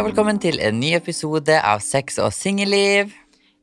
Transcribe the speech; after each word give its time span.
Og 0.00 0.06
velkommen 0.06 0.38
til 0.40 0.56
en 0.64 0.78
ny 0.80 0.94
episode 0.96 1.52
av 1.60 1.82
Sex 1.84 2.16
og 2.24 2.30
singelliv. 2.32 3.10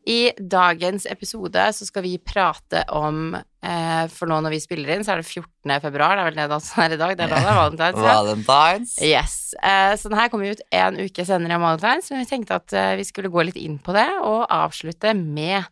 I 0.05 0.35
dagens 0.37 1.07
episode 1.09 1.63
så 1.73 1.87
skal 1.87 2.03
vi 2.05 2.11
prate 2.21 2.83
om 2.93 3.33
eh, 3.33 4.03
For 4.13 4.29
nå 4.29 4.37
når 4.45 4.53
vi 4.53 4.59
spiller 4.61 4.93
inn, 4.93 5.01
så 5.01 5.15
er 5.15 5.23
det 5.23 5.31
14. 5.31 5.73
februar. 5.81 6.13
Det 6.13 6.21
er 6.21 6.29
vel 6.29 6.37
det 6.37 6.45
dansen 6.51 6.83
er 6.83 6.93
i 6.93 6.99
dag. 7.01 7.15
Det 7.17 7.25
er 7.25 7.33
da 7.33 7.39
det 7.41 7.49
er 7.49 7.57
valentines. 7.57 7.97
ja. 7.97 8.13
Valentines. 8.19 8.93
Yes. 9.01 9.37
Eh, 9.57 9.95
så 9.97 10.13
den 10.13 10.19
her 10.21 10.29
kommer 10.29 10.53
ut 10.53 10.61
en 10.77 11.01
uke 11.01 11.25
senere 11.25 11.57
enn 11.57 11.65
valentines, 11.65 12.11
men 12.13 12.21
vi 12.21 12.29
tenkte 12.29 12.61
at 12.61 12.77
eh, 12.77 12.93
vi 13.01 13.07
skulle 13.09 13.33
gå 13.33 13.47
litt 13.49 13.57
inn 13.57 13.81
på 13.81 13.97
det 13.97 14.05
og 14.21 14.45
avslutte 14.45 15.17
med 15.17 15.65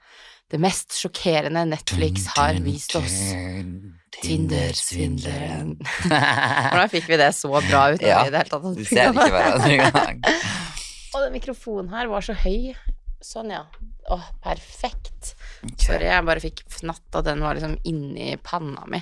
det 0.50 0.62
mest 0.66 0.98
sjokkerende 0.98 1.62
Netflix 1.70 2.26
har 2.34 2.58
vist 2.66 2.98
oss. 2.98 3.22
Tinder-svindleren. 4.22 5.76
Hvordan 6.10 6.92
fikk 6.92 7.10
vi 7.10 7.22
det 7.22 7.32
så 7.38 7.54
bra 7.54 7.88
ut? 7.94 8.02
Ja, 8.02 8.24
vi 8.26 8.34
det 8.34 8.46
ser 8.90 9.12
ikke 9.12 9.32
hverandre 9.34 9.74
engang. 9.78 10.22
Og 11.16 11.24
den 11.24 11.36
mikrofonen 11.38 11.94
her 11.96 12.10
var 12.12 12.26
så 12.26 12.36
høy. 12.36 12.74
Sånn, 13.24 13.54
ja. 13.56 13.64
Å, 14.12 14.20
perfekt. 14.44 15.32
Okay. 15.64 15.80
Sorry, 15.88 16.06
jeg 16.12 16.26
bare 16.28 16.44
fikk 16.44 16.62
fnatt 16.76 17.18
at 17.18 17.26
den 17.30 17.42
var 17.42 17.58
liksom 17.58 17.78
inni 17.88 18.36
panna 18.46 18.84
mi. 18.92 19.00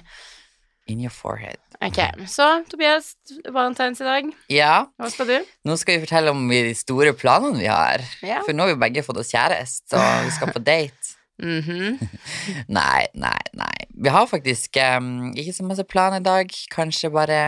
In 0.92 1.00
your 1.02 1.12
forehead. 1.16 1.58
Ok, 1.84 1.98
så 2.32 2.46
Tobias, 2.70 3.14
valentines 3.48 4.00
i 4.04 4.08
dag. 4.08 4.30
Ja, 4.52 4.74
Hva 5.00 5.10
skal 5.12 5.28
du? 5.32 5.36
nå 5.68 5.76
skal 5.80 5.98
vi 5.98 6.04
fortelle 6.06 6.32
om 6.36 6.46
de 6.52 6.74
store 6.76 7.12
planene 7.18 7.60
vi 7.60 7.68
har. 7.72 8.04
Ja. 8.24 8.42
For 8.46 8.56
nå 8.56 8.68
har 8.68 8.76
vi 8.76 8.82
begge 8.84 9.04
fått 9.04 9.20
oss 9.24 9.32
kjæreste, 9.34 9.96
og 10.00 10.28
vi 10.28 10.34
skal 10.38 10.54
på 10.56 10.64
date. 10.64 11.00
Mhm. 11.44 11.96
Nei, 12.78 13.08
nei, 13.18 13.40
nei. 13.58 13.78
Vi 14.06 14.12
har 14.14 14.28
faktisk 14.30 14.78
um, 14.78 15.32
ikke 15.34 15.56
så 15.58 15.64
masse 15.66 15.84
plan 15.90 16.14
i 16.14 16.22
dag. 16.24 16.52
Kanskje 16.72 17.10
bare 17.12 17.40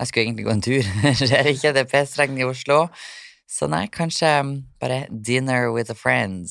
Jeg 0.00 0.08
skulle 0.08 0.24
egentlig 0.24 0.46
gå 0.46 0.54
en 0.54 0.62
tur. 0.64 0.88
Skjer 1.20 1.50
ikke, 1.52 1.74
det 1.76 1.82
er 1.84 1.90
pestregn 1.92 2.38
i 2.40 2.46
Oslo. 2.48 2.86
Så 3.50 3.66
nei, 3.66 3.86
kanskje 3.90 4.30
bare 4.80 5.04
dinner 5.10 5.72
with 5.74 5.90
a 5.90 5.94
friend. 5.98 6.46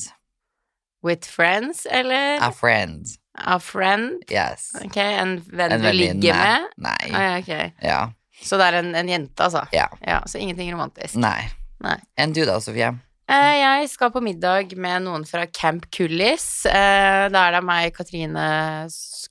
With 1.03 1.23
friends, 1.27 1.85
eller? 1.89 2.41
A 2.43 2.51
friend. 2.51 3.07
A 3.39 3.55
friend? 3.63 4.23
Yes. 4.27 4.73
Ok, 4.83 4.97
en 4.97 5.37
venn 5.47 5.71
En 5.71 5.81
du 5.81 5.91
ligger 5.95 6.35
med? 6.35 6.65
Nei. 6.83 7.11
Ah, 7.13 7.21
ja, 7.23 7.37
ok. 7.39 7.77
Ja. 7.87 7.99
Så 8.43 8.59
det 8.59 8.67
er 8.67 8.79
en, 8.81 8.91
en 8.99 9.07
jente, 9.11 9.43
altså? 9.43 9.63
Ja. 9.75 9.87
Ja, 10.03 10.19
Så 10.27 10.41
ingenting 10.43 10.73
romantisk? 10.73 11.15
Nei. 11.19 11.47
Nei. 11.79 11.95
Enn 12.19 12.35
du 12.35 12.43
da, 12.47 12.59
Sofie? 12.59 12.91
Eh, 13.29 13.55
jeg 13.61 13.89
skal 13.91 14.11
på 14.11 14.19
middag 14.25 14.73
med 14.75 15.05
noen 15.05 15.23
fra 15.29 15.45
Camp 15.53 15.85
Kullis. 15.95 16.65
Eh, 16.67 17.25
da 17.31 17.45
er 17.47 17.55
det 17.55 17.63
meg, 17.63 17.93
Katrine, 17.95 18.45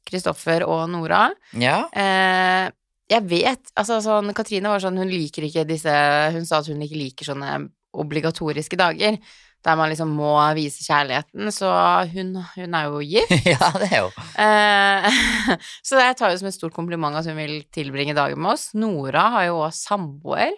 Kristoffer 0.09 0.65
og 0.65 0.87
Nora. 0.93 1.27
Ja? 1.59 1.83
Eh, 1.93 2.71
jeg 3.09 3.25
vet 3.25 3.71
Altså 3.79 3.99
sånn 4.05 4.35
Katrine 4.37 4.71
var 4.73 4.83
sånn 4.83 4.99
Hun 5.01 5.09
liker 5.09 5.47
ikke 5.47 5.63
disse 5.69 5.93
Hun 6.35 6.45
sa 6.49 6.59
at 6.61 6.69
hun 6.69 6.83
ikke 6.85 6.99
liker 7.01 7.31
sånne 7.31 7.55
obligatoriske 7.99 8.77
dager 8.79 9.17
der 9.67 9.77
man 9.79 9.91
liksom 9.91 10.11
må 10.15 10.33
vise 10.57 10.85
kjærligheten, 10.87 11.51
så 11.51 11.69
hun, 12.13 12.37
hun 12.55 12.77
er 12.79 12.85
jo 12.87 13.01
gift. 13.03 13.33
ja, 13.53 13.71
det 13.81 13.89
er 13.91 14.05
jo 14.05 14.11
Eh, 14.39 15.17
så 15.89 15.99
jeg 15.99 16.15
tar 16.19 16.31
jo 16.31 16.39
som 16.39 16.51
et 16.51 16.55
stort 16.55 16.77
kompliment 16.77 17.19
at 17.19 17.27
hun 17.27 17.39
vil 17.41 17.57
tilbringe 17.75 18.15
dagen 18.15 18.39
med 18.39 18.55
oss. 18.55 18.69
Nora 18.79 19.25
har 19.35 19.49
jo 19.49 19.57
også 19.65 19.97
samboer. 19.97 20.55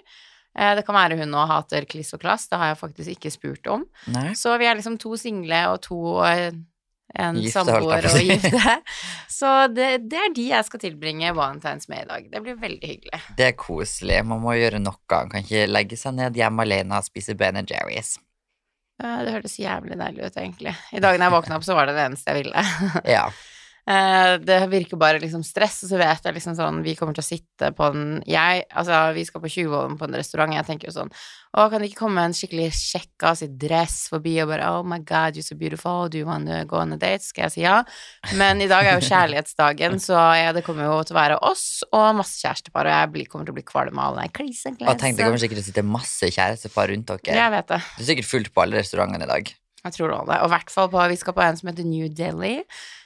Eh, 0.53 0.75
det 0.77 0.85
kan 0.85 0.99
være 0.99 1.17
hun 1.17 1.33
nå 1.33 1.47
hater 1.49 1.87
kliss 1.89 2.13
og 2.17 2.21
klass, 2.23 2.49
det 2.51 2.61
har 2.61 2.75
jeg 2.75 2.81
faktisk 2.83 3.15
ikke 3.15 3.33
spurt 3.33 3.73
om. 3.73 3.87
Nei. 4.13 4.35
Så 4.37 4.53
vi 4.61 4.69
er 4.69 4.77
liksom 4.77 4.99
to 5.01 5.15
single 5.21 5.63
og 5.73 5.81
to 5.87 6.01
eh, 6.29 6.51
en 7.15 7.39
samboer 7.51 8.07
og 8.07 8.23
gifte. 8.23 8.77
Så 9.41 9.51
det, 9.73 9.89
det 10.13 10.19
er 10.21 10.35
de 10.37 10.47
jeg 10.51 10.67
skal 10.69 10.83
tilbringe 10.83 11.35
valentines 11.37 11.89
med 11.91 12.05
i 12.05 12.09
dag. 12.11 12.27
Det 12.33 12.43
blir 12.45 12.59
veldig 12.61 12.91
hyggelig. 12.93 13.21
Det 13.39 13.47
er 13.51 13.57
koselig. 13.59 14.21
Man 14.29 14.43
må 14.45 14.55
gjøre 14.59 14.83
noe. 14.83 14.99
Man 15.11 15.33
kan 15.33 15.47
ikke 15.47 15.65
legge 15.71 15.99
seg 16.01 16.19
ned 16.19 16.37
hjemme 16.39 16.67
alene 16.67 17.01
og 17.01 17.09
spise 17.09 17.37
Ben 17.39 17.59
Jerry's. 17.65 18.19
Det 19.01 19.33
hørtes 19.33 19.55
jævlig 19.57 19.97
deilig 19.97 20.27
ut, 20.27 20.35
egentlig. 20.37 20.75
I 20.93 21.01
dag 21.01 21.17
når 21.17 21.25
jeg 21.25 21.35
våkna 21.39 21.57
opp, 21.57 21.65
så 21.65 21.77
var 21.79 21.89
det 21.89 21.97
det 21.97 22.05
eneste 22.11 22.35
jeg 22.35 22.45
ville. 22.45 22.65
Ja. 23.17 23.31
Eh, 23.89 24.37
Det 24.45 24.59
virker 24.69 24.99
bare 25.01 25.19
liksom 25.23 25.43
stress, 25.45 25.79
og 25.85 25.91
så 25.91 25.99
vet 25.99 26.25
jeg 26.27 26.35
liksom 26.37 26.55
sånn 26.55 26.83
Vi 26.85 26.93
kommer 26.99 27.17
til 27.17 27.25
å 27.25 27.27
sitte 27.27 27.71
på 27.73 27.87
en 27.89 28.23
Jeg, 28.29 28.67
altså, 28.77 29.15
vi 29.17 29.25
skal 29.25 29.41
på 29.41 29.49
Tjuvholmen 29.49 29.97
på 29.99 30.05
en 30.05 30.19
restaurant, 30.21 30.53
jeg 30.53 30.67
tenker 30.69 30.91
jo 30.91 30.93
sånn 30.99 31.13
Å, 31.57 31.65
kan 31.73 31.81
det 31.81 31.89
ikke 31.89 32.05
komme 32.05 32.23
en 32.29 32.37
skikkelig 32.37 32.69
kjekkas 32.77 33.41
sitt 33.41 33.57
dress 33.59 34.05
forbi 34.13 34.37
og 34.45 34.51
bare 34.53 34.69
Oh 34.69 34.85
my 34.87 35.01
god, 35.01 35.35
you're 35.35 35.47
so 35.47 35.57
beautiful, 35.57 36.11
do 36.13 36.21
you 36.21 36.29
want 36.29 36.47
to 36.47 36.61
go 36.69 36.77
on 36.79 36.93
a 36.93 36.99
date? 37.01 37.25
Skal 37.25 37.49
jeg 37.49 37.55
si 37.57 37.65
ja? 37.65 37.81
Men 38.39 38.61
i 38.63 38.69
dag 38.71 38.87
er 38.87 39.01
jo 39.01 39.09
kjærlighetsdagen, 39.09 39.97
så 40.05 40.21
jeg, 40.39 40.53
det 40.55 40.63
kommer 40.69 40.87
jo 40.87 41.01
til 41.09 41.17
å 41.17 41.19
være 41.19 41.41
oss 41.49 41.65
og 41.91 42.21
masse 42.21 42.39
kjærestepar, 42.45 42.87
og 42.87 42.95
jeg 42.95 43.11
blir, 43.17 43.31
kommer 43.33 43.49
til 43.49 43.57
å 43.57 43.59
bli 43.59 43.67
kvalm 43.67 43.99
av 43.99 44.13
all 44.13 44.21
den 44.23 44.37
klisen, 44.37 44.77
tenk, 44.79 45.17
det 45.19 45.25
kommer 45.25 45.43
sikkert 45.43 45.63
til 45.63 45.67
å 45.67 45.71
sitte 45.73 45.87
masse 45.89 46.31
kjærestepar 46.37 46.93
rundt 46.93 47.11
dere. 47.17 47.41
Jeg 47.41 47.57
vet 47.57 47.73
det. 47.73 47.81
Det 47.97 48.05
er 48.05 48.11
sikkert 48.13 48.31
fullt 48.31 48.55
på 48.55 48.63
alle 48.63 48.85
restaurantene 48.85 49.27
i 49.27 49.33
dag. 49.33 49.51
Jeg 49.81 49.97
tror 49.97 50.13
det. 50.13 50.39
Og 50.45 50.49
i 50.51 50.53
hvert 50.53 50.71
fall 50.71 50.91
på 50.93 51.05
Vi 51.09 51.17
skal 51.17 51.35
på 51.37 51.43
en 51.45 51.57
som 51.57 51.71
heter 51.71 51.87
New 51.89 52.09
Delhi. 52.13 52.59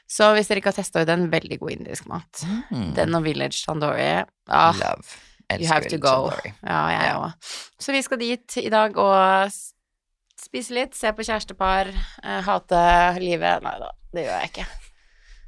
Så 0.09 0.33
hvis 0.37 0.49
dere 0.51 0.61
ikke 0.61 0.71
har 0.73 0.77
testa 0.77 1.01
ut 1.03 1.09
den, 1.09 1.31
veldig 1.33 1.59
god 1.63 1.71
indisk 1.71 2.07
mat. 2.11 2.43
Mm. 2.71 2.91
Den 2.95 3.15
og 3.17 3.25
Village 3.25 3.63
Tandori. 3.65 4.25
Ah, 4.49 4.73
Love. 4.77 5.17
you 5.59 5.67
have 5.69 5.89
to 5.89 5.99
go. 5.99 6.31
Ja, 6.63 6.83
jeg 6.93 7.07
Ja. 7.09 7.15
òg. 7.21 7.33
Så 7.81 7.93
vi 7.93 8.03
skal 8.03 8.19
dit 8.19 8.57
i 8.61 8.69
dag 8.69 8.97
og 8.99 9.51
spise 10.45 10.75
litt, 10.75 10.95
se 10.95 11.13
på 11.13 11.25
kjærestepar, 11.25 11.89
eh, 12.23 12.41
hate 12.43 13.19
livet. 13.21 13.63
Nei 13.63 13.79
da, 13.81 13.91
det 14.13 14.27
gjør 14.27 14.41
jeg 14.41 14.51
ikke. 14.53 14.67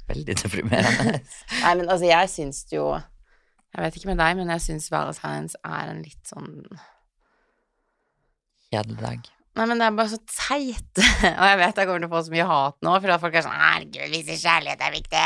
Veldig 0.07 0.35
deprimerende. 0.43 1.19
Nei, 1.63 1.75
men 1.75 1.89
altså, 1.89 2.05
jeg 2.07 2.29
syns 2.29 2.65
jo 2.71 2.93
Jeg 3.75 3.83
vet 3.83 3.95
ikke 3.99 4.07
med 4.07 4.17
deg, 4.17 4.37
men 4.37 4.47
jeg 4.49 4.61
syns 4.63 4.89
Valentine's 4.89 5.55
er 5.65 5.89
en 5.91 6.01
litt 6.01 6.23
sånn 6.25 6.63
Kjedelig 8.71 8.97
dag. 9.01 9.27
Nei, 9.57 9.65
men 9.65 9.79
det 9.81 9.87
er 9.87 9.95
bare 9.97 10.11
så 10.11 10.19
teit. 10.29 10.99
Og 11.39 11.45
jeg 11.49 11.59
vet 11.61 11.79
jeg 11.81 11.89
kommer 11.89 12.03
til 12.03 12.09
å 12.09 12.13
få 12.13 12.23
så 12.27 12.33
mye 12.33 12.49
hat 12.49 12.75
nå, 12.85 12.97
fordi 12.97 13.13
at 13.15 13.23
folk 13.23 13.37
er 13.37 13.45
sånn 13.45 13.61
Herregud, 13.61 14.11
vise 14.13 14.35
kjærlighet 14.37 14.83
er 14.85 14.93
viktig. 14.93 15.23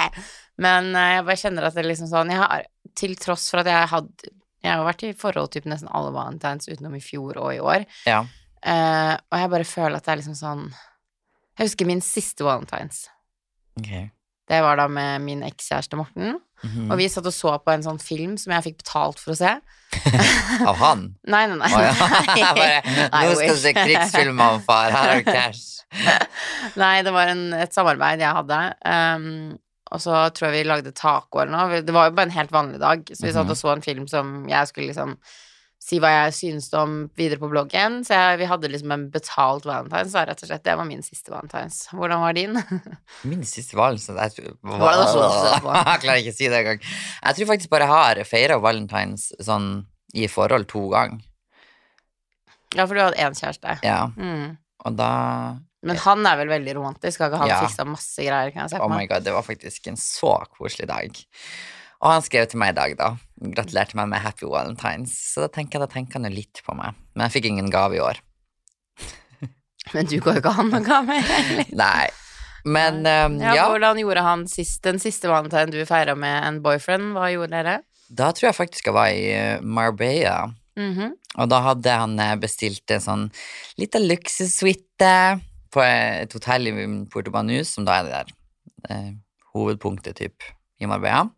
Men 0.63 0.91
eh, 0.95 1.15
jeg 1.17 1.25
bare 1.27 1.41
kjenner 1.41 1.67
at 1.67 1.75
det 1.75 1.83
er 1.83 1.89
liksom 1.89 2.11
sånn 2.11 2.31
har, 2.35 2.67
til 2.97 3.17
tross 3.19 3.49
for 3.51 3.63
at 3.63 3.71
jeg 3.71 3.89
hadde 3.91 4.31
Jeg 4.61 4.77
har 4.77 4.85
vært 4.85 5.03
i 5.07 5.11
forhold 5.17 5.51
typ 5.51 5.67
nesten 5.67 5.89
alle 5.89 6.13
valentines 6.15 6.69
utenom 6.69 6.95
i 6.95 7.03
fjor 7.03 7.39
og 7.41 7.51
i 7.55 7.59
år. 7.59 7.85
Ja. 8.05 8.21
Uh, 8.61 9.15
og 9.17 9.39
jeg 9.41 9.49
bare 9.55 9.65
føler 9.65 9.97
at 9.97 10.05
det 10.05 10.11
er 10.13 10.19
liksom 10.19 10.35
sånn 10.37 10.67
Jeg 11.57 11.65
husker 11.65 11.87
min 11.89 12.03
siste 12.05 12.45
valentines. 12.45 13.07
Okay. 13.81 14.11
Det 14.51 14.59
var 14.61 14.77
da 14.77 14.85
med 14.91 15.25
min 15.25 15.41
ekskjæreste 15.47 15.97
Morten. 15.97 16.37
Mhm. 16.63 16.91
Og 16.91 16.97
vi 16.99 17.07
satt 17.09 17.25
og 17.25 17.33
så 17.33 17.55
på 17.63 17.71
en 17.73 17.81
sånn 17.85 17.99
film 18.01 18.35
som 18.37 18.53
jeg 18.53 18.63
fikk 18.67 18.77
betalt 18.83 19.19
for 19.19 19.33
å 19.33 19.37
se. 19.39 19.53
Av 20.69 20.75
han? 20.77 21.07
Nei, 21.33 21.47
nei, 21.49 21.57
nei. 21.57 21.71
Oh, 21.73 21.81
ja. 21.81 22.53
Bare, 22.55 23.25
nå 23.25 23.33
skal 23.39 23.55
du 23.55 23.61
se 23.63 23.73
krigsfilm 23.75 24.39
av 24.45 24.61
far. 24.67 24.91
Her 24.93 25.09
har 25.15 25.19
du 25.23 25.31
cash. 25.31 25.67
Nei, 26.79 27.01
det 27.03 27.11
var 27.15 27.31
en, 27.33 27.47
et 27.57 27.73
samarbeid 27.75 28.21
jeg 28.23 28.37
hadde. 28.37 28.59
Um, 28.85 29.27
og 29.91 29.99
så 29.99 30.21
tror 30.31 30.47
jeg 30.51 30.61
vi 30.61 30.67
lagde 30.69 30.93
taco 30.95 31.41
eller 31.41 31.51
noe. 31.51 31.81
Det 31.83 31.91
var 31.95 32.07
jo 32.07 32.15
bare 32.15 32.29
en 32.29 32.37
helt 32.37 32.53
vanlig 32.55 32.79
dag, 32.79 33.01
så 33.11 33.25
vi 33.25 33.33
satt 33.35 33.43
Mhm. 33.49 33.51
og 33.51 33.57
så 33.59 33.73
en 33.73 33.81
film 33.83 34.05
som 34.07 34.45
jeg 34.47 34.69
skulle 34.69 34.87
liksom 34.93 35.17
si 35.81 35.97
hva 35.99 36.11
jeg 36.13 36.33
synes 36.37 36.67
om 36.77 36.91
videre 37.17 37.39
på 37.41 37.47
bloggen. 37.49 38.03
Så 38.05 38.13
jeg, 38.13 38.37
vi 38.43 38.45
hadde 38.51 38.69
liksom 38.69 38.91
en 38.93 39.07
betalt 39.13 39.65
valentines, 39.65 40.13
da, 40.13 40.25
rett 40.29 40.43
og 40.45 40.51
slett. 40.51 40.63
Det 40.67 40.75
var 40.77 40.85
min 40.85 41.01
siste 41.01 41.33
valentines. 41.33 41.79
Hvordan 41.89 42.21
var 42.21 42.37
din? 42.37 42.53
Min 43.31 43.41
siste 43.49 43.75
valentines 43.79 44.37
jeg 44.37 44.53
på? 44.61 44.75
Jeg 44.85 46.03
klarer 46.05 46.21
ikke 46.21 46.35
å 46.35 46.37
si 46.37 46.47
det 46.53 46.59
engang. 46.61 46.85
Jeg 46.85 47.39
tror 47.39 47.49
faktisk 47.55 47.73
bare 47.73 47.87
jeg 47.89 47.95
har 47.95 48.21
feira 48.29 48.59
valentines 48.61 49.31
sånn 49.41 49.67
i 50.13 50.27
forhold 50.29 50.69
to 50.69 50.85
ganger. 50.93 51.19
ja, 52.77 52.85
for 52.85 52.95
du 52.95 53.01
hadde 53.03 53.19
én 53.19 53.35
kjæreste. 53.35 53.77
Ja, 53.83 54.05
Mm. 54.15 54.57
og 54.85 54.95
da 54.97 55.11
Men 55.83 55.97
han 55.97 56.25
er 56.29 56.37
vel 56.37 56.47
veldig 56.53 56.75
romantisk? 56.77 57.19
Har 57.19 57.31
ikke 57.31 57.39
han 57.41 57.49
Ja. 57.49 57.59
fiksa 57.65 57.85
masse 57.89 58.21
greier, 58.21 58.51
kan 58.53 58.67
jeg 58.67 58.69
se 58.75 58.77
Oh 58.79 58.87
my 58.89 59.07
god, 59.07 59.23
det 59.25 59.33
var 59.33 59.41
faktisk 59.41 59.87
en 59.87 59.95
så 59.97 60.37
koselig 60.53 60.87
dag. 60.87 61.09
Og 62.01 62.09
han 62.09 62.25
skrev 62.25 62.47
til 62.49 62.61
meg 62.61 62.73
i 62.73 62.79
dag, 62.79 62.95
da. 62.97 63.09
Gratulerte 63.55 63.97
meg 63.97 64.09
med 64.09 64.23
Happy 64.23 64.49
Valentines. 64.49 65.13
Så 65.33 65.45
da 65.45 65.51
tenker 65.53 65.77
jeg 65.77 65.85
da 65.85 65.91
tenker 65.91 66.19
han 66.19 66.29
jo 66.29 66.33
litt 66.33 66.63
på 66.65 66.75
meg. 66.77 66.97
Men 67.13 67.27
jeg 67.27 67.37
fikk 67.37 67.51
ingen 67.51 67.69
gave 67.73 67.99
i 67.99 68.01
år. 68.03 68.21
Men 69.93 70.09
du 70.09 70.17
går 70.21 70.39
jo 70.39 70.43
ikke 70.43 70.55
an 70.63 70.73
noen 70.73 70.87
gave, 70.87 71.21
heller. 71.29 71.69
Nei. 71.85 72.09
Men 72.65 73.01
um, 73.05 73.37
Ja, 73.41 73.53
ja, 73.57 73.69
Hvordan 73.69 74.01
gjorde 74.01 74.25
han 74.25 74.43
sist, 74.49 74.81
den 74.85 75.01
siste 75.01 75.29
valentine 75.29 75.73
du 75.73 75.81
feira 75.89 76.17
med 76.17 76.41
en 76.45 76.59
boyfriend? 76.65 77.13
Hva 77.17 77.31
gjorde 77.33 77.55
dere? 77.57 77.79
da 78.11 78.31
tror 78.35 78.49
jeg 78.49 78.57
faktisk 78.57 78.89
jeg 78.89 78.95
var 78.95 79.11
i 79.15 79.61
Marbella. 79.63 80.51
Marbella. 80.51 80.55
-hmm. 80.77 81.11
Og 81.37 81.49
da 81.49 81.59
hadde 81.59 81.89
han 81.89 82.19
eh, 82.19 82.35
bestilt 82.35 82.91
en 82.91 83.01
sånn 83.01 83.25
lita 83.77 83.99
luksussuite 83.99 85.39
på 85.71 85.83
et 85.83 86.33
hotell 86.33 86.67
i 86.67 86.73
Portobanus 87.11 87.73
som 87.75 87.85
da 87.85 87.99
er 87.99 88.03
det 88.03 88.11
der 88.11 88.33
eh, 88.89 89.11
hovedpunktet 89.53 90.15
typ 90.15 90.43
i 90.79 90.85
Marbella. 90.85 91.29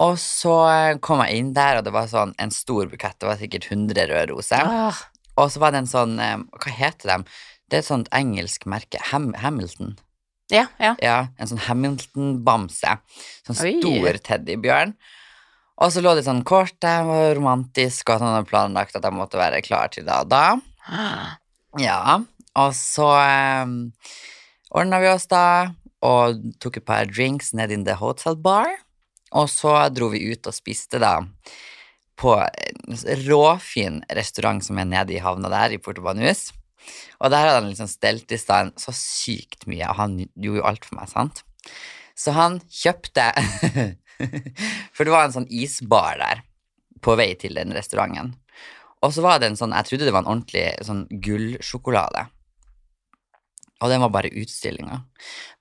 Og 0.00 0.16
så 0.22 0.54
eh, 0.70 0.98
kom 1.04 1.20
jeg 1.26 1.40
inn 1.42 1.52
der, 1.56 1.78
og 1.80 1.84
det 1.86 1.92
var 1.92 2.08
sånn 2.08 2.32
en 2.40 2.52
stor 2.54 2.88
bukett. 2.88 3.18
Det 3.20 3.28
var 3.28 3.40
sikkert 3.40 3.66
100 3.70 4.06
røde 4.08 4.26
roser. 4.32 4.64
Ah, 4.64 5.00
Og 5.36 5.50
så 5.52 5.60
var 5.60 5.74
det 5.74 5.82
en 5.84 5.90
sånn 5.90 6.14
eh, 6.20 6.38
Hva 6.56 6.72
heter 6.72 7.12
de? 7.12 7.34
Det 7.70 7.78
er 7.78 7.84
et 7.84 7.90
sånt 7.90 8.08
engelsk 8.16 8.64
merke. 8.66 8.98
Ham 9.12 9.30
Hamilton. 9.38 9.96
ja, 10.50 10.64
ja. 10.82 10.94
Ja, 11.04 11.18
en 11.38 11.46
sånn 11.52 11.60
Hamilton-bamse. 11.68 12.96
Sånn 13.46 13.60
Oi. 13.62 13.76
stor 13.78 14.18
teddybjørn. 14.26 14.96
Og 15.80 15.92
så 15.94 16.02
lå 16.04 16.16
det 16.18 16.24
sånn 16.26 16.42
kort, 16.44 16.74
det 16.82 16.96
var 17.06 17.30
romantisk, 17.38 18.08
og 18.10 18.16
at 18.16 18.24
han 18.24 18.34
hadde 18.34 18.50
planlagt 18.50 18.96
at 18.98 19.06
jeg 19.06 19.16
måtte 19.16 19.38
være 19.40 19.62
klar 19.64 19.88
til 19.94 20.04
da 20.08 20.18
og 20.24 20.28
da. 20.32 20.42
Ja, 21.80 22.18
og 22.58 22.74
så 22.76 23.06
um, 23.64 23.76
ordna 24.74 24.98
vi 25.00 25.08
oss 25.12 25.24
da, 25.30 25.44
og 26.04 26.42
tok 26.60 26.80
et 26.82 26.88
par 26.88 27.06
drinks 27.08 27.54
ned 27.56 27.70
in 27.72 27.86
the 27.86 27.94
hotel 27.96 28.36
bar. 28.36 28.68
Og 29.38 29.50
så 29.50 29.74
dro 29.94 30.10
vi 30.12 30.24
ut 30.32 30.48
og 30.50 30.56
spiste 30.56 31.00
da 31.02 31.18
på 32.20 32.34
en 32.36 32.98
råfin 33.24 34.00
restaurant 34.16 34.64
som 34.64 34.80
er 34.80 34.88
nede 34.90 35.14
i 35.16 35.22
havna 35.22 35.48
der, 35.52 35.76
i 35.76 35.80
Porto 35.80 36.02
Banus. 36.04 36.50
Og 37.20 37.30
der 37.32 37.46
hadde 37.46 37.60
han 37.62 37.70
liksom 37.70 37.88
stelt 37.88 38.32
i 38.32 38.40
stand 38.40 38.74
så 38.80 38.92
sykt 38.96 39.66
mye, 39.70 39.86
og 39.88 39.98
han 40.00 40.18
gjorde 40.20 40.60
jo 40.60 40.66
alt 40.68 40.86
for 40.88 40.98
meg, 40.98 41.08
sant. 41.12 41.42
Så 42.18 42.34
han 42.36 42.58
kjøpte 42.68 43.30
For 44.94 45.06
det 45.06 45.12
var 45.14 45.24
en 45.24 45.32
sånn 45.32 45.48
isbar 45.48 46.18
der 46.20 46.42
på 47.00 47.14
vei 47.16 47.30
til 47.40 47.56
den 47.56 47.72
restauranten. 47.72 48.34
Og 49.00 49.14
så 49.16 49.24
var 49.24 49.40
det 49.40 49.48
en 49.48 49.56
sånn, 49.56 49.72
jeg 49.72 49.88
trodde 49.88 50.08
det 50.08 50.12
var 50.12 50.26
en 50.26 50.32
ordentlig 50.34 50.66
sånn 50.84 51.06
gullsjokolade. 51.24 52.26
Og 53.80 53.88
den 53.88 54.02
var 54.04 54.12
bare 54.12 54.32
utstillinga. 54.36 54.98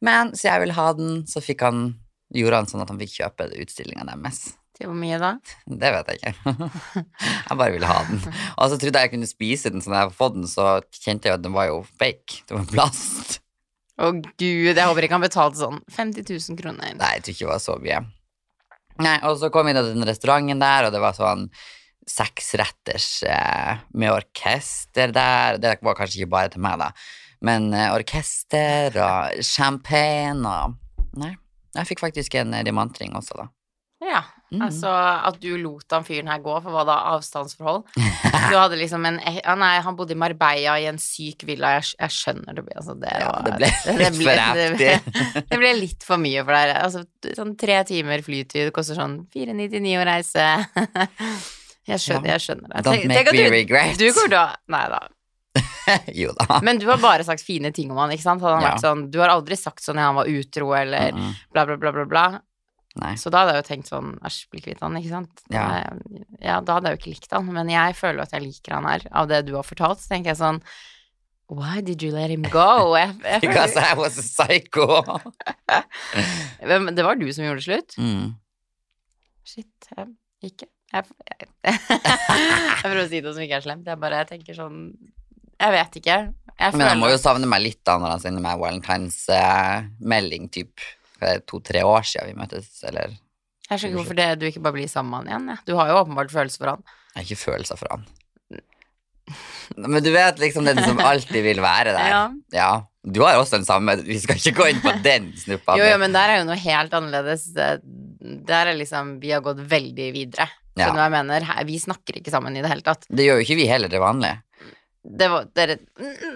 Men 0.03 0.33
så 0.35 0.49
jeg 0.49 0.65
ville 0.65 0.75
ha 0.75 0.89
den, 0.97 1.21
så 1.29 1.39
fikk 1.43 1.63
han, 1.63 1.93
gjorde 2.35 2.61
han 2.61 2.69
sånn 2.69 2.83
at 2.83 2.91
han 2.91 2.99
fikk 3.01 3.15
kjøpe 3.19 3.49
utstillinga 3.63 4.05
deres. 4.09 4.41
Til 4.79 4.87
hvor 4.87 4.95
mye 4.95 5.17
da? 5.19 5.33
Det 5.67 5.91
vet 5.91 6.11
jeg 6.13 6.19
ikke. 6.21 6.53
jeg 7.49 7.59
bare 7.59 7.73
ville 7.73 7.89
ha 7.89 7.99
den. 8.07 8.21
Og 8.55 8.71
så 8.71 8.77
trodde 8.79 9.01
jeg 9.01 9.09
jeg 9.09 9.13
kunne 9.15 9.29
spise 9.29 9.73
den, 9.73 9.83
så 9.83 9.91
da 9.91 9.97
jeg 9.97 10.07
hadde 10.07 10.19
fått 10.19 10.37
den, 10.37 10.47
så 10.47 10.67
kjente 10.95 11.27
jeg 11.27 11.39
at 11.39 11.43
den 11.43 11.55
var 11.55 11.67
jo 11.67 11.81
fake. 11.99 12.45
Det 12.47 12.55
var 12.55 12.69
plast. 12.71 13.39
Å 13.99 14.13
gud, 14.15 14.37
jeg 14.39 14.79
håper 14.79 15.05
ikke 15.05 15.17
han 15.17 15.25
betalte 15.25 15.59
sånn 15.59 15.81
50 15.91 16.23
000 16.31 16.61
kroner. 16.61 16.95
Nei, 16.95 17.11
jeg 17.17 17.25
tror 17.25 17.35
ikke 17.35 17.45
det 17.45 17.51
var 17.51 17.65
så 17.65 17.75
mye. 17.83 17.99
Nei, 19.03 19.17
og 19.27 19.35
så 19.41 19.49
kom 19.51 19.67
vi 19.67 19.73
inn 19.73 19.79
til 19.79 19.91
den 19.91 20.07
restauranten 20.07 20.63
der, 20.63 20.87
og 20.87 20.95
det 20.95 21.03
var 21.03 21.17
sånn 21.17 21.49
seksretters 22.09 23.09
eh, 23.27 23.83
med 23.99 24.13
orkester 24.13 25.11
der. 25.15 25.59
Det 25.61 25.75
var 25.85 25.97
kanskje 25.99 26.21
ikke 26.21 26.33
bare 26.37 26.53
til 26.55 26.63
meg, 26.63 26.79
da, 26.81 26.89
men 27.45 27.69
eh, 27.75 27.91
orkester 27.95 28.95
og 29.03 29.43
champagne 29.45 30.47
og 30.47 30.77
Nei, 31.19 31.31
jeg 31.75 31.87
fikk 31.87 31.99
faktisk 32.07 32.35
en 32.35 32.51
remantring 32.53 32.65
diamantring 32.65 33.15
også, 33.19 33.37
da. 33.43 33.47
Ja, 34.01 34.21
Mm. 34.49 34.63
altså 34.65 34.89
at 34.89 35.35
du 35.43 35.57
lot 35.61 35.83
han 35.91 36.01
fyren 36.07 36.25
her 36.31 36.39
gå, 36.41 36.53
for 36.63 36.71
hva 36.73 36.81
da? 36.87 36.95
Avstandsforhold? 37.11 37.83
Du 38.49 38.55
hadde 38.57 38.77
liksom 38.79 39.03
en 39.05 39.19
ja, 39.21 39.53
Nei, 39.59 39.75
han 39.85 39.95
bodde 39.95 40.15
i 40.15 40.17
Marbella 40.17 40.73
i 40.81 40.87
en 40.89 40.97
syk 40.97 41.43
villa, 41.45 41.75
jeg, 41.77 41.91
jeg 41.99 42.09
skjønner 42.15 42.55
det. 42.57 42.63
Altså, 42.79 42.95
det, 42.97 43.11
Ja, 43.19 43.27
var- 43.29 43.43
det 43.45 43.53
ble 43.59 43.69
litt 43.99 44.17
for 44.23 44.41
heftig. 44.41 45.43
det 45.51 45.59
ble 45.61 45.73
litt 45.77 46.03
for 46.07 46.17
mye 46.17 46.41
for 46.47 46.55
deg. 46.57 46.73
Altså, 46.79 47.03
sånn 47.37 47.53
tre 47.61 47.83
timer 47.91 48.23
flytid 48.25 48.71
koster 48.73 48.97
sånn 48.97 49.19
499 49.35 49.99
å 50.01 50.07
reise. 50.09 50.47
Jeg 51.89 51.97
skjønner, 52.03 52.27
Ja. 52.29 52.33
jeg 52.37 52.41
skjønner 52.47 52.67
det. 52.73 52.81
Don't 52.85 52.99
Tenk- 53.01 53.07
make 53.13 53.31
me 53.33 53.43
du, 53.45 53.49
regret. 53.53 53.97
Du 53.97 54.09
går 54.13 54.29
da 54.29 54.43
Nei 54.69 54.83
da. 54.89 54.99
jo 56.21 56.33
da. 56.37 56.59
Men 56.65 56.79
du 56.81 56.85
har 56.89 56.97
bare 57.01 57.23
sagt 57.27 57.43
fine 57.45 57.71
ting 57.75 57.91
om 57.91 57.97
han, 58.01 58.11
ikke 58.15 58.25
sant? 58.25 58.41
Han 58.45 58.61
Ja. 58.65 58.75
sånn, 58.81 59.07
du 59.11 59.19
har 59.23 59.29
aldri 59.33 59.57
sagt 59.59 59.83
sånn 59.85 59.97
at 60.01 60.07
han 60.09 60.15
var 60.19 60.29
utro, 60.31 60.71
eller 60.77 61.11
Mm, 61.13 61.19
mm. 61.25 61.33
bla, 61.53 61.65
bla, 61.65 61.77
bla, 61.77 61.91
bla, 61.95 62.05
bla. 62.05 62.25
Nei. 62.99 63.13
Så 63.21 63.29
da 63.31 63.43
hadde 63.45 63.53
jeg 63.55 63.63
jo 63.63 63.67
tenkt 63.69 63.87
sånn 63.91 64.07
Æsj, 64.25 64.37
bli 64.51 64.61
kvitt 64.65 64.79
han, 64.81 64.95
ikke 64.97 65.09
sant? 65.13 65.43
Ja. 65.53 65.65
Da- 65.69 65.97
ja, 66.41 66.59
da 66.65 66.73
hadde 66.79 66.89
jeg 66.89 66.97
jo 66.97 67.01
ikke 67.03 67.13
likt 67.15 67.31
han, 67.37 67.45
men 67.53 67.69
jeg 67.69 67.95
føler 67.95 68.21
at 68.25 68.31
jeg 68.33 68.41
liker 68.43 68.73
han 68.75 68.87
her. 68.89 69.05
Av 69.11 69.27
det 69.29 69.43
du 69.45 69.53
har 69.55 69.63
fortalt, 69.63 70.01
så 70.01 70.09
tenker 70.15 70.33
jeg 70.33 70.41
sånn 70.41 70.61
Why 71.49 71.81
did 71.81 72.03
you 72.03 72.11
let 72.13 72.29
him 72.29 72.43
go? 72.43 72.93
Jeg, 72.99 73.15
jeg 73.23 73.41
Because 73.41 73.73
I 73.75 73.95
was 73.97 74.17
a 74.19 74.21
psycho. 74.21 75.01
Men 76.61 76.93
det 76.95 77.05
var 77.05 77.15
du 77.17 77.25
som 77.33 77.45
gjorde 77.45 77.63
slutt? 77.65 77.95
Mm. 77.97 78.35
Shit, 79.49 79.87
jeg, 79.97 80.07
ikke. 80.45 80.67
Jeg, 80.93 81.05
jeg, 81.25 81.47
jeg 81.65 82.75
prøver 82.83 83.01
å 83.01 83.07
si 83.09 83.21
noe 83.25 83.33
som 83.33 83.41
ikke 83.45 83.57
er 83.57 83.65
slemt. 83.65 83.89
Jeg 83.89 83.97
bare 84.01 84.19
jeg 84.21 84.29
tenker 84.35 84.57
sånn 84.59 84.77
Jeg 85.59 85.75
vet 85.75 85.97
ikke. 85.99 86.17
Jeg 86.59 86.75
Men 86.75 86.87
han 86.87 86.99
må 87.01 87.09
jo 87.11 87.19
savne 87.19 87.47
meg 87.49 87.63
litt 87.63 87.79
da 87.87 87.97
når 87.99 88.15
han 88.15 88.21
sender 88.23 88.43
meg 88.43 88.59
valentinsmelding, 88.59 90.49
typ 90.51 90.85
to-tre 91.47 91.83
år 91.87 92.05
siden 92.07 92.31
vi 92.31 92.39
møttes, 92.39 92.69
eller 92.87 93.11
Jeg 93.69 93.79
skjønner 93.79 93.91
ikke 93.91 93.99
hvorfor 93.99 94.17
det, 94.19 94.27
du 94.39 94.45
ikke 94.49 94.63
bare 94.65 94.77
blir 94.79 94.89
sammen 94.91 95.11
med 95.11 95.19
han 95.19 95.29
igjen. 95.29 95.49
Ja. 95.53 95.65
Du 95.67 95.75
har 95.79 95.91
jo 95.91 95.99
åpenbart 96.01 96.31
følelser 96.33 96.63
for 96.63 96.73
han. 96.73 96.83
Jeg 97.13 97.19
har 97.19 97.27
ikke 97.27 97.43
følelser 97.43 97.79
for 97.79 97.91
han. 97.93 98.07
Men 99.77 100.01
du 100.01 100.09
vet 100.09 100.39
liksom 100.41 100.65
den 100.65 100.79
som 100.81 100.99
alltid 101.05 101.43
vil 101.45 101.61
være 101.63 101.93
der. 101.93 102.15
Ja. 102.61 102.71
Du 103.09 103.21
har 103.23 103.37
også 103.39 103.55
den 103.59 103.65
samme, 103.67 103.93
vi 104.03 104.17
skal 104.19 104.35
ikke 104.39 104.57
gå 104.57 104.65
inn 104.73 104.81
på 104.83 104.91
den 105.05 105.29
snuppa. 105.39 105.77
Jo, 105.79 105.85
jo, 105.87 105.99
men 106.01 106.11
der 106.13 106.33
er 106.33 106.41
jo 106.41 106.47
noe 106.49 106.57
helt 106.59 106.93
annerledes. 106.97 107.45
Der 107.55 108.71
er 108.71 108.75
liksom 108.75 109.15
Vi 109.23 109.31
har 109.31 109.43
gått 109.45 109.61
veldig 109.71 110.09
videre. 110.15 110.49
Ja. 110.79 110.89
Jeg 110.95 111.13
mener? 111.13 111.45
Vi 111.67 111.77
snakker 111.79 112.19
ikke 112.19 112.33
sammen 112.33 112.57
i 112.57 112.63
det 112.63 112.71
hele 112.71 112.83
tatt. 112.85 113.07
Det 113.07 113.25
gjør 113.25 113.39
jo 113.39 113.45
ikke 113.47 113.57
vi 113.59 113.69
heller 113.71 113.91
til 113.91 114.03
vanlig. 114.03 114.33
Det 115.01 115.29
var 115.31 115.45
dere 115.55 115.77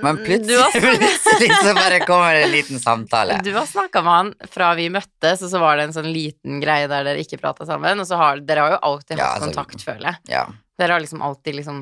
Men 0.02 0.18
plutselig, 0.24 0.56
plutselig 0.74 1.50
så 1.64 1.74
bare 1.76 2.00
kommer 2.08 2.34
det 2.34 2.44
en 2.46 2.52
liten 2.54 2.80
samtale. 2.80 3.42
Du 3.44 3.52
har 3.54 3.66
snakka 3.68 4.02
med 4.06 4.14
han 4.14 4.30
fra 4.54 4.70
vi 4.80 4.86
møttes, 4.94 5.44
og 5.44 5.52
så 5.52 5.60
var 5.60 5.78
det 5.78 5.90
en 5.90 5.96
sånn 5.98 6.08
liten 6.14 6.62
greie 6.64 6.88
der 6.88 7.04
dere 7.04 7.20
ikke 7.26 7.42
prata 7.42 7.68
sammen. 7.68 8.00
Og 8.00 8.08
så 8.08 8.16
har 8.22 8.40
dere 8.40 8.64
har 8.64 8.76
jo 8.78 8.80
alltid 8.90 9.18
Ja, 9.20 9.26
hatt 9.34 9.42
altså- 9.42 9.52
kontakt, 9.52 9.84
føler 9.84 10.08
jeg. 10.14 10.20
Ja. 10.38 10.46
Dere 10.80 10.96
har 10.96 11.04
liksom 11.04 11.22
alltid 11.22 11.56
liksom 11.60 11.82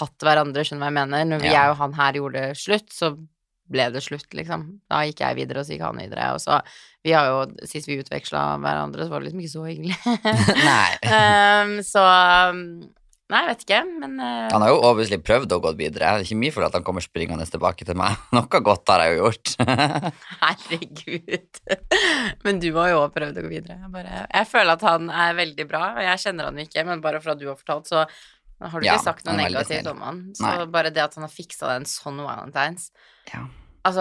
hatt 0.00 0.24
hverandre, 0.24 0.64
skjønner 0.64 0.80
du 0.80 0.86
hva 0.88 0.90
jeg 0.90 0.98
mener. 1.02 1.24
Når 1.34 1.42
vi 1.44 1.52
Ja. 1.52 1.58
jeg 1.60 1.70
og 1.70 1.76
han 1.84 1.92
her 2.00 2.12
gjorde 2.18 2.46
slutt, 2.56 2.88
så 2.90 3.12
ble 3.72 3.90
det 3.92 4.02
slutt, 4.02 4.28
liksom. 4.34 4.80
Da 4.90 5.04
gikk 5.06 5.20
jeg 5.20 5.36
videre, 5.36 5.60
og 5.60 5.66
så 5.68 5.76
gikk 5.76 5.84
han 5.86 5.96
videre. 6.00 6.32
Og 6.34 6.40
så 6.40 6.62
Vi 7.04 7.10
har 7.10 7.26
jo 7.26 7.66
Sist 7.66 7.88
vi 7.88 7.96
utveksla 7.98 8.58
hverandre, 8.62 9.04
så 9.04 9.10
var 9.10 9.20
det 9.20 9.32
liksom 9.32 9.40
ikke 9.42 9.56
så 9.58 9.64
hyggelig. 9.66 9.96
Nei. 10.70 10.92
um, 11.12 11.72
så 11.92 12.02
Nei, 13.32 13.38
jeg 13.46 13.48
vet 13.48 13.62
ikke, 13.64 13.76
men 14.02 14.18
uh, 14.20 14.48
Han 14.52 14.60
har 14.64 14.68
jo 14.74 14.80
obviously 14.84 15.16
prøvd 15.24 15.54
å 15.56 15.60
gå 15.64 15.70
videre. 15.78 16.04
Det 16.04 16.08
er 16.20 16.24
ikke 16.26 16.36
mye 16.42 16.52
for 16.52 16.66
at 16.66 16.74
han 16.76 16.84
kommer 16.84 17.00
springende 17.04 17.46
tilbake 17.48 17.86
til 17.88 17.96
meg. 17.96 18.18
Noe 18.36 18.60
godt 18.66 18.92
har 18.92 19.06
jeg 19.06 19.16
jo 19.16 19.22
gjort. 19.30 19.54
Herregud. 20.42 21.62
Men 22.44 22.60
du 22.62 22.68
har 22.76 22.92
jo 22.92 23.00
også 23.06 23.14
prøvd 23.16 23.40
å 23.40 23.44
gå 23.46 23.50
videre. 23.54 23.78
Jeg, 23.80 23.90
bare, 23.94 24.20
jeg 24.28 24.50
føler 24.52 24.74
at 24.76 24.84
han 24.88 25.08
er 25.24 25.38
veldig 25.40 25.66
bra, 25.70 25.82
og 25.96 26.04
jeg 26.06 26.22
kjenner 26.26 26.50
han 26.50 26.60
ikke, 26.66 26.84
men 26.88 27.02
bare 27.04 27.22
fra 27.24 27.34
du 27.38 27.46
har 27.50 27.58
fortalt, 27.58 27.88
så 27.90 28.04
har 28.04 28.78
du 28.78 28.86
Ja, 28.86 28.94
ikke 28.98 29.08
sagt 29.08 29.26
noe 29.26 29.38
negativt 29.40 29.88
om 29.90 30.04
han. 30.06 30.20
Så 30.38 30.44
Nei. 30.46 30.68
bare 30.76 30.92
det 30.94 31.02
at 31.02 31.16
han 31.18 31.24
har 31.26 31.32
fiksa 31.34 31.72
en 31.78 31.88
sånn 31.88 32.20
valentines 32.22 32.90
Ja. 33.32 33.46
Altså, 33.82 33.98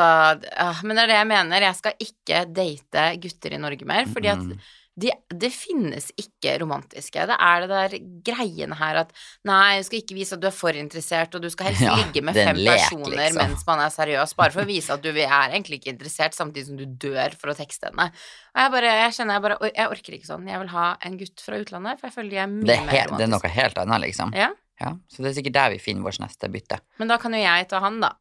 ah, 0.61 0.77
men 0.85 0.93
det 0.93 1.07
er 1.07 1.09
det 1.09 1.15
jeg 1.17 1.27
mener. 1.31 1.63
Jeg 1.65 1.77
skal 1.79 2.03
ikke 2.05 2.41
date 2.53 3.05
gutter 3.23 3.55
i 3.55 3.61
Norge 3.63 3.87
mer, 3.89 4.05
fordi 4.13 4.29
at 4.29 4.43
Mm. 4.43 4.51
de, 4.51 4.59
det 4.95 5.49
finnes 5.55 6.09
ikke 6.19 6.57
romantiske. 6.61 7.23
Det 7.29 7.35
er 7.39 7.61
det 7.63 7.69
der 7.71 7.93
greiene 8.27 8.75
her 8.75 8.99
at 9.05 9.13
nei, 9.47 9.77
du 9.79 9.85
skal 9.87 10.01
ikke 10.01 10.17
vise 10.17 10.35
at 10.35 10.41
du 10.43 10.47
er 10.49 10.53
for 10.55 10.75
interessert, 10.77 11.33
og 11.37 11.41
du 11.41 11.49
skal 11.49 11.69
helst 11.71 11.81
Ja, 11.85 11.95
ligge 11.95 12.21
med 12.27 12.35
fem 12.35 12.59
lek, 12.59 12.81
personer 12.83 13.15
liksom. 13.15 13.39
mens 13.39 13.63
man 13.69 13.79
er 13.85 13.93
seriøs, 13.95 14.35
bare 14.35 14.51
for 14.51 14.61
å 14.65 14.67
vise 14.67 14.93
at 14.93 15.01
du 15.01 15.09
er 15.13 15.25
egentlig 15.55 15.79
ikke 15.79 15.93
interessert, 15.95 16.35
samtidig 16.37 16.67
som 16.67 16.77
du 16.77 16.85
dør 16.85 17.33
for 17.39 17.53
å 17.53 17.55
tekste 17.57 17.87
henne. 17.89 18.09
Og 18.51 18.61
jeg 18.65 18.73
bare, 18.75 18.91
jeg 19.05 19.15
kjenner 19.19 19.39
jeg 19.39 19.45
bare 19.47 19.57
Jeg 19.71 19.87
orker 19.95 20.17
ikke 20.19 20.27
sånn. 20.27 20.47
Jeg 20.51 20.59
vil 20.65 20.73
ha 20.75 20.85
en 21.07 21.17
gutt 21.23 21.45
fra 21.47 21.61
utlandet, 21.63 21.99
for 22.01 22.09
jeg 22.11 22.17
føler 22.19 22.29
de 22.35 22.41
er 22.43 22.51
mye 22.51 22.67
Det 22.67 22.75
er, 22.75 22.83
mer 22.85 22.91
romantiske. 22.91 23.17
det 23.17 23.23
er 23.29 23.33
noe 23.37 23.55
helt 23.55 23.81
annet, 23.85 24.01
liksom. 24.09 24.35
Ja, 24.35 24.51
Ja, 24.81 24.95
så 25.13 25.21
det 25.23 25.29
er 25.31 25.35
sikkert 25.39 25.53
der 25.53 25.69
vi 25.75 25.79
finner 25.79 26.03
vårt 26.09 26.19
neste 26.19 26.49
bytte. 26.51 26.79
men 26.99 27.07
da 27.07 27.17
kan 27.21 27.31
jo 27.33 27.39
jeg 27.39 27.67
ta 27.69 27.79
han, 27.79 27.99
da. 28.01 28.11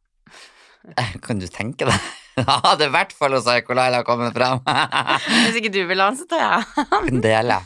Kan 1.27 1.39
du 1.41 1.47
tenke 1.51 1.85
deg? 1.89 2.01
Da 2.41 2.61
hadde 2.65 2.87
i 2.89 2.93
hvert 2.95 3.13
fall 3.17 3.35
hos 3.37 3.45
Psycho-Laila 3.47 4.03
kommet 4.07 4.37
fram. 4.37 4.63
Hvis 5.45 5.61
ikke 5.61 5.73
du 5.75 5.83
vil 5.89 6.01
ha 6.01 6.11
han, 6.11 6.19
så 6.19 6.27
tar 6.31 6.43
jeg. 6.45 6.87
Kan 6.93 7.23
dele. 7.25 7.59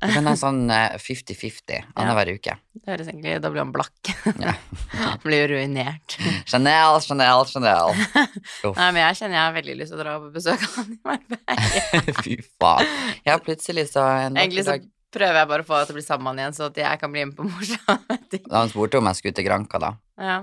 Du 0.00 0.08
kan 0.14 0.28
ha 0.30 0.32
sånn 0.38 0.62
eh, 0.72 0.94
50-50 0.96 1.90
annenhver 1.92 2.30
uke. 2.38 2.54
Det 2.72 2.88
høres 2.88 3.10
egentlig 3.10 3.34
Da 3.44 3.50
blir 3.52 3.60
han 3.60 3.72
blakk. 3.74 4.12
Ja. 4.40 4.54
han 5.02 5.18
blir 5.24 5.42
jo 5.42 5.50
ruinert. 5.52 6.16
Chanel, 6.48 7.00
Chanel, 7.04 7.44
Chanel. 7.50 7.92
Uff, 7.98 8.76
Nei, 8.78 8.86
men 8.94 9.02
jeg 9.02 9.18
kjenner 9.20 9.36
jeg 9.36 9.42
har 9.42 9.58
veldig 9.58 9.76
lyst 9.82 9.92
til 9.92 9.98
å 9.98 10.04
dra 10.04 10.14
på 10.22 10.30
besøk 10.36 10.64
av 10.64 10.78
han 10.78 10.94
i 10.94 11.00
Marbella. 11.10 12.22
fy 12.24 12.38
faen. 12.56 12.96
Ja, 13.28 13.36
plutselig 13.44 13.90
så 13.92 14.06
en 14.24 14.40
Egentlig 14.40 14.64
så 14.68 14.78
prøver 15.12 15.42
jeg 15.42 15.50
bare 15.50 15.66
å 15.66 15.68
få 15.68 15.80
deg 15.80 15.90
til 15.90 15.96
å 15.96 15.98
bli 15.98 16.06
sammen 16.06 16.24
med 16.24 16.32
han 16.32 16.44
igjen, 16.44 16.56
så 16.56 16.68
at 16.70 16.80
jeg 16.80 17.02
kan 17.02 17.12
bli 17.12 17.26
med 17.26 17.36
på 17.36 17.48
morsomme 17.50 18.20
ting. 18.32 18.46
Han 18.54 18.72
spurte 18.72 19.02
om 19.02 19.10
jeg 19.10 19.20
skulle 19.20 19.36
til 19.36 19.48
Granca, 19.50 19.82
da. 19.82 19.92
Ja. 20.22 20.38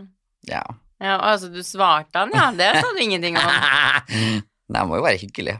Ja. 0.52 0.66
Ja, 1.04 1.16
altså 1.20 1.50
du 1.54 1.60
svarte 1.66 2.24
han, 2.24 2.32
ja. 2.34 2.48
Det 2.58 2.70
sa 2.82 2.90
du 2.96 3.02
ingenting 3.04 3.38
om. 3.38 3.46
Nei, 4.68 4.80
det 4.80 4.86
må 4.90 4.98
jo 5.00 5.06
være 5.06 5.20
hyggelig. 5.22 5.58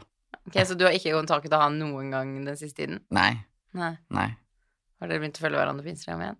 Ok, 0.48 0.56
Så 0.66 0.74
du 0.78 0.84
har 0.86 0.96
ikke 0.96 1.12
kontaktet 1.14 1.54
han 1.60 1.76
noen 1.80 2.10
gang 2.14 2.34
den 2.46 2.56
siste 2.58 2.82
tiden? 2.84 3.00
Nei. 3.14 3.30
Nei. 3.76 3.94
Nei. 4.14 4.28
Har 4.98 5.10
dere 5.10 5.22
begynt 5.22 5.38
å 5.38 5.44
følge 5.44 5.60
hverandre 5.60 5.84
på 5.86 5.92
Instagram 5.92 6.24
igjen? 6.26 6.38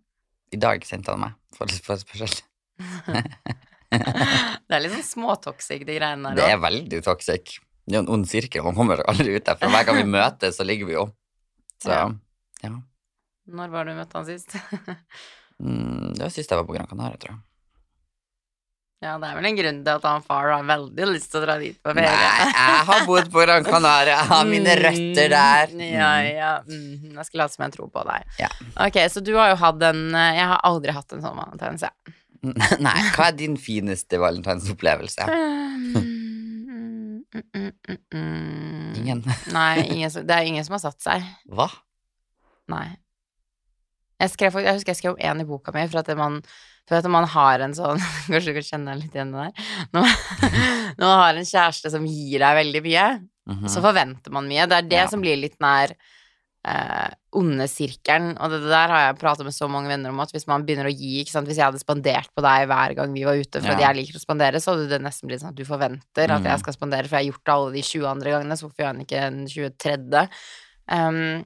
I 0.57 0.61
dag 0.65 0.85
sendte 0.89 1.13
han 1.15 1.23
meg 1.27 1.37
for 1.57 1.71
forespørsel. 1.87 2.39
Det 3.89 4.77
er 4.77 4.83
litt 4.85 4.93
sånn 4.93 5.07
småtoxic, 5.07 5.87
de 5.89 5.95
greiene 5.97 6.35
Det 6.37 6.45
er 6.45 6.59
veldig 6.61 6.99
toxic. 7.07 7.55
Det 7.89 7.97
er 7.97 8.03
en 8.03 8.11
ond 8.13 8.27
sirkel. 8.29 8.65
Man 8.67 8.77
kommer 8.77 9.01
aldri 9.09 9.33
ut 9.39 9.47
derfra. 9.47 9.71
Hver 9.73 9.87
gang 9.89 9.97
vi 10.03 10.09
møtes, 10.13 10.59
så 10.59 10.67
ligger 10.67 10.91
vi 10.91 10.97
jo. 10.99 11.07
Så 11.81 11.95
Ja. 11.95 12.03
ja. 12.67 12.75
Når 13.49 13.71
var 13.73 13.89
du 13.89 13.95
møtte 13.97 14.19
han 14.21 14.29
sist? 14.29 14.57
Mm, 15.59 16.13
det 16.15 16.23
var 16.23 16.29
sist 16.31 16.53
jeg 16.53 16.55
var 16.61 16.67
på 16.69 16.75
Gran 16.77 16.87
Canaria, 16.87 17.17
tror 17.19 17.33
jeg. 17.33 17.41
Ja, 18.99 19.13
det 19.23 19.29
er 19.29 19.37
vel 19.39 19.47
en 19.47 19.59
grunn 19.61 19.77
til 19.87 19.93
at 19.95 20.07
han 20.09 20.25
far 20.27 20.49
har 20.51 20.65
veldig 20.67 21.07
lyst 21.13 21.31
til 21.31 21.39
å 21.39 21.45
dra 21.45 21.55
dit 21.61 21.77
på 21.85 21.93
Nei, 21.95 22.03
jeg 22.09 22.81
har 22.89 23.05
bodd 23.07 23.29
på 23.31 23.45
Gran 23.45 23.67
Canaria. 23.73 24.17
Jeg 24.17 24.31
har 24.33 24.49
mine 24.49 24.75
røtter 24.81 25.29
der. 25.35 25.75
Mm, 25.75 25.85
Ja, 25.93 26.09
ja. 26.27 26.53
Mm, 26.67 27.13
jeg 27.15 27.29
skal 27.29 27.45
late 27.45 27.55
som 27.55 27.65
jeg 27.69 27.77
tror 27.77 27.93
på 27.95 28.03
deg. 28.11 28.27
Ja. 28.43 28.51
Ok, 28.89 28.99
så 29.15 29.23
du 29.23 29.33
har 29.39 29.53
jo 29.53 29.59
hatt 29.63 29.85
en 29.87 30.03
eh, 30.19 30.33
Jeg 30.41 30.49
har 30.51 30.65
aldri 30.67 30.95
hatt 30.97 31.15
en 31.15 31.23
sånn 31.23 31.39
valentines, 31.39 31.87
jeg. 31.87 32.17
Nei, 32.87 32.97
hva 33.17 33.31
er 33.31 33.39
din 33.39 33.57
fineste 33.61 34.21
valentinsopplevelse? 34.23 35.29
Mm, 35.89 37.25
mm, 37.35 37.45
mm, 37.55 37.73
mm, 37.89 37.99
mm. 38.15 38.93
Ingen. 38.97 39.19
Nei, 39.53 39.83
ingen 39.93 40.13
det 40.27 40.33
er 40.35 40.47
ingen 40.49 40.65
som 40.65 40.77
har 40.79 40.81
satt 40.81 41.03
seg. 41.05 41.25
Hva? 41.53 41.67
Nei. 42.73 42.87
Jeg, 44.21 44.31
skrev, 44.35 44.53
jeg 44.65 44.75
husker 44.75 44.91
jeg 44.95 45.01
skrev 45.03 45.17
én 45.23 45.41
i 45.41 45.45
boka 45.47 45.73
mi, 45.75 45.87
for 45.89 46.01
at 46.01 46.09
man, 46.19 46.41
for 46.89 46.97
at 46.99 47.07
man 47.11 47.25
har 47.25 47.61
en 47.61 47.75
sånn 47.77 47.99
Kanskje 48.27 48.51
du 48.51 48.55
kan 48.59 48.67
kjenne 48.73 48.93
deg 48.95 49.03
litt 49.05 49.15
igjen 49.15 49.35
i 49.35 49.39
det 49.39 49.47
der. 49.47 49.65
Når 49.95 50.07
man, 50.07 50.61
når 50.99 51.07
man 51.07 51.19
har 51.23 51.35
en 51.43 51.51
kjæreste 51.55 51.91
som 51.95 52.07
gir 52.07 52.39
deg 52.45 52.63
veldig 52.65 52.83
mye, 52.91 53.09
Mhm. 53.49 53.65
så 53.73 53.81
forventer 53.81 54.29
man 54.31 54.45
mye. 54.45 54.67
Det 54.69 54.77
er 54.77 54.83
det 54.91 54.99
Ja. 54.99 55.07
som 55.09 55.23
blir 55.23 55.39
litt 55.41 55.55
nær 55.65 55.95
eh, 56.69 57.09
onde 57.33 57.65
sirkelen. 57.71 58.35
Og 58.43 58.51
det, 58.51 58.59
det 58.61 58.69
der 58.69 58.89
har 58.93 59.01
jeg 59.07 59.19
pratet 59.23 59.47
med 59.47 59.55
så 59.57 59.69
mange 59.73 59.89
venner 59.89 60.11
om 60.13 60.21
at 60.21 60.33
hvis 60.35 60.45
man 60.51 60.67
begynner 60.67 60.91
å 60.91 60.93
gi 60.93 61.23
ikke 61.23 61.33
sant? 61.33 61.49
Hvis 61.49 61.57
jeg 61.57 61.65
hadde 61.65 61.81
spandert 61.81 62.29
på 62.37 62.43
deg 62.45 62.67
hver 62.69 62.93
gang 62.99 63.15
vi 63.17 63.25
var 63.25 63.39
ute, 63.41 63.63
for 63.63 63.73
at 63.73 63.81
jeg 63.81 63.97
liker 63.97 64.19
å 64.19 64.21
spandere, 64.21 64.61
så 64.61 64.75
hadde 64.75 64.91
det 64.91 65.01
nesten 65.01 65.31
blitt 65.31 65.41
sånn 65.41 65.55
at 65.55 65.57
du 65.57 65.65
forventer 65.65 66.29
at 66.29 66.43
Mhm. 66.43 66.51
jeg 66.51 66.61
skal 66.61 66.77
spandere, 66.77 67.09
for 67.09 67.17
jeg 67.17 67.25
har 67.25 67.31
gjort 67.33 67.45
det 67.49 67.55
alle 67.55 67.73
de 67.73 67.83
20 67.89 68.07
andre 68.11 68.31
gangene, 68.37 68.53
så 68.59 68.67
hvorfor 68.69 68.83
gjør 68.85 68.93
han 68.93 69.01
ikke 69.07 69.23
den 69.25 69.47
23.? 69.49 70.29
Um, 70.91 71.45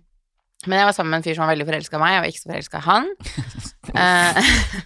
men 0.69 0.79
jeg 0.79 0.89
var 0.89 0.95
sammen 0.97 1.11
med 1.11 1.21
en 1.21 1.27
fyr 1.27 1.37
som 1.37 1.45
var 1.45 1.53
veldig 1.53 1.67
forelska 1.69 1.99
i 1.99 2.03
meg, 2.03 2.15
jeg 2.15 2.23
var 2.23 2.33
ikke 2.33 2.43
så 2.43 2.53
forelska 2.53 2.83
i 2.83 2.89
han. 2.91 3.13
Eh, 3.93 4.37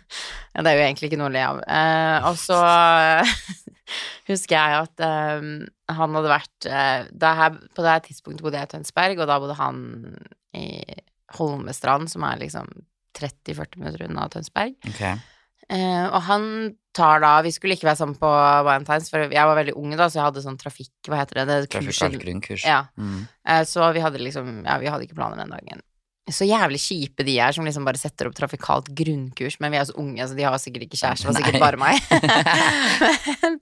ja, 0.57 0.63
det 0.65 0.71
er 0.71 0.79
jo 0.79 0.85
egentlig 0.87 1.11
ikke 1.11 1.19
noe 1.21 1.29
å 1.29 1.35
le 1.35 1.43
av. 1.45 1.59
Uh, 1.69 2.29
og 2.31 2.39
så 2.41 2.57
husker 4.31 4.57
jeg 4.57 4.87
at 4.87 5.03
um, 5.37 5.51
han 5.93 6.17
hadde 6.17 6.33
vært 6.33 6.69
uh, 6.73 7.29
her, 7.39 7.59
På 7.77 7.85
det 7.85 7.93
her 7.93 8.03
tidspunktet 8.07 8.43
bodde 8.43 8.59
jeg 8.59 8.71
i 8.71 8.73
Tønsberg, 8.73 9.21
og 9.21 9.29
da 9.29 9.37
bodde 9.43 9.59
han 9.61 9.85
i 10.57 10.81
Holmestrand, 11.37 12.09
som 12.11 12.25
er 12.25 12.41
liksom 12.41 12.73
30-40 13.21 13.83
minutter 13.83 14.07
unna 14.09 14.27
Tønsberg. 14.33 14.75
Ok. 14.89 15.05
Eh, 15.73 16.05
og 16.07 16.21
han 16.29 16.45
tar 16.95 17.19
da 17.25 17.33
Vi 17.43 17.51
skulle 17.51 17.75
ikke 17.75 17.89
være 17.89 17.99
sammen 17.99 18.15
på 18.21 18.29
Valentine's, 18.67 19.11
for 19.11 19.27
jeg 19.27 19.49
var 19.51 19.59
veldig 19.59 19.75
ung 19.77 19.91
da, 19.99 20.07
så 20.07 20.21
jeg 20.21 20.29
hadde 20.29 20.45
sånn 20.45 20.61
trafikk... 20.61 20.93
Hva 21.09 21.19
heter 21.25 21.43
det? 21.43 21.47
det. 21.51 21.59
Ja. 22.69 22.85
Mm. 22.97 23.27
Eh, 23.49 23.65
Så 23.69 23.91
vi 23.97 24.05
hadde 24.05 24.23
liksom 24.23 24.63
Ja, 24.65 24.79
vi 24.83 24.89
hadde 24.93 25.09
ikke 25.09 25.19
planer 25.19 25.43
den 25.43 25.53
dagen. 25.53 25.83
Så 26.27 26.47
jævlig 26.49 26.81
kjipe 26.83 27.23
de 27.23 27.37
er, 27.39 27.55
som 27.55 27.67
liksom 27.67 27.85
bare 27.87 28.01
setter 28.01 28.27
opp 28.27 28.35
trafikalt 28.35 28.89
grunnkurs, 28.99 29.61
men 29.63 29.71
vi 29.71 29.79
er 29.79 29.85
så 29.87 29.95
unge, 30.03 30.25
så 30.27 30.35
de 30.35 30.43
har 30.43 30.57
sikkert 30.59 30.89
ikke 30.89 30.99
kjæreste, 30.99 31.23
det 31.23 31.31
var 31.31 31.37
sikkert 31.39 31.55
Nei. 31.55 31.61
bare 31.63 31.79
meg. 31.79 32.01
men, 33.45 33.59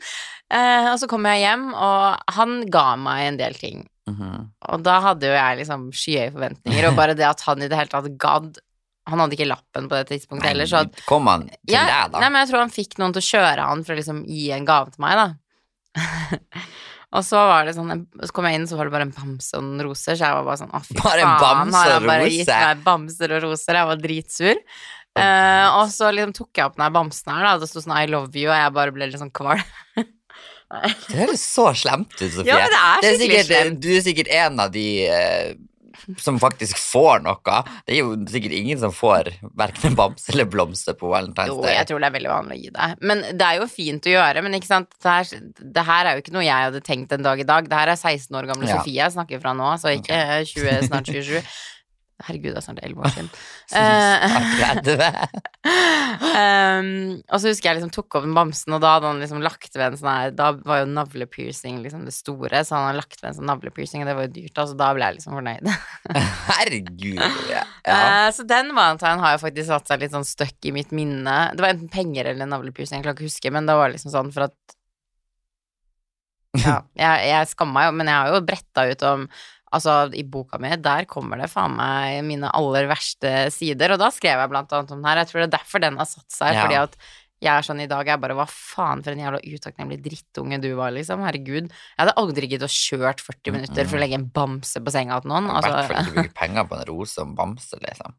eh, 0.48 0.88
og 0.88 0.96
så 1.02 1.08
kommer 1.10 1.34
jeg 1.36 1.44
hjem, 1.44 1.66
og 1.76 2.32
han 2.38 2.54
ga 2.72 2.86
meg 2.96 3.26
en 3.26 3.40
del 3.42 3.58
ting. 3.60 3.84
Mhm. 4.08 4.46
Og 4.72 4.82
da 4.84 4.96
hadde 5.10 5.28
jo 5.28 5.36
jeg 5.36 5.60
liksom 5.60 5.84
skyhøye 5.92 6.32
forventninger, 6.32 6.88
og 6.88 6.96
bare 6.96 7.18
det 7.20 7.28
at 7.28 7.44
han 7.44 7.60
i 7.60 7.68
det 7.68 7.76
hele 7.82 7.92
tatt 7.92 8.08
gadd 8.20 8.56
Han 9.10 9.20
hadde 9.20 9.36
ikke 9.36 9.48
lappen 9.50 9.88
på 9.90 9.98
det 9.98 10.06
tidspunktet 10.08 10.48
heller, 10.48 10.68
så 10.70 10.84
at 10.86 11.02
Kom 11.08 11.28
han 11.28 11.46
til 11.50 11.74
ja, 11.76 11.84
deg, 11.88 12.14
da? 12.14 12.22
Nei, 12.22 12.30
men 12.32 12.44
jeg 12.44 12.52
tror 12.52 12.62
han 12.62 12.72
fikk 12.72 12.96
noen 13.00 13.12
til 13.12 13.20
å 13.20 13.28
kjøre 13.28 13.68
han 13.68 13.84
for 13.84 13.94
å 13.94 13.98
liksom 14.00 14.24
gi 14.30 14.46
en 14.56 14.68
gave 14.68 14.94
til 14.94 15.04
meg, 15.04 15.20
da. 15.20 15.26
og 17.14 17.22
så 17.22 17.42
var 17.46 17.68
det 17.68 17.76
sånn 17.76 18.00
Så 18.24 18.32
kom 18.34 18.48
jeg 18.48 18.58
inn, 18.58 18.64
så 18.66 18.78
var 18.78 18.88
det 18.88 18.94
bare 18.96 19.06
en 19.06 19.14
bamse 19.14 19.54
og 19.60 19.62
noen 19.62 19.84
roser, 19.86 20.16
så 20.16 20.26
jeg 20.26 20.38
var 20.40 20.48
bare 20.48 20.58
sånn 20.64 20.72
Å, 20.74 20.80
fy 20.82 20.96
Bare 20.98 21.22
en 21.22 21.36
faen, 21.36 21.44
bamse 21.44 21.82
har 21.84 21.92
han 21.94 22.08
bare 22.08 22.32
gitt 22.32 22.50
meg 22.50 22.82
bamser 22.88 23.36
og 23.36 23.46
roser? 23.46 23.78
Jeg 23.78 23.90
var 23.92 24.02
dritsur. 24.02 24.64
Uh, 25.14 25.68
og 25.78 25.92
så 25.94 26.08
liksom 26.10 26.32
tok 26.34 26.58
jeg 26.58 26.66
opp 26.66 26.80
den 26.80 26.96
bamsen 26.96 27.30
her, 27.30 27.44
da, 27.46 27.54
det 27.62 27.68
sto 27.70 27.84
sånn 27.84 27.94
I 27.94 28.08
love 28.10 28.34
you, 28.34 28.48
og 28.48 28.56
jeg 28.58 28.74
bare 28.80 28.94
ble 28.96 29.06
litt 29.06 29.20
sånn 29.20 29.34
kvalm. 29.34 29.62
Det 30.74 31.18
høres 31.20 31.42
så 31.44 31.68
slemt 31.76 32.16
ut, 32.16 32.32
Sofie. 32.32 32.48
Ja, 32.50 32.64
det 32.66 32.78
er 32.80 33.02
Det 33.04 33.10
er 33.12 33.18
sikkert, 33.20 33.46
slemt. 33.46 33.80
du 33.84 33.90
er 33.94 34.00
sikkert 34.02 34.30
en 34.34 34.62
av 34.64 34.72
de 34.74 34.86
eh, 35.06 35.52
som 36.20 36.38
faktisk 36.42 36.78
får 36.80 37.24
noe. 37.24 37.58
Det 37.86 37.96
er 37.96 38.00
jo 38.00 38.14
sikkert 38.30 38.56
ingen 38.56 38.80
som 38.80 38.94
får 38.94 39.32
verken 39.56 39.90
en 39.90 39.98
bamse 39.98 40.32
eller 40.32 40.48
blomster 40.50 40.96
på 40.98 41.10
Valentine's 41.12 41.52
Jo, 41.52 41.64
jeg 41.68 41.88
tror 41.90 42.02
det 42.02 42.10
er 42.10 42.16
veldig 42.18 42.32
vanlig 42.32 42.58
å 42.58 42.62
gi 42.62 42.72
det. 42.78 42.88
Men 43.04 43.24
det 43.32 43.48
er 43.48 43.60
jo 43.60 43.68
fint 43.70 44.08
å 44.08 44.14
gjøre, 44.14 44.44
men 44.46 44.58
ikke 44.58 44.70
sant 44.70 44.90
det 44.94 45.14
her, 45.18 45.44
det 45.78 45.86
her 45.90 46.10
er 46.10 46.16
jo 46.16 46.24
ikke 46.24 46.36
noe 46.36 46.46
jeg 46.46 46.68
hadde 46.70 46.84
tenkt 46.86 47.14
en 47.16 47.26
dag 47.26 47.40
i 47.40 47.48
dag. 47.48 47.68
Det 47.70 47.78
her 47.80 47.94
er 47.94 48.00
16 48.00 48.40
år 48.40 48.50
gamle 48.50 48.68
Ja. 48.68 48.80
Sofie 48.80 48.98
jeg 49.00 49.14
snakker 49.14 49.40
fra 49.42 49.52
nå, 49.56 49.70
så 49.80 49.92
ikke 49.94 50.20
20, 50.50 50.88
snart 50.88 51.10
27. 51.10 51.38
Herregud, 52.22 52.52
det 52.54 52.60
er 52.60 52.62
snart 52.62 52.82
11 52.86 53.00
år 53.02 53.10
siden. 53.14 53.30
Um, 56.14 57.22
og 57.32 57.40
så 57.40 57.48
husker 57.48 57.70
jeg 57.70 57.78
liksom 57.78 57.90
tok 57.94 58.18
den 58.22 58.34
bamsen, 58.36 58.74
og 58.76 58.82
da 58.84 58.92
hadde 58.94 59.08
han 59.08 59.22
liksom 59.22 59.40
lagt 59.42 59.72
ved 59.74 59.86
en 59.86 59.96
sånn 59.98 60.10
her 60.10 60.34
Da 60.36 60.50
var 60.66 60.82
jo 60.82 60.90
navlepiercing 60.92 61.80
liksom 61.82 62.04
det 62.06 62.12
store, 62.14 62.60
så 62.66 62.76
han 62.76 62.84
hadde 62.90 63.00
lagt 63.00 63.18
ved 63.18 63.30
en 63.30 63.38
sånn 63.38 63.48
navlepiercing, 63.48 64.04
og 64.04 64.10
det 64.10 64.16
var 64.18 64.28
jo 64.28 64.34
dyrt, 64.36 64.52
da, 64.54 64.66
så 64.68 64.76
da 64.78 64.90
ble 64.94 65.08
jeg 65.08 65.16
liksom 65.16 65.38
fornøyd. 65.38 65.72
Herregud. 66.50 67.24
Ja. 67.50 67.64
ja. 67.88 67.96
Eh, 67.96 68.28
så 68.36 68.46
den 68.46 68.70
valentine 68.76 69.24
har 69.24 69.34
jo 69.34 69.42
faktisk 69.42 69.70
satt 69.72 69.90
seg 69.90 70.04
litt 70.04 70.14
sånn 70.14 70.28
støkk 70.28 70.70
i 70.70 70.74
mitt 70.76 70.94
minne. 70.94 71.38
Det 71.56 71.64
var 71.64 71.74
enten 71.74 71.90
penger 71.92 72.30
eller 72.34 72.50
navlepiercing, 72.50 73.00
jeg 73.00 73.08
klarer 73.08 73.18
ikke 73.18 73.26
å 73.26 73.32
huske, 73.32 73.54
men 73.56 73.70
det 73.70 73.78
var 73.80 73.94
liksom 73.94 74.14
sånn 74.14 74.30
for 74.36 74.50
at 74.50 74.78
Ja, 76.60 76.78
jeg, 76.94 77.26
jeg 77.32 77.50
skammer 77.50 77.88
jo, 77.88 77.98
men 77.98 78.12
jeg 78.12 78.20
har 78.20 78.36
jo 78.36 78.46
bretta 78.46 78.86
ut 78.92 79.08
om 79.10 79.26
Altså, 79.74 79.96
i 80.14 80.22
boka 80.22 80.58
mi, 80.62 80.70
der 80.78 81.04
kommer 81.10 81.40
det 81.42 81.50
faen 81.52 81.74
meg 81.76 82.22
mine 82.28 82.50
aller 82.54 82.86
verste 82.90 83.34
sider, 83.54 83.96
og 83.96 83.98
da 84.04 84.08
skrev 84.14 84.38
jeg 84.44 84.50
blant 84.52 84.72
annet 84.72 84.94
om 84.94 85.00
den 85.02 85.08
her. 85.10 85.20
Jeg 85.24 85.30
tror 85.32 85.42
det 85.42 85.48
er 85.50 85.56
derfor 85.58 85.82
den 85.82 85.98
har 86.00 86.06
satt 86.10 86.30
seg, 86.30 86.54
Ja. 86.54 86.62
fordi 86.64 86.78
at 86.84 86.96
jeg 87.44 87.52
er 87.58 87.64
sånn 87.66 87.80
i 87.82 87.88
dag, 87.90 88.06
jeg 88.08 88.20
bare 88.22 88.32
Hva 88.38 88.46
faen 88.48 89.02
for 89.04 89.12
en 89.12 89.18
jævla 89.20 89.40
utakknemlig 89.42 89.98
drittunge 90.00 90.60
du 90.62 90.70
var, 90.78 90.94
liksom. 90.96 91.20
Herregud. 91.26 91.66
Jeg 91.68 91.98
hadde 92.00 92.14
aldri 92.16 92.48
giddet 92.48 92.70
å 92.70 92.72
kjørt 92.72 93.20
40 93.20 93.52
minutter 93.52 93.84
for 93.90 93.98
å 93.98 94.00
legge 94.00 94.14
en 94.16 94.28
bamse 94.32 94.80
på 94.80 94.94
senga 94.94 95.18
til 95.20 95.28
noen. 95.34 95.50
I 95.50 95.52
hvert 95.52 95.66
fall 95.66 95.76
Altså, 95.82 95.98
ikke 95.98 96.14
bruke 96.22 96.34
penger 96.42 96.64
på 96.70 96.78
en 96.78 96.86
rose 96.88 97.18
og 97.20 97.26
en 97.28 97.34
bamse, 97.42 97.76
liksom. 97.84 98.14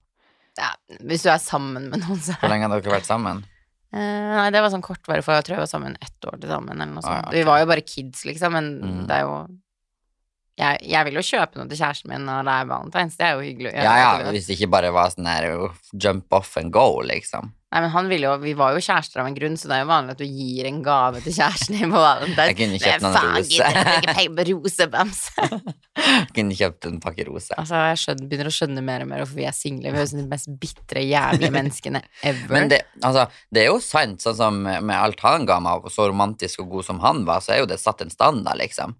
ja, 0.59 0.69
hvis 1.01 1.23
du 1.25 1.29
er 1.33 1.41
sammen 1.41 1.89
med 1.89 2.03
noen, 2.03 2.19
så 2.21 2.35
Hvor 2.37 2.51
lenge 2.53 2.67
har 2.69 2.75
dere 2.81 2.97
vært 2.99 3.09
sammen? 3.09 3.41
Uh, 3.95 3.99
nei, 4.35 4.49
det 4.51 4.59
var 4.61 4.69
sånn 4.75 4.83
kortvarig, 4.83 5.23
for 5.23 5.33
jeg 5.39 5.45
tror 5.47 5.55
jeg 5.55 5.63
var 5.63 5.71
sammen 5.71 5.93
ett 6.03 6.25
år 6.27 6.35
til 6.41 6.49
sammen, 6.51 6.75
eller 6.75 6.93
noe 6.97 7.03
Ah, 7.07 7.15
ja, 7.15 7.25
okay. 7.29 7.39
Vi 7.39 7.43
var 7.47 7.59
jo 7.63 7.67
bare 7.71 7.81
kids, 7.87 8.25
liksom, 8.27 8.51
men 8.57 8.65
Mm. 8.83 9.03
det 9.07 9.15
er 9.15 9.21
jo 9.23 9.35
jeg, 10.55 10.79
jeg 10.87 11.07
vil 11.09 11.19
jo 11.19 11.25
kjøpe 11.27 11.59
noe 11.59 11.67
til 11.67 11.79
kjæresten 11.81 12.11
min 12.13 12.25
når 12.27 12.47
det 12.47 12.55
er 12.55 12.67
valentines, 12.69 13.19
det 13.19 13.27
er 13.27 13.35
jo 13.35 13.43
hyggelig. 13.43 13.73
å 13.73 13.75
gjøre, 13.75 13.83
Ja, 13.83 13.95
ja, 13.99 14.31
hvis 14.31 14.47
det 14.47 14.55
ikke 14.55 14.71
bare 14.77 14.95
var 14.95 15.11
sånn 15.11 15.27
her 15.27 15.51
jump 15.91 16.35
off 16.37 16.55
and 16.61 16.71
go, 16.75 16.87
liksom. 17.03 17.51
Nei, 17.75 17.81
men 17.83 17.91
han 17.91 18.07
ville 18.07 18.29
jo 18.29 18.35
Vi 18.39 18.53
var 18.55 18.71
jo 18.71 18.79
kjærester 18.79 19.19
av 19.19 19.27
en 19.27 19.35
grunn, 19.35 19.57
så 19.59 19.67
det 19.67 19.75
er 19.75 19.81
jo 19.81 19.87
vanlig 19.89 20.13
at 20.13 20.21
du 20.21 20.27
gir 20.29 20.67
en 20.69 20.77
gave 20.85 21.19
til 21.25 21.33
kjæresten 21.35 21.75
din 21.75 21.91
på 21.91 22.03
valentines. 22.05 22.45
Jeg 22.47 22.55
kunne 22.61 22.79
kjøpt 22.79 23.03
noen 23.03 23.17
roser. 23.25 23.41
rose. 23.41 24.05
jeg 24.05 24.45
rosebamse? 24.53 25.49
Kunne 26.35 26.55
kjøpt 26.55 26.87
en 26.87 27.01
pakke 27.03 27.25
roser. 27.27 27.55
altså, 27.59 27.81
jeg 27.89 27.99
skjønner, 27.99 28.29
begynner 28.31 28.51
å 28.51 28.55
skjønne 28.55 28.83
mer 28.85 29.03
og 29.03 29.09
mer 29.11 29.23
hvorfor 29.23 29.41
vi 29.41 29.47
er 29.49 29.55
single. 29.55 29.91
Vi 29.91 29.99
er 29.99 30.05
jo 30.05 30.11
som 30.13 30.21
de 30.21 30.27
mest 30.31 30.51
bitre, 30.61 31.03
jævlige 31.03 31.51
menneskene 31.55 32.03
ever. 32.21 32.51
Men 32.53 32.71
det, 32.71 32.81
altså, 33.01 33.27
det 33.51 33.65
er 33.65 33.69
jo 33.73 33.81
sant, 33.83 34.23
sånn 34.23 34.39
som 34.39 34.61
med 34.63 34.95
alt 34.95 35.23
han 35.25 35.47
ga 35.49 35.59
meg, 35.63 35.87
så 35.91 36.07
romantisk 36.11 36.63
og 36.63 36.77
god 36.77 36.87
som 36.93 37.03
han 37.03 37.23
var, 37.27 37.43
så 37.43 37.57
er 37.57 37.63
jo 37.63 37.71
det 37.71 37.81
satt 37.83 38.05
en 38.05 38.13
standard, 38.13 38.59
liksom. 38.63 38.95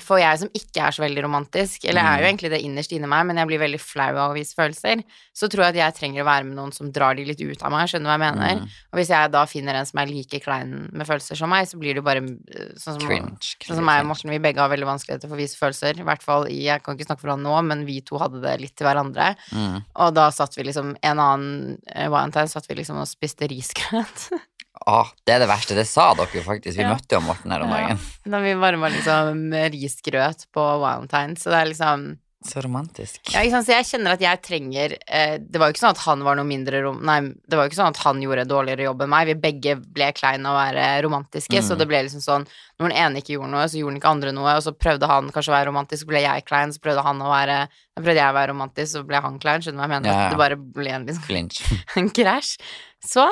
For 0.00 0.18
jeg 0.18 0.38
som 0.40 0.48
ikke 0.50 0.80
er 0.82 0.90
så 0.90 1.02
veldig 1.04 1.22
romantisk, 1.22 1.84
eller 1.86 2.00
er 2.02 2.18
jo 2.18 2.24
Mm. 2.24 2.28
egentlig 2.34 2.50
det 2.50 2.62
innerst 2.66 2.90
inni 2.92 3.06
meg, 3.06 3.26
men 3.26 3.36
jeg 3.36 3.46
blir 3.46 3.60
veldig 3.62 3.78
flau 3.80 4.16
av 4.16 4.30
å 4.32 4.34
vise 4.34 4.54
følelser, 4.58 5.04
så 5.32 5.46
tror 5.48 5.64
jeg 5.66 5.76
at 5.76 5.76
jeg 5.76 5.94
trenger 6.00 6.22
å 6.22 6.26
være 6.26 6.44
med 6.48 6.56
noen 6.56 6.72
som 6.74 6.90
drar 6.90 7.14
de 7.14 7.24
litt 7.24 7.40
ut 7.40 7.62
av 7.62 7.70
meg, 7.70 7.86
skjønner 7.88 8.02
du 8.02 8.10
hva 8.10 8.18
jeg 8.18 8.34
mener? 8.34 8.54
Mm. 8.58 8.68
Og 8.92 8.98
hvis 8.98 9.08
jeg 9.14 9.30
da 9.30 9.44
finner 9.46 9.74
en 9.78 9.86
som 9.86 9.98
er 10.00 10.06
like 10.06 10.40
klein 10.42 10.90
med 10.92 11.06
følelser 11.06 11.36
som 11.36 11.48
meg, 11.48 11.68
så 11.68 11.78
blir 11.78 11.94
det 11.94 12.02
jo 12.02 12.06
bare 12.08 12.18
eh, 12.26 12.74
sånn 12.74 12.98
som, 12.98 13.06
Cringe. 13.06 13.38
sånn 13.62 13.76
som 13.76 13.84
meg 13.84 14.00
og 14.02 14.06
Morten, 14.10 14.30
vi 14.30 14.38
begge 14.38 14.58
har 14.58 14.68
veldig 14.68 14.86
vanskeligheter 14.90 15.28
for 15.28 15.36
å 15.36 15.42
vise 15.44 15.56
følelser. 15.56 16.00
I 16.00 16.02
hvert 16.02 16.22
fall, 16.22 16.48
i- 16.48 16.64
jeg 16.66 16.82
kan 16.82 16.96
ikke 16.96 17.06
snakke 17.06 17.20
for 17.20 17.30
han 17.30 17.42
nå, 17.44 17.64
men 17.64 17.84
vi 17.86 18.00
to 18.00 18.18
hadde 18.18 18.42
det 18.42 18.60
litt 18.60 18.74
til 18.76 18.86
hverandre. 18.88 19.36
Mm. 19.52 19.84
Og 19.94 20.14
da 20.14 20.30
satt 20.30 20.56
vi 20.56 20.64
liksom, 20.64 20.96
en 21.02 21.18
annen 21.18 21.78
eh, 21.86 22.08
valentine, 22.08 22.48
satt 22.48 22.66
vi 22.66 22.74
liksom 22.74 22.96
og 22.98 23.06
spiste 23.06 23.46
risgrøt. 23.48 24.30
Åh, 24.86 25.08
det 25.24 25.32
er 25.34 25.38
det 25.40 25.48
verste. 25.48 25.74
Det 25.78 25.86
sa 25.88 26.10
dere 26.14 26.28
jo 26.34 26.42
faktisk. 26.44 26.76
Vi 26.76 26.82
Ja. 26.84 26.92
møtte 26.94 27.16
jo 27.16 27.20
Morten 27.24 27.50
her 27.50 27.62
om 27.64 27.70
Ja. 27.70 27.86
dagen. 27.88 27.98
Da 28.34 28.40
vi 28.40 28.52
varma 28.54 28.90
liksom 28.92 29.50
risgrøt 29.72 30.46
på 30.52 30.64
valentine, 30.80 31.36
så 31.36 31.50
det 31.50 31.60
er 31.62 31.72
liksom 31.72 32.18
Så 32.46 32.60
romantisk. 32.60 33.32
Ja, 33.32 33.40
sant, 33.48 33.64
så 33.64 33.72
jeg 33.72 33.86
kjenner 33.88 34.12
at 34.12 34.20
jeg 34.20 34.42
trenger 34.44 34.92
eh, 35.08 35.38
Det 35.40 35.56
var 35.56 35.70
jo 35.70 35.72
ikke 35.72 35.80
sånn 35.80 35.94
at 35.96 36.02
han 36.04 36.20
var 36.26 36.36
noe 36.36 36.44
mindre 36.44 36.82
rom... 36.84 36.98
Nei, 37.02 37.22
det 37.48 37.56
var 37.56 37.64
jo 37.64 37.70
ikke 37.70 37.78
sånn 37.80 37.88
at 37.94 38.00
han 38.04 38.20
gjorde 38.20 38.44
dårligere 38.44 38.84
jobb 38.84 39.00
enn 39.00 39.08
meg. 39.08 39.26
Vi 39.30 39.34
begge 39.40 39.76
ble 39.80 40.10
kleine 40.12 40.44
å 40.52 40.52
være 40.52 41.00
romantiske, 41.06 41.56
så 41.64 41.72
Mm. 41.72 41.78
det 41.80 41.88
ble 41.88 42.02
liksom 42.04 42.20
sånn 42.20 42.44
Når 42.78 42.88
den 42.90 42.98
ene 43.00 43.16
ikke 43.22 43.38
gjorde 43.38 43.48
noe, 43.54 43.64
så 43.64 43.78
gjorde 43.80 43.94
den 43.94 44.00
ikke 44.02 44.10
andre 44.12 44.32
noe, 44.36 44.56
og 44.58 44.62
så 44.62 44.72
prøvde 44.76 45.06
han 45.08 45.30
kanskje 45.32 45.48
å 45.54 45.56
være 45.56 45.68
romantisk, 45.72 46.04
så 46.04 46.06
ble 46.12 46.20
jeg 46.20 46.44
klein, 46.44 46.68
så 46.76 46.80
prøvde 46.84 47.02
han 47.02 47.18
å 47.24 47.32
være 47.32 47.68
Da 47.96 48.02
prøvde 48.02 48.20
jeg 48.20 48.28
å 48.28 48.36
være 48.36 48.52
romantisk, 48.52 48.92
så 48.92 49.06
ble 49.06 49.20
han 49.22 49.38
klein. 49.40 49.60
Skjønner 49.64 49.80
du 49.80 49.80
hva 49.80 49.88
jeg 49.88 50.02
mener? 50.02 50.12
Ja, 50.12 50.20
ja. 50.20 50.28
Det 50.28 50.36
bare 50.36 50.56
ble 50.60 50.90
en 50.90 51.06
liksom 51.06 51.72
en 51.96 52.10
krasj. 52.10 52.58
Så 53.00 53.24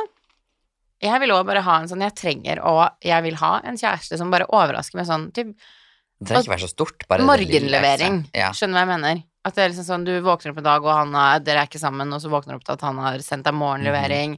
jeg 1.02 1.22
vil 1.22 1.34
òg 1.34 1.44
bare 1.48 1.64
ha 1.66 1.80
en 1.80 1.90
sånn 1.90 2.04
Jeg 2.04 2.14
trenger 2.18 2.62
og 2.68 2.82
jeg 3.04 3.24
vil 3.26 3.38
ha 3.40 3.52
en 3.66 3.78
kjæreste 3.78 4.18
som 4.20 4.32
bare 4.32 4.48
overrasker 4.50 5.00
meg 5.00 5.08
sånn 5.08 5.28
typ 5.34 5.52
Det 5.52 6.28
trenger 6.30 6.46
ikke 6.46 6.54
være 6.54 6.64
så 6.64 6.70
stort, 6.70 7.06
bare 7.10 7.26
Morgenlevering. 7.26 8.20
Ja. 8.38 8.52
Skjønner 8.54 8.78
hva 8.78 8.84
jeg 8.86 8.92
mener? 8.92 9.22
At 9.42 9.56
det 9.56 9.64
er 9.64 9.72
liksom 9.72 9.88
sånn, 9.88 10.04
du 10.06 10.12
våkner 10.22 10.52
opp 10.52 10.60
en 10.60 10.68
dag, 10.68 10.84
og 10.86 10.92
han 10.94 11.16
har, 11.18 11.40
dere 11.42 11.64
er 11.64 11.70
ikke 11.70 11.80
sammen, 11.82 12.12
og 12.14 12.22
så 12.22 12.30
våkner 12.30 12.54
du 12.54 12.60
opp 12.60 12.68
til 12.68 12.76
at 12.76 12.84
han 12.86 13.00
har 13.02 13.24
sendt 13.26 13.48
deg 13.48 13.56
morgenlevering, 13.58 14.36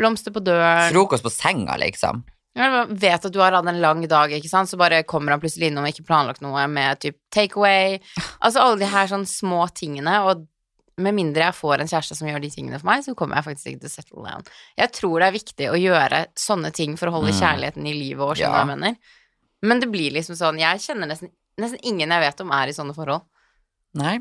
blomster 0.00 0.32
på 0.32 0.40
døren 0.40 0.88
Frokost 0.94 1.26
på 1.26 1.32
senga, 1.34 1.76
liksom. 1.82 2.22
Jeg 2.56 2.86
vet 2.88 3.26
at 3.28 3.34
du 3.34 3.36
har 3.42 3.52
hatt 3.52 3.68
en 3.68 3.82
lang 3.82 4.00
dag, 4.08 4.32
ikke 4.32 4.48
sant, 4.48 4.70
så 4.70 4.78
bare 4.80 5.02
kommer 5.04 5.34
han 5.34 5.42
plutselig 5.42 5.68
innom 5.68 5.84
og 5.84 5.92
ikke 5.92 6.06
planlagt 6.08 6.40
noe 6.40 6.64
med 6.72 7.02
typ 7.04 7.18
takeaway. 7.36 7.98
Altså 8.46 8.62
alle 8.62 8.80
de 8.80 8.88
her 8.88 9.10
sånn 9.10 9.28
små 9.28 9.66
tingene, 9.76 10.22
og 10.24 10.46
med 10.98 11.14
mindre 11.14 11.42
jeg 11.44 11.54
får 11.58 11.80
en 11.82 11.88
kjæreste 11.90 12.16
som 12.16 12.28
gjør 12.28 12.40
de 12.40 12.48
tingene 12.50 12.78
for 12.80 12.86
meg, 12.88 13.02
så 13.04 13.14
kommer 13.14 13.36
jeg 13.36 13.44
faktisk 13.44 13.66
ikke 13.72 13.80
til 13.84 13.90
å 13.90 13.94
settle 13.94 14.24
down. 14.24 14.44
Jeg 14.80 14.92
tror 14.96 15.20
det 15.20 15.26
er 15.28 15.34
viktig 15.36 15.66
å 15.68 15.76
gjøre 15.80 16.20
sånne 16.40 16.70
ting 16.72 16.96
for 16.96 17.08
å 17.10 17.12
holde 17.18 17.32
Mm. 17.34 17.40
kjærligheten 17.40 17.86
i 17.86 17.92
livet 17.92 18.20
og 18.24 18.36
skjønne 18.36 18.40
Ja. 18.40 18.64
hva 18.64 18.64
jeg 18.64 18.78
mener. 18.78 18.96
Men 19.62 19.80
det 19.80 19.90
blir 19.92 20.10
liksom 20.12 20.36
sånn 20.36 20.58
Jeg 20.58 20.78
kjenner 20.80 21.06
nesten, 21.08 21.30
nesten 21.58 21.78
ingen 21.82 22.08
jeg 22.10 22.20
vet 22.20 22.40
om 22.40 22.50
er 22.52 22.68
i 22.68 22.72
sånne 22.72 22.94
forhold. 22.94 23.22
Nei, 23.94 24.20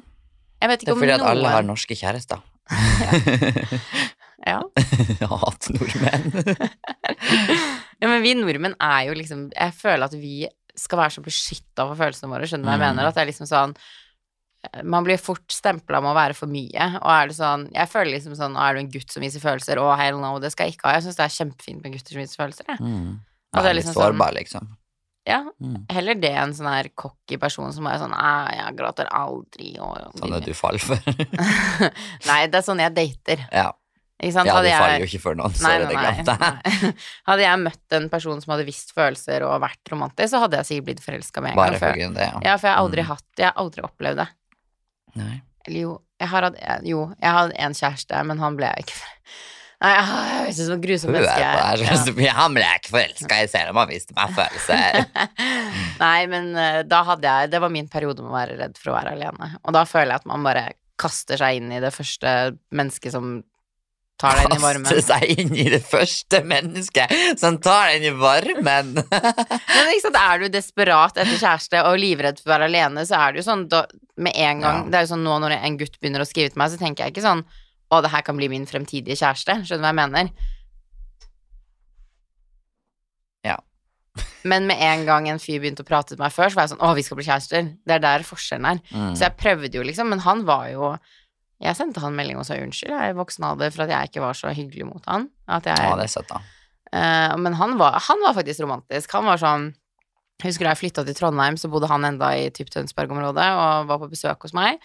Jeg 0.61 0.69
vet 0.69 0.79
det 0.79 0.87
er 0.89 0.93
om 0.93 0.99
fordi 0.99 1.11
at 1.13 1.19
noen 1.19 1.29
alle 1.31 1.49
har 1.49 1.63
norske 1.63 1.95
kjærester. 1.95 2.41
ja. 4.45 4.61
Hat 5.43 5.67
nordmenn. 5.69 6.31
ja, 8.01 8.07
men 8.07 8.21
vi 8.23 8.33
nordmenn 8.37 8.75
er 8.81 9.07
jo 9.09 9.13
liksom 9.17 9.47
Jeg 9.55 9.73
føler 9.77 10.07
at 10.09 10.13
vi 10.17 10.47
skal 10.75 10.99
være 10.99 11.15
så 11.15 11.23
beskytta 11.23 11.85
for 11.87 11.95
følelsene 11.95 12.27
våre, 12.31 12.47
skjønner 12.49 12.65
du 12.65 12.69
hva 12.69 12.75
jeg 12.75 12.81
Mm. 12.83 12.95
mener? 12.95 13.07
At 13.07 13.15
det 13.15 13.21
er 13.23 13.29
liksom 13.31 13.47
sånn 13.47 13.75
man 14.83 15.03
blir 15.03 15.17
fort 15.21 15.45
stempla 15.51 16.01
med 16.01 16.11
å 16.11 16.15
være 16.17 16.33
for 16.37 16.47
mye, 16.51 16.87
og 17.01 17.09
er 17.11 17.27
det 17.27 17.35
sånn 17.37 17.67
Jeg 17.73 17.89
føler 17.91 18.11
liksom 18.17 18.35
sånn 18.39 18.55
Er 18.57 18.73
du 18.73 18.79
en 18.83 18.89
gutt 18.91 19.11
som 19.11 19.21
viser 19.25 19.39
følelser? 19.43 19.77
Å, 19.81 19.91
hell 19.99 20.17
no, 20.21 20.39
det 20.39 20.51
skal 20.53 20.67
jeg 20.69 20.77
ikke 20.77 20.87
ha. 20.89 20.95
Jeg 20.97 21.03
syns 21.07 21.15
det 21.19 21.25
er 21.27 21.35
kjempefint 21.37 21.83
med 21.83 21.93
gutter 21.97 22.15
som 22.17 22.21
viser 22.23 22.41
følelser, 22.43 22.65
jeg. 22.69 22.79
Mm. 22.81 23.13
Og 23.55 23.61
det 23.61 23.63
er 23.63 23.69
Ja, 23.69 23.73
litt 23.73 23.85
liksom 23.85 23.95
sånn- 24.01 24.33
liksom. 24.39 24.67
Ja, 25.27 25.39
Mm. 25.61 25.85
heller 25.89 26.13
det 26.21 26.33
enn 26.37 26.51
sånn 26.53 26.67
her 26.69 26.89
cocky 26.95 27.37
person 27.41 27.71
som 27.73 27.83
bare 27.83 27.97
sånn 27.97 28.13
jeg 28.13 28.75
gråter 28.77 29.07
aldri, 29.09 29.71
og 29.79 30.13
Sånn 30.19 30.35
at 30.37 30.45
du 30.45 30.53
faller 30.53 30.77
for. 30.77 30.97
Nei, 32.29 32.45
det 32.47 32.59
er 32.59 32.65
sånn 32.65 32.79
jeg 32.83 32.93
dater. 32.93 33.47
ja. 33.51 33.71
Ikke 34.23 34.31
sant? 34.31 34.47
ja, 34.47 34.61
du 34.63 34.69
faller 34.71 35.01
jo 35.03 35.07
ikke 35.09 35.19
for 35.19 35.35
noen, 35.35 35.51
så 35.51 35.67
er 35.73 35.81
det 35.83 35.97
glemt 35.97 36.29
Hadde 37.27 37.41
jeg 37.43 37.59
møtt 37.59 37.95
en 37.97 38.05
person 38.09 38.39
som 38.39 38.53
hadde 38.53 38.63
visst 38.69 38.93
følelser 38.95 39.43
og 39.43 39.57
vært 39.59 39.91
romantisk, 39.91 40.29
så 40.31 40.39
hadde 40.39 40.61
jeg 40.61 40.69
sikkert 40.69 40.85
blitt 40.87 41.01
forelska 41.03 41.41
med 41.43 41.51
en 41.51 41.57
gang. 41.59 41.73
Bare 41.73 41.79
For, 41.81 41.99
det, 41.99 42.23
ja. 42.23 42.39
ja, 42.45 42.53
for 42.55 42.69
jeg 42.69 42.75
har 42.77 42.79
aldri 42.85 43.03
Mm. 43.03 43.09
hatt 43.11 43.41
Jeg 43.41 43.45
har 43.49 43.57
aldri 43.65 43.83
opplevd 43.83 44.21
det. 44.21 44.27
Nei. 45.19 45.41
Eller 45.65 45.85
jo, 45.87 45.97
jeg 46.21 46.31
har 46.31 46.45
hatt 46.47 46.57
Jo, 46.85 47.09
jeg 47.21 47.35
hadde 47.37 47.59
en 47.65 47.75
kjæreste, 47.75 48.23
men 48.29 48.41
han 48.41 48.57
ble 48.59 48.71
jeg 48.71 48.85
ikke 48.85 48.99
Nei, 49.83 49.91
jeg 49.91 50.05
høres 50.07 50.59
ut 50.59 50.65
som 50.65 50.75
et 50.77 50.85
grusomt 50.85 51.13
menneske. 51.13 52.21
Ja. 52.25 52.35
Han 52.39 52.55
ble 52.55 52.63
jeg 52.63 52.79
ikke 52.79 52.93
forelska 52.93 53.39
i, 53.43 53.49
selv 53.51 53.73
om 53.73 53.81
han 53.81 53.89
viste 53.91 54.15
meg 54.15 54.31
følelser. 54.37 55.01
Nei, 56.05 56.19
men 56.31 56.47
eh, 56.57 56.79
da 56.87 57.01
hadde 57.09 57.27
jeg 57.27 57.51
Det 57.51 57.59
var 57.61 57.73
min 57.73 57.89
periode 57.91 58.23
med 58.23 58.31
å 58.31 58.37
være 58.37 58.55
redd 58.61 58.79
for 58.79 58.93
å 58.93 58.95
være 58.95 59.17
alene. 59.17 59.51
Og 59.63 59.75
da 59.75 59.83
føler 59.89 60.15
jeg 60.15 60.23
at 60.23 60.29
man 60.31 60.47
bare 60.47 60.63
kaster 61.01 61.41
seg 61.41 61.59
inn 61.59 61.73
i 61.75 61.81
det 61.83 61.91
første 61.91 62.31
mennesket 62.75 63.13
som 63.17 63.35
tar 64.21 64.37
deg 64.39 64.47
inn 64.47 64.55
i 64.57 64.63
varmen. 64.63 64.87
Kaste 64.87 65.03
seg 65.09 65.41
inn 65.41 65.51
i 65.57 65.67
det 65.73 65.81
første 65.83 66.41
mennesket 66.47 67.13
som 67.41 67.59
tar 67.63 67.89
deg 67.89 67.99
inn 67.99 68.07
i 68.13 68.15
varmen. 68.19 68.93
Men 69.75 69.91
ikke 69.91 70.05
sant, 70.07 70.19
er 70.21 70.41
du 70.41 70.47
desperat 70.53 71.19
etter 71.19 71.35
kjæreste 71.35 71.83
og 71.89 71.99
livredd 71.99 72.39
for 72.41 72.49
å 72.49 72.55
være 72.55 72.69
alene, 72.71 73.05
så 73.07 73.19
er 73.19 73.35
det 73.35 73.43
jo 73.43 73.49
sånn 73.49 73.67
da, 73.71 73.85
med 74.15 74.35
en 74.35 74.63
gang 74.63 74.81
Ja. 74.85 74.89
Det 74.91 74.99
er 74.99 75.07
jo 75.07 75.13
sånn 75.13 75.25
nå 75.27 75.37
når 75.43 75.57
en 75.57 75.77
gutt 75.79 75.99
begynner 75.99 76.23
å 76.23 76.27
skrive 76.27 76.53
til 76.53 76.61
meg, 76.61 76.71
så 76.71 76.79
tenker 76.81 77.05
jeg 77.05 77.15
ikke 77.15 77.25
sånn 77.25 77.45
å, 77.45 78.01
det 78.01 78.11
her 78.13 78.23
kan 78.25 78.37
bli 78.39 78.49
min 78.51 78.65
fremtidige 78.69 79.17
kjæreste. 79.19 79.59
Skjønner 79.67 79.83
du 79.83 79.85
hva 79.85 79.91
jeg 79.91 79.99
mener? 79.99 80.31
Ja. 83.45 83.59
Men 84.51 84.69
med 84.69 84.81
en 84.81 85.05
gang 85.07 85.29
en 85.29 85.41
fyr 85.43 85.61
begynte 85.61 85.85
å 85.85 85.87
prate 85.87 86.13
til 86.15 86.23
meg 86.23 86.33
før, 86.33 86.49
så 86.49 86.59
var 86.59 86.67
jeg 86.67 86.73
sånn 86.73 86.87
Å, 86.87 86.95
vi 86.97 87.05
skal 87.05 87.19
bli 87.19 87.27
kjærester. 87.27 87.69
Det 87.85 87.97
er 87.97 88.03
der 88.07 88.25
forskjellen 88.27 88.71
er. 88.71 88.81
Mm. 88.89 89.13
Så 89.13 89.27
jeg 89.27 89.37
prøvde 89.41 89.77
jo, 89.77 89.85
liksom, 89.85 90.11
men 90.13 90.23
han 90.25 90.43
var 90.47 90.71
jo 90.73 90.95
Jeg 91.63 91.77
sendte 91.77 92.01
han 92.03 92.15
melding 92.17 92.39
og 92.39 92.45
sa 92.47 92.57
unnskyld, 92.59 92.91
jeg 92.91 93.13
er 93.13 93.15
voksen 93.15 93.45
av 93.47 93.61
det, 93.61 93.71
for 93.73 93.85
at 93.85 93.93
jeg 93.93 94.09
ikke 94.09 94.23
var 94.25 94.35
så 94.35 94.51
hyggelig 94.51 94.89
mot 94.89 95.05
han. 95.07 95.29
At 95.47 95.67
jeg, 95.69 95.79
Ja, 95.79 95.95
det 95.95 96.09
er 96.09 96.11
søtt, 96.11 96.27
da. 96.31 96.41
Uh, 96.91 97.33
men 97.41 97.55
han 97.57 97.77
var, 97.79 97.97
han 98.03 98.21
var 98.23 98.35
faktisk 98.37 98.63
romantisk. 98.65 99.11
Han 99.15 99.27
var 99.27 99.39
sånn 99.41 99.71
husker 100.43 100.67
da 100.67 100.73
jeg 100.73 100.81
flytta 100.83 101.05
til 101.07 101.15
Trondheim, 101.15 101.55
så 101.59 101.69
bodde 101.71 101.87
han 101.87 102.05
enda 102.07 102.33
i 102.35 102.49
typ 102.53 102.67
Tønsberg-området 102.73 103.47
og 103.55 103.89
var 103.91 104.01
på 104.01 104.11
besøk 104.11 104.43
hos 104.47 104.55
meg. 104.57 104.81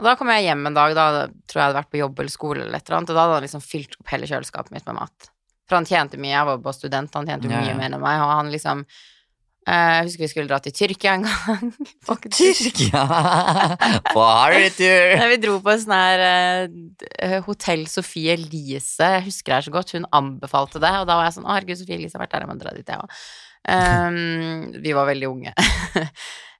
Og 0.00 0.06
da 0.08 0.14
kom 0.18 0.30
jeg 0.32 0.46
hjem 0.48 0.64
en 0.66 0.76
dag, 0.76 0.94
da 0.96 1.06
tror 1.46 1.58
jeg 1.58 1.60
jeg 1.60 1.66
hadde 1.68 1.78
vært 1.78 1.92
på 1.92 2.00
jobb 2.00 2.22
eller 2.22 2.32
skole 2.32 2.64
eller 2.64 2.80
et 2.80 2.88
eller 2.88 2.98
annet, 2.98 3.12
og 3.12 3.18
da 3.18 3.24
hadde 3.26 3.36
han 3.36 3.44
liksom 3.46 3.62
fylt 3.62 3.98
opp 4.00 4.10
hele 4.10 4.30
kjøleskapet 4.30 4.74
mitt 4.74 4.88
med 4.88 4.96
mat. 4.98 5.28
For 5.68 5.78
han 5.78 5.86
tjente 5.88 6.18
mye, 6.20 6.32
jeg 6.34 6.48
var 6.48 6.64
bare 6.64 6.76
student, 6.76 7.14
han 7.14 7.28
tjente 7.28 7.48
jo 7.48 7.52
Ja, 7.54 7.60
mye 7.62 7.72
ja. 7.74 7.76
mer 7.78 7.92
enn 7.92 8.02
meg, 8.02 8.22
og 8.24 8.32
han 8.32 8.50
liksom 8.52 8.82
Jeg 9.64 10.04
husker 10.04 10.24
vi 10.24 10.28
skulle 10.28 10.50
dra 10.50 10.58
til 10.60 10.74
Tyrkia 10.76 11.14
en 11.16 11.24
gang. 11.24 11.70
Tyrkia! 12.36 13.04
På 14.10 14.24
harrytur! 14.26 15.14
Vi 15.30 15.38
dro 15.40 15.56
på 15.64 15.72
en 15.72 15.80
sånn 15.80 15.96
her 15.96 16.24
eh, 16.26 17.38
Hotell 17.46 17.86
Sofie 17.88 18.36
Elise, 18.36 19.08
jeg 19.16 19.26
husker 19.30 19.54
det 19.54 19.56
her 19.56 19.66
så 19.68 19.74
godt, 19.78 19.96
hun 19.96 20.08
anbefalte 20.12 20.82
det, 20.82 20.92
og 21.00 21.08
da 21.08 21.16
var 21.16 21.30
jeg 21.30 21.38
sånn 21.38 21.48
Å, 21.48 21.54
herregud, 21.56 21.80
Sofie 21.80 21.96
Elise 21.96 22.18
har 22.18 22.26
vært 22.26 22.36
der, 22.36 22.44
jeg 22.44 22.52
må 22.52 22.58
dra 22.60 22.74
dit, 22.76 22.92
jeg 22.92 23.04
òg. 23.04 23.20
vi 24.84 24.96
var 24.96 25.12
veldig 25.12 25.30
unge. 25.32 25.54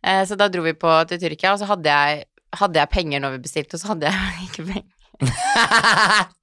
Eh, 0.04 0.20
så 0.28 0.36
da 0.36 0.50
dro 0.52 0.60
vi 0.60 0.74
på 0.76 0.90
til 1.08 1.16
Tyrkia, 1.16 1.54
og 1.54 1.60
så 1.62 1.64
hadde 1.70 1.88
jeg, 1.88 2.26
hadde 2.60 2.76
jeg 2.76 2.92
penger 2.92 3.22
når 3.24 3.38
vi 3.38 3.46
bestilte, 3.46 3.78
og 3.78 3.80
så 3.80 3.94
hadde 3.94 4.10
jeg 4.12 4.34
ikke 4.50 4.66
penger. 4.68 5.03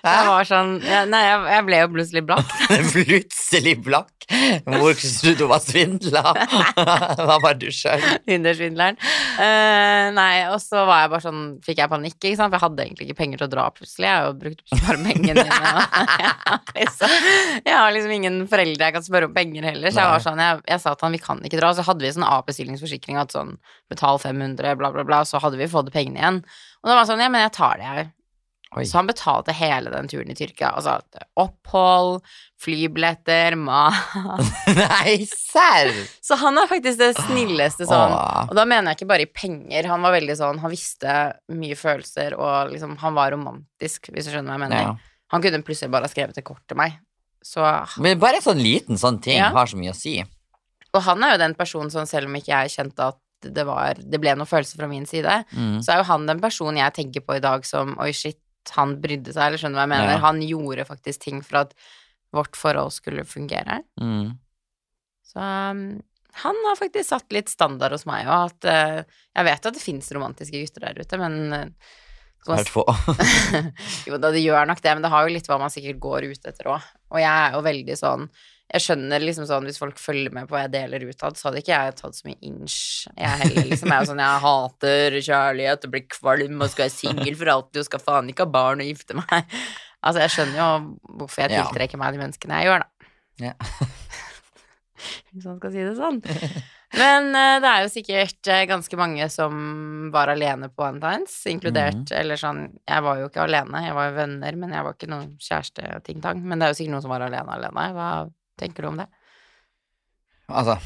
Jeg 0.00 0.24
var 0.26 0.46
sånn 0.48 0.78
ja, 0.84 1.02
Nei, 1.08 1.20
jeg, 1.26 1.42
jeg 1.52 1.66
ble 1.66 1.82
jo 1.82 1.90
plutselig 1.92 2.22
blakk. 2.26 2.56
Plutselig 2.94 3.74
blakk. 3.84 4.20
Hvor 4.30 4.94
trodde 4.94 5.34
du 5.40 5.44
var 5.50 5.62
svindla? 5.62 6.22
Hva 7.26 7.36
var 7.42 7.56
du 7.58 7.66
sjøl. 7.74 8.02
Hindersvindleren. 8.28 8.98
Uh, 9.36 10.10
nei, 10.14 10.46
og 10.52 10.60
så 10.62 10.84
var 10.86 11.04
jeg 11.04 11.12
bare 11.12 11.24
sånn 11.24 11.42
Fikk 11.66 11.82
jeg 11.82 11.90
panikk, 11.90 12.16
ikke 12.18 12.38
sant, 12.38 12.52
for 12.52 12.58
jeg 12.58 12.64
hadde 12.64 12.84
egentlig 12.86 13.08
ikke 13.08 13.18
penger 13.20 13.42
til 13.42 13.48
å 13.48 13.52
dra 13.56 13.66
plutselig. 13.74 14.06
Jeg 14.06 14.14
har 14.14 14.28
jo 14.28 14.36
brukt 14.44 14.64
opp 14.64 14.84
bare 14.86 15.02
pengene 15.08 15.44
mine. 15.44 15.74
jeg, 16.22 16.30
har 16.46 16.62
liksom, 16.78 17.16
jeg 17.66 17.76
har 17.76 17.96
liksom 17.96 18.14
ingen 18.16 18.38
foreldre 18.50 18.88
jeg 18.88 18.96
kan 18.96 19.06
spørre 19.06 19.30
om 19.30 19.36
penger 19.36 19.66
heller, 19.72 19.90
så 19.90 20.04
jeg 20.04 20.14
var 20.14 20.24
sånn 20.24 20.44
Jeg, 20.44 20.62
jeg 20.70 20.84
sa 20.84 20.94
til 20.94 21.08
han 21.08 21.18
vi 21.18 21.22
kan 21.26 21.44
ikke 21.46 21.60
dra, 21.60 21.74
så 21.76 21.86
hadde 21.86 22.06
vi 22.06 22.14
sånn 22.14 22.28
A-bestillingsforsikring 22.30 23.20
at 23.20 23.34
sånn 23.34 23.56
betal 23.90 24.22
500, 24.22 24.78
bla, 24.80 24.92
bla, 24.94 25.04
bla, 25.06 25.20
så 25.28 25.42
hadde 25.42 25.60
vi 25.60 25.68
fått 25.70 25.92
pengene 25.94 26.22
igjen. 26.22 26.40
Og 26.80 26.88
da 26.88 26.96
var 26.96 27.04
det 27.04 27.12
sånn 27.12 27.22
Ja, 27.24 27.28
men 27.32 27.44
jeg 27.44 27.54
tar 27.58 27.82
det, 27.82 27.90
jeg. 27.90 28.10
Oi. 28.78 28.84
Så 28.86 28.98
han 29.00 29.08
betalte 29.08 29.50
hele 29.52 29.90
den 29.90 30.06
turen 30.06 30.30
i 30.30 30.34
Tyrkia. 30.38 30.68
Altså 30.78 31.00
opphold, 31.42 32.20
flybilletter, 32.62 33.56
mat 33.58 33.94
Nei, 34.78 35.16
serr! 35.26 35.90
Så 36.22 36.36
han 36.38 36.58
er 36.60 36.68
faktisk 36.70 37.00
det 37.00 37.08
snilleste 37.18 37.88
sånn. 37.88 38.14
Og 38.46 38.54
da 38.54 38.64
mener 38.68 38.92
jeg 38.92 39.00
ikke 39.00 39.08
bare 39.10 39.26
i 39.26 39.30
penger. 39.32 39.88
Han 39.90 40.04
var 40.06 40.14
veldig 40.14 40.36
sånn 40.38 40.60
Han 40.62 40.70
visste 40.72 41.16
mye 41.56 41.76
følelser, 41.78 42.36
og 42.38 42.70
liksom 42.74 42.96
Han 43.02 43.16
var 43.18 43.32
romantisk, 43.34 44.10
hvis 44.14 44.28
du 44.28 44.34
skjønner 44.34 44.52
hva 44.52 44.58
jeg 44.58 44.64
mener. 44.68 44.84
Ja. 44.86 45.24
Han 45.34 45.42
kunne 45.44 45.62
plutselig 45.66 45.90
bare 45.94 46.06
ha 46.08 46.12
skrevet 46.12 46.38
et 46.38 46.46
kort 46.46 46.62
til 46.70 46.78
meg. 46.78 46.98
Så 47.42 47.64
Men 48.02 48.18
bare 48.22 48.38
en 48.40 48.44
sånn 48.46 48.60
liten 48.62 48.98
sånn 49.00 49.18
ting 49.24 49.38
Ja. 49.40 49.50
har 49.54 49.66
så 49.70 49.78
mye 49.80 49.94
å 49.94 49.96
si. 49.98 50.18
Og 50.94 51.02
han 51.06 51.22
er 51.24 51.32
jo 51.36 51.42
den 51.42 51.54
personen 51.58 51.90
som 51.90 52.06
selv 52.06 52.26
om 52.30 52.34
ikke 52.38 52.50
jeg 52.54 52.72
kjente 52.76 53.10
at 53.14 53.18
det 53.40 53.62
var 53.64 53.94
Det 53.96 54.18
ble 54.20 54.34
noen 54.36 54.46
følelser 54.50 54.76
fra 54.76 54.86
min 54.90 55.06
side, 55.08 55.44
Mm. 55.56 55.78
så 55.82 55.94
er 55.94 55.96
jo 56.02 56.08
han 56.10 56.26
den 56.26 56.40
personen 56.42 56.76
jeg 56.76 56.92
tenker 56.98 57.24
på 57.24 57.36
i 57.38 57.40
dag 57.40 57.64
som 57.64 57.96
Oi, 57.98 58.10
shit, 58.12 58.36
han 58.76 58.98
brydde 59.02 59.32
seg, 59.32 59.46
eller 59.46 59.62
skjønner 59.62 59.80
hva 59.80 59.86
jeg 59.86 59.92
mener? 59.94 60.12
Ja. 60.12 60.22
Han 60.26 60.42
gjorde 60.44 60.86
faktisk 60.88 61.24
ting 61.24 61.40
for 61.46 61.62
at 61.64 61.74
vårt 62.34 62.58
forhold 62.58 62.92
skulle 62.94 63.24
fungere. 63.26 63.80
Mm. 64.00 64.36
Så 65.26 65.40
um, 65.40 65.82
han 66.44 66.60
har 66.68 66.78
faktisk 66.78 67.08
satt 67.08 67.34
litt 67.34 67.50
standard 67.50 67.94
hos 67.96 68.06
meg, 68.06 68.28
og 68.28 68.52
at 68.52 68.68
uh, 68.70 69.18
Jeg 69.34 69.46
vet 69.48 69.66
at 69.66 69.76
det 69.76 69.82
fins 69.82 70.12
romantiske 70.14 70.60
gutter 70.62 70.86
der 70.86 71.02
ute, 71.02 71.18
men 71.18 71.40
uh, 71.54 71.96
skal 72.40 72.62
Svært 72.62 72.72
få. 72.72 72.84
Jo 74.08 74.20
da, 74.20 74.30
det 74.32 74.44
gjør 74.44 74.68
nok 74.70 74.80
det, 74.80 74.94
men 74.94 75.04
det 75.04 75.12
har 75.12 75.26
jo 75.26 75.34
litt 75.34 75.50
hva 75.50 75.58
man 75.60 75.72
sikkert 75.72 76.00
går 76.00 76.30
ut 76.30 76.48
etter 76.52 76.70
òg. 76.72 76.86
Og 77.12 77.20
jeg 77.20 77.30
er 77.30 77.56
jo 77.56 77.66
veldig 77.66 77.98
sånn 77.98 78.30
Jeg 78.70 78.84
skjønner 78.84 79.22
liksom 79.24 79.48
sånn 79.48 79.66
hvis 79.66 79.80
folk 79.82 79.98
følger 79.98 80.30
med 80.34 80.46
på 80.46 80.54
hva 80.54 80.64
jeg 80.64 80.74
deler 80.76 81.08
utad, 81.10 81.34
så 81.38 81.48
hadde 81.48 81.62
ikke 81.64 81.74
jeg 81.74 81.96
tatt 81.98 82.18
så 82.18 82.28
mye 82.28 82.38
inch. 82.46 82.78
Jeg 83.16 83.40
heller 83.42 83.66
liksom 83.66 83.90
jeg 83.90 83.96
er 83.96 84.04
jo 84.04 84.10
sånn 84.12 84.22
Jeg 84.22 84.42
hater 84.44 85.16
kjærlighet 85.18 85.86
og 85.86 85.94
blir 85.96 86.06
kvalm 86.14 86.62
og 86.62 86.70
skal 86.70 86.86
være 86.86 86.94
singel 86.94 87.38
for 87.40 87.54
alltid 87.56 87.82
og 87.82 87.88
skal 87.88 88.04
faen 88.04 88.30
ikke 88.30 88.46
ha 88.46 88.54
barn 88.60 88.84
og 88.84 88.92
gifte 88.92 89.18
meg. 89.18 89.56
Altså, 90.00 90.22
jeg 90.22 90.34
skjønner 90.36 90.60
jo 90.62 90.68
hvorfor 91.20 91.44
jeg 91.44 91.56
tiltrekker 91.58 92.00
meg 92.00 92.14
de 92.14 92.22
menneskene 92.22 92.60
jeg 92.60 92.70
gjør, 92.70 92.84
da. 92.86 93.10
Ja. 93.40 93.54
Hvis 95.32 95.46
man 95.48 95.58
skal 95.58 95.72
si 95.74 95.82
det 95.82 95.96
sånn. 95.96 96.20
Men 97.00 97.30
uh, 97.30 97.58
det 97.62 97.68
er 97.70 97.84
jo 97.84 97.90
sikkert 97.92 98.50
uh, 98.50 98.64
ganske 98.68 98.98
mange 98.98 99.28
som 99.32 99.54
var 100.14 100.32
alene 100.32 100.70
på 100.72 100.82
Valentine's, 100.82 101.36
inkludert 101.50 102.02
mm. 102.02 102.16
Eller 102.18 102.40
sånn 102.40 102.64
Jeg 102.82 103.04
var 103.06 103.20
jo 103.20 103.28
ikke 103.30 103.44
alene, 103.44 103.84
jeg 103.86 103.94
var 103.94 104.08
jo 104.08 104.16
venner, 104.16 104.58
men 104.58 104.74
jeg 104.74 104.86
var 104.86 104.96
ikke 104.96 105.10
noen 105.12 105.30
kjæreste 105.38 105.86
og 105.96 106.04
ting-tang. 106.06 106.42
Men 106.42 106.58
det 106.60 106.66
er 106.66 106.74
jo 106.74 106.80
sikkert 106.80 106.96
noen 106.96 107.06
som 107.06 107.14
var 107.14 107.26
alene 107.28 107.56
alene. 107.56 107.86
Hva 107.94 108.10
tenker 108.60 108.84
du 108.84 108.90
om 108.92 109.00
det? 109.00 109.08
Altså, 110.50 110.76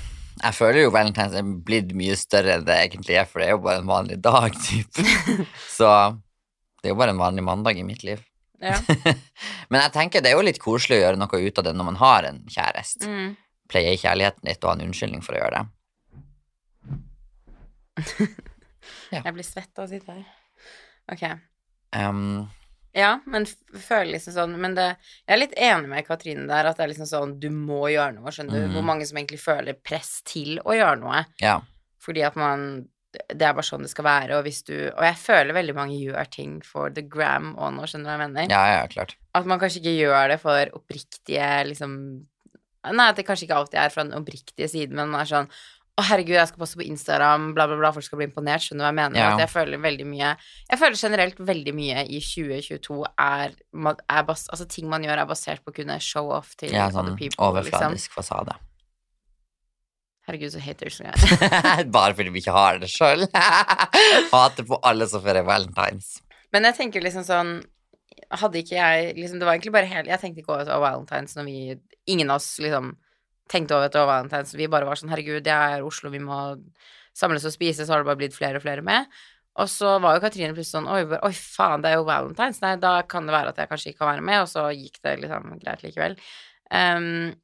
jeg 0.42 0.56
føler 0.56 0.84
jo 0.84 0.92
Valentine's 0.94 1.34
er 1.38 1.46
blitt 1.66 1.94
mye 1.96 2.16
større 2.18 2.58
enn 2.58 2.66
det 2.66 2.76
egentlig 2.88 3.18
er, 3.20 3.26
for 3.28 3.40
det 3.40 3.48
er 3.48 3.54
jo 3.54 3.64
bare 3.64 3.82
en 3.82 3.90
vanlig 3.90 4.18
dag, 4.24 4.56
typ. 4.66 5.00
Så 5.78 5.88
det 6.80 6.90
er 6.90 6.94
jo 6.94 7.00
bare 7.00 7.14
en 7.14 7.22
vanlig 7.22 7.44
mandag 7.46 7.78
i 7.80 7.86
mitt 7.86 8.04
liv. 8.06 8.22
Ja. 8.64 8.76
Men 9.70 9.80
jeg 9.82 9.92
tenker 9.94 10.24
det 10.24 10.32
er 10.32 10.38
jo 10.38 10.46
litt 10.46 10.62
koselig 10.62 10.98
å 10.98 11.04
gjøre 11.04 11.20
noe 11.20 11.40
ut 11.46 11.60
av 11.60 11.66
det 11.66 11.74
når 11.76 11.88
man 11.90 12.00
har 12.00 12.28
en 12.28 12.42
kjæreste. 12.50 13.08
Mm. 13.08 13.30
Pleie 13.70 13.96
kjærligheten 14.00 14.48
litt 14.48 14.64
og 14.64 14.70
ha 14.70 14.76
en 14.76 14.84
unnskyldning 14.88 15.24
for 15.24 15.36
å 15.36 15.40
gjøre 15.42 15.62
det. 15.62 15.66
Jeg 19.14 19.32
blir 19.32 19.46
svett 19.46 19.78
av 19.78 19.86
å 19.86 19.90
sitte 19.90 20.12
her. 20.12 20.24
Ok. 21.12 21.24
Um, 21.94 22.50
Ja, 22.94 23.16
men 23.26 23.46
føler 23.74 24.12
liksom 24.14 24.36
sånn 24.36 24.52
Men 24.62 24.76
det, 24.76 24.84
jeg 25.26 25.34
er 25.34 25.40
litt 25.40 25.54
enig 25.58 25.88
med 25.90 26.06
Katrine 26.06 26.46
der, 26.46 26.68
at 26.70 26.78
det 26.78 26.84
er 26.86 26.92
liksom 26.92 27.08
sånn 27.10 27.32
Du 27.42 27.48
må 27.50 27.88
gjøre 27.90 28.14
noe, 28.16 28.30
skjønner 28.30 28.54
du? 28.54 28.66
Mhm. 28.68 28.74
Hvor 28.76 28.86
mange 28.86 29.06
som 29.08 29.18
egentlig 29.18 29.40
føler 29.42 29.74
press 29.74 30.20
til 30.26 30.60
å 30.62 30.76
gjøre 30.76 31.00
noe. 31.02 31.24
ja. 31.42 31.60
Fordi 32.04 32.20
at 32.26 32.36
man 32.36 32.84
det 33.14 33.46
er 33.46 33.52
bare 33.54 33.62
sånn 33.62 33.84
det 33.86 33.92
skal 33.92 34.06
være, 34.08 34.36
og 34.38 34.42
hvis 34.42 34.64
du 34.66 34.74
Og 34.90 35.02
jeg 35.06 35.16
føler 35.20 35.54
veldig 35.54 35.74
mange 35.76 35.98
gjør 36.00 36.30
ting 36.34 36.56
for 36.66 36.90
the 36.90 37.02
gram 37.06 37.52
og 37.54 37.76
nå, 37.76 37.86
skjønner 37.86 38.08
du 38.08 38.10
hva 38.10 38.16
jeg 38.18 38.22
mener? 38.24 38.48
Ja, 38.50 38.62
ja, 38.80 38.86
klart. 38.90 39.14
At 39.38 39.46
man 39.46 39.60
kanskje 39.62 39.82
ikke 39.82 39.96
gjør 40.00 40.32
det 40.34 40.38
for 40.42 40.72
oppriktige, 40.80 41.50
liksom 41.70 41.92
Nei, 42.84 43.06
at 43.08 43.16
det 43.16 43.24
kanskje 43.24 43.46
ikke 43.46 43.56
alltid 43.56 43.78
er 43.80 43.92
fra 43.94 44.02
den 44.04 44.12
oppriktige 44.18 44.66
siden, 44.68 44.98
men 44.98 45.08
man 45.08 45.22
er 45.22 45.30
sånn 45.30 45.46
å, 45.94 46.02
herregud, 46.08 46.34
jeg 46.34 46.48
skal 46.50 46.58
poste 46.58 46.78
på 46.80 46.86
Instagram, 46.88 47.52
bla, 47.54 47.68
bla, 47.70 47.76
bla, 47.78 47.92
folk 47.94 48.02
skal 48.02 48.18
bli 48.18 48.26
imponert. 48.26 48.64
Skjønner 48.64 48.82
du 48.82 48.86
hva 48.86 48.90
jeg 48.90 48.98
mener? 48.98 49.18
Ja. 49.20 49.28
At 49.36 49.42
jeg 49.44 49.50
føler 49.52 49.78
veldig 49.78 50.06
mye 50.10 50.32
Jeg 50.72 50.80
føler 50.80 50.98
generelt 50.98 51.42
veldig 51.52 51.74
mye 51.78 52.02
i 52.10 52.18
2022 52.18 52.96
er, 53.22 53.54
er 54.10 54.24
bas, 54.26 54.46
Altså, 54.50 54.66
ting 54.66 54.88
man 54.90 55.06
gjør, 55.06 55.22
er 55.22 55.28
basert 55.30 55.62
på 55.62 55.70
å 55.70 55.76
kunne 55.76 56.00
show 56.02 56.32
off 56.34 56.56
til 56.58 56.74
Ja, 56.74 56.88
other 56.88 57.14
sånn 57.14 57.36
Overfladisk 57.46 58.10
liksom. 58.10 58.16
fasade. 58.18 58.56
Herregud, 60.24 60.54
så 60.54 60.62
haters 60.64 60.98
jeg 61.04 61.12
er. 61.44 61.84
Bare 61.92 62.16
fordi 62.16 62.32
vi 62.32 62.40
ikke 62.42 62.54
har 62.56 62.78
det 62.82 62.88
sjøl. 62.90 63.26
Hater 64.32 64.66
på 64.66 64.78
alle 64.88 65.06
som 65.10 65.22
feirer 65.24 65.44
valentines. 65.46 66.16
Men 66.54 66.66
jeg 66.70 66.78
tenker 66.80 67.04
liksom 67.04 67.26
sånn 67.28 67.54
Hadde 68.34 68.60
ikke 68.62 68.76
jeg 68.78 69.14
liksom 69.18 69.40
Det 69.40 69.46
var 69.46 69.56
egentlig 69.56 69.72
bare 69.74 69.88
helt 69.90 70.06
Jeg 70.08 70.20
tenkte 70.22 70.40
ikke 70.42 70.54
over 70.54 70.68
valentines 70.84 71.34
når 71.36 71.46
vi 71.48 71.56
Ingen 72.14 72.30
av 72.30 72.38
oss 72.38 72.46
liksom 72.62 72.92
tenkte 73.50 73.76
over 73.76 73.88
at 73.88 73.94
det 73.94 74.02
var 74.02 74.10
valentines. 74.10 74.56
Vi 74.56 74.70
bare 74.72 74.88
var 74.88 75.00
sånn 75.00 75.12
Herregud, 75.12 75.42
det 75.44 75.54
er 75.54 75.86
Oslo, 75.86 76.12
vi 76.12 76.22
må 76.22 76.40
samles 77.16 77.46
og 77.46 77.54
spise. 77.54 77.84
Så 77.84 77.94
har 77.94 78.02
det 78.02 78.10
bare 78.10 78.22
blitt 78.22 78.36
flere 78.36 78.60
og 78.60 78.64
flere 78.64 78.84
med. 78.84 79.10
Og 79.62 79.70
så 79.70 79.92
var 80.02 80.16
jo 80.16 80.24
Katrine 80.24 80.54
plutselig 80.54 80.80
sånn 80.80 80.90
Oi, 80.90 81.04
oi 81.22 81.30
faen, 81.36 81.84
det 81.84 81.92
er 81.92 82.00
jo 82.00 82.08
valentines. 82.08 82.58
Nei, 82.64 82.74
da 82.82 82.96
kan 83.06 83.28
det 83.28 83.36
være 83.36 83.54
at 83.54 83.62
jeg 83.62 83.70
kanskje 83.70 83.92
ikke 83.92 84.02
kan 84.02 84.14
være 84.14 84.26
med. 84.26 84.42
Og 84.42 84.50
så 84.50 84.66
gikk 84.74 85.00
det 85.04 85.16
liksom 85.22 85.56
greit 85.62 85.84
likevel. 85.86 86.18
Um, 86.74 87.34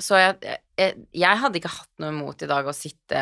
så 0.00 0.16
jeg, 0.16 0.56
jeg, 0.80 0.94
jeg 1.12 1.40
hadde 1.42 1.60
ikke 1.60 1.72
hatt 1.74 1.90
noe 2.00 2.12
imot 2.14 2.42
i 2.42 2.48
dag 2.48 2.64
å 2.64 2.72
sitte 2.72 3.20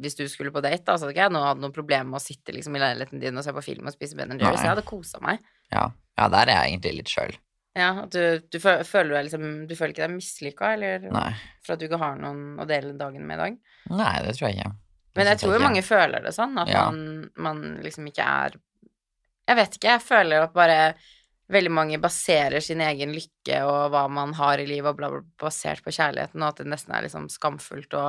Hvis 0.00 0.16
du 0.16 0.22
skulle 0.32 0.52
på 0.54 0.62
date, 0.64 0.80
da, 0.86 0.96
så 0.96 1.04
hadde 1.04 1.12
ikke 1.12 1.26
jeg 1.26 1.34
nå 1.36 1.42
hatt 1.44 1.60
noe 1.60 1.74
problem 1.76 2.08
med 2.14 2.20
å 2.20 2.24
sitte 2.24 2.54
liksom 2.56 2.78
i 2.78 2.80
leiligheten 2.80 3.20
din 3.20 3.36
og 3.36 3.44
se 3.44 3.52
på 3.54 3.64
film 3.64 3.90
og 3.90 3.94
spise 3.94 4.16
Ben 4.16 4.32
Jerry's. 4.32 4.64
Jeg 4.64 4.72
hadde 4.72 4.86
kosa 4.88 5.20
meg. 5.24 5.44
Ja. 5.68 5.90
ja, 6.16 6.30
der 6.32 6.48
er 6.48 6.62
jeg 6.62 6.72
egentlig 6.72 6.96
litt 7.02 7.12
sjøl. 7.12 7.36
Ja, 7.78 7.90
at 8.02 8.10
du, 8.10 8.40
du 8.50 8.58
føler 8.58 9.12
deg 9.14 9.28
liksom 9.28 9.44
Du 9.70 9.76
føler 9.78 9.92
ikke 9.94 10.02
deg 10.08 10.14
mislykka, 10.16 10.72
eller 10.74 11.04
Nei. 11.14 11.28
for 11.62 11.76
at 11.76 11.82
du 11.82 11.86
ikke 11.86 12.00
har 12.02 12.16
noen 12.18 12.58
å 12.58 12.66
dele 12.66 12.96
dagen 12.98 13.22
med 13.28 13.38
i 13.38 13.42
dag? 13.44 13.60
Nei, 13.94 14.14
det 14.26 14.34
tror 14.38 14.48
jeg 14.48 14.58
ikke. 14.58 14.72
Det 14.74 15.20
Men 15.20 15.30
jeg 15.30 15.40
tror 15.42 15.54
jo 15.54 15.62
mange 15.62 15.84
føler 15.86 16.26
det 16.26 16.34
sånn, 16.34 16.58
at 16.58 16.68
Ja. 16.70 16.84
man, 16.90 17.30
man 17.36 17.62
liksom 17.84 18.10
ikke 18.10 18.26
er 18.26 18.58
Jeg 19.50 19.56
vet 19.58 19.78
ikke, 19.78 19.94
jeg 19.96 20.02
føler 20.06 20.44
at 20.46 20.52
bare 20.54 20.80
veldig 21.50 21.70
mange 21.74 21.98
baserer 21.98 22.62
sin 22.62 22.78
egen 22.84 23.10
lykke 23.10 23.56
og 23.66 23.90
hva 23.90 24.04
man 24.10 24.34
har 24.38 24.60
i 24.62 24.66
livet, 24.68 24.92
og 24.92 24.98
bla, 25.00 25.08
bla, 25.10 25.22
basert 25.42 25.82
på 25.82 25.90
kjærligheten, 25.90 26.38
og 26.42 26.52
at 26.52 26.60
det 26.62 26.68
nesten 26.70 26.94
er 26.94 27.02
liksom 27.02 27.26
skamfullt 27.32 27.96
å 27.98 28.04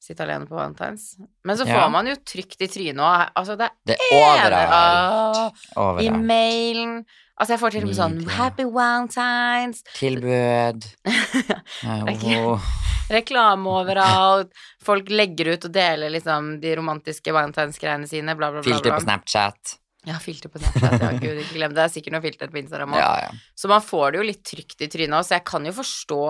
sitte 0.00 0.22
alene 0.26 0.46
på 0.46 0.54
valentines. 0.54 1.16
Men 1.44 1.56
så 1.58 1.66
Ja. 1.66 1.80
får 1.82 1.90
man 1.90 2.06
jo 2.06 2.14
trygt 2.16 2.60
i 2.62 2.68
trynet, 2.68 3.00
òg. 3.02 3.30
altså 3.36 3.56
det 3.58 3.70
Det 3.86 3.96
er 3.96 4.16
overalt. 4.16 5.54
overalt. 5.76 6.02
I 6.02 6.10
mailen 6.10 7.04
Altså, 7.38 7.52
jeg 7.52 7.60
får 7.60 7.70
til 7.70 7.82
og 7.82 7.88
med 7.88 7.96
sånn. 7.98 8.28
Happy 8.32 8.64
Valentines! 8.64 9.82
Tilbud. 9.98 10.86
Er. 11.84 12.60
Reklame 13.12 13.68
overalt. 13.68 14.54
Folk 14.82 15.10
legger 15.12 15.52
ut 15.52 15.66
og 15.68 15.74
deler 15.74 16.08
liksom 16.14 16.54
de 16.62 16.72
romantiske 16.78 17.34
valentinsgreiene 17.36 18.08
sine, 18.08 18.32
bla, 18.38 18.48
bla, 18.50 18.62
bla. 18.62 18.72
Filter 18.72 18.90
på 18.96 19.02
Snapchat. 19.04 19.76
Ja, 20.08 20.16
filter 20.22 20.48
på 20.48 20.62
Snapchat. 20.62 20.96
Ja, 21.02 21.10
gud, 21.20 21.42
ikke 21.44 21.58
glem 21.58 21.74
det. 21.74 21.76
Det 21.76 21.84
er 21.84 21.92
sikkert 22.00 22.16
noe 22.16 22.24
filter 22.24 22.48
på 22.48 22.60
Instagram 22.62 22.92
òg. 22.96 23.02
Ja, 23.04 23.12
ja. 23.26 23.30
Så 23.54 23.68
man 23.68 23.84
får 23.84 24.12
det 24.16 24.22
jo 24.22 24.26
litt 24.32 24.42
trygt 24.42 24.80
i 24.80 24.88
trynet 24.88 25.18
òg, 25.20 25.28
så 25.28 25.36
jeg 25.36 25.44
kan 25.52 25.68
jo 25.68 25.74
forstå 25.76 26.20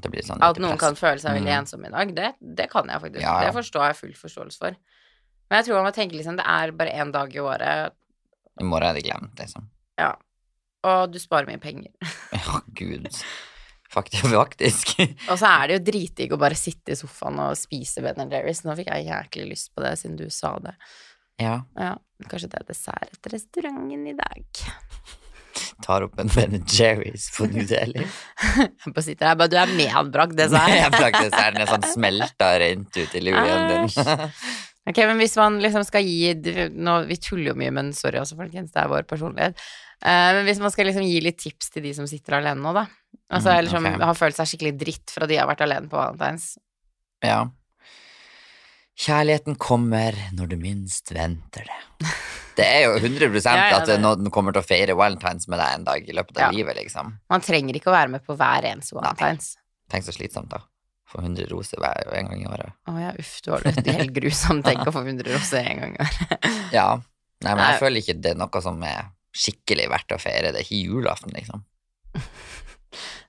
sånn 0.00 0.42
at 0.42 0.58
noen 0.62 0.78
kan 0.80 0.94
føle 0.96 1.18
seg 1.20 1.36
veldig 1.36 1.52
Mm. 1.52 1.58
ensom 1.60 1.84
i 1.86 1.90
dag. 1.90 2.14
Det, 2.14 2.34
det 2.40 2.70
kan 2.70 2.88
jeg 2.88 3.00
faktisk. 3.00 3.20
Ja, 3.22 3.40
ja. 3.42 3.46
Det 3.50 3.54
forstår 3.58 3.86
jeg 3.86 3.96
full 3.96 4.12
forståelse 4.14 4.58
for. 4.58 4.76
Men 5.50 5.58
jeg 5.60 5.66
tror 5.66 5.82
man 5.82 5.88
må 5.90 5.94
tenke 5.94 6.16
liksom 6.16 6.36
det 6.36 6.46
er 6.48 6.72
bare 6.72 6.92
én 6.96 7.12
dag 7.12 7.34
i 7.34 7.38
året, 7.40 7.92
I 8.60 8.64
morgen 8.64 8.88
er 8.88 8.94
det 8.94 9.04
glemt, 9.04 9.34
liksom. 9.38 9.68
ja. 9.98 10.14
Og 10.84 11.12
du 11.12 11.18
sparer 11.22 11.46
mye 11.46 11.60
penger. 11.62 11.92
Ja, 12.32 12.60
gud. 12.74 13.06
Faktisk. 13.92 14.24
faktisk. 14.32 14.94
Og 15.30 15.38
så 15.38 15.46
er 15.46 15.68
det 15.68 15.74
jo 15.76 15.84
dritdigg 15.92 16.32
å 16.32 16.38
bare 16.40 16.56
sitte 16.58 16.92
i 16.92 16.96
sofaen 16.98 17.38
og 17.38 17.54
spise 17.60 18.00
Ben 18.02 18.30
Jerry's. 18.32 18.64
Nå 18.64 18.74
fikk 18.78 18.88
jeg 18.88 19.06
jæklig 19.06 19.50
lyst 19.52 19.70
på 19.76 19.84
det 19.84 19.92
siden 20.00 20.16
du 20.16 20.28
sa 20.32 20.56
det. 20.58 20.72
Ja. 21.38 21.60
Ja, 21.76 21.92
kanskje 22.28 22.48
det 22.50 22.60
er 22.62 22.66
dessert 22.72 23.12
etter 23.12 23.36
restauranten 23.36 24.06
i 24.08 24.16
dag. 24.18 24.44
Tar 25.84 26.04
opp 26.06 26.20
en 26.20 26.30
Ben 26.34 26.58
Jerry's 26.68 27.30
på 27.36 27.46
New 27.52 27.64
Delhi. 27.68 28.04
Jeg 28.04 28.92
bare 28.92 29.04
sitter 29.06 29.30
her, 29.30 29.38
bare 29.40 29.52
du 29.52 29.56
er 29.60 29.72
medbrakt 29.78 30.36
dessert. 30.38 30.74
Jeg 30.74 30.92
brakte 30.94 31.24
desserten 31.30 31.62
er 31.64 31.70
sånn 31.70 31.88
smelta 31.94 32.50
rent 32.62 32.98
ut 33.00 33.16
i 33.18 33.24
luen 33.24 33.70
din. 33.70 33.88
Ok, 34.90 34.98
men 35.06 35.20
hvis 35.22 35.36
man 35.38 35.60
liksom 35.62 35.84
skal 35.86 36.02
gi 36.02 36.32
nå, 36.74 36.96
Vi 37.06 37.16
tuller 37.22 37.52
jo 37.52 37.58
mye, 37.58 37.70
men 37.70 37.92
sorry 37.94 38.18
også, 38.18 38.34
folkens, 38.40 38.72
det 38.74 38.80
er 38.82 38.90
vår 38.90 39.04
personlighet. 39.06 39.60
Uh, 40.02 40.32
men 40.34 40.42
hvis 40.48 40.58
man 40.58 40.72
skal 40.74 40.88
liksom 40.90 41.04
gi 41.06 41.20
litt 41.22 41.38
tips 41.38 41.70
til 41.70 41.84
de 41.86 41.92
som 41.94 42.08
sitter 42.10 42.40
alene 42.40 42.58
nå, 42.64 42.72
da. 42.74 42.88
Altså, 43.32 43.52
Mm, 43.52 43.58
eller 43.58 43.70
som 43.70 43.86
okay. 43.86 44.02
har 44.10 44.16
følt 44.18 44.36
seg 44.36 44.48
skikkelig 44.50 44.72
dritt 44.80 45.12
fra 45.14 45.28
de 45.30 45.36
har 45.38 45.46
vært 45.48 45.62
alene 45.64 45.88
på 45.88 45.96
Valentine's. 45.96 46.56
Ja. 47.22 47.44
Kjærligheten 49.00 49.56
kommer 49.56 50.16
når 50.36 50.50
du 50.52 50.56
minst 50.60 51.12
venter 51.14 51.64
det. 51.68 52.08
Det 52.52 52.66
er 52.68 52.82
jo 52.84 52.98
100 52.98 53.30
Ja, 53.46 53.52
ja, 53.70 53.76
at 53.78 53.86
det- 53.88 53.94
noen 54.02 54.28
kommer 54.30 54.52
til 54.52 54.60
å 54.60 54.66
feire 54.66 54.92
valentines 54.94 55.46
med 55.48 55.56
deg 55.58 55.70
en 55.78 55.84
dag 55.86 56.04
i 56.04 56.12
løpet 56.12 56.36
av 56.36 56.42
Ja. 56.42 56.50
livet, 56.52 56.76
liksom. 56.76 57.14
Man 57.32 57.40
trenger 57.40 57.72
ikke 57.78 57.88
å 57.88 57.94
være 57.96 58.10
med 58.12 58.26
på 58.26 58.36
hver 58.36 58.66
eneste 58.68 58.92
Valentine's. 58.92 59.54
Tenk 59.88 60.04
så 60.04 60.12
slitsomt, 60.12 60.50
da. 60.50 60.58
Få 61.08 61.22
100 61.24 61.48
roser 61.48 61.80
hver 61.80 62.12
en 62.12 62.28
gang 62.28 62.42
i 62.42 62.46
året. 62.52 62.74
Å 62.88 62.98
ja, 63.00 63.14
uff, 63.18 63.40
du 63.40 63.50
har 63.52 63.60
det 63.64 63.86
helt 63.96 64.12
grusomt. 64.12 64.64
Tenk 64.68 64.84
å 64.84 64.92
få 64.92 65.00
100 65.00 65.32
roser 65.32 65.64
en 65.64 65.80
gang 65.80 65.96
i 65.96 66.04
året. 66.04 66.46
Ja. 66.76 67.00
Nei, 67.42 67.54
men 67.54 67.64
jeg 67.64 67.72
Nei. 67.72 67.80
føler 67.80 68.00
ikke 68.04 68.20
det 68.20 68.30
er 68.34 68.38
noe 68.44 68.60
som 68.62 68.82
er 68.84 69.08
skikkelig 69.32 69.88
verdt 69.88 70.12
å 70.12 70.20
feire. 70.20 70.52
Det 70.52 70.60
er 70.60 70.68
ikke 70.68 70.84
julaften, 70.92 71.32
liksom. 71.32 71.64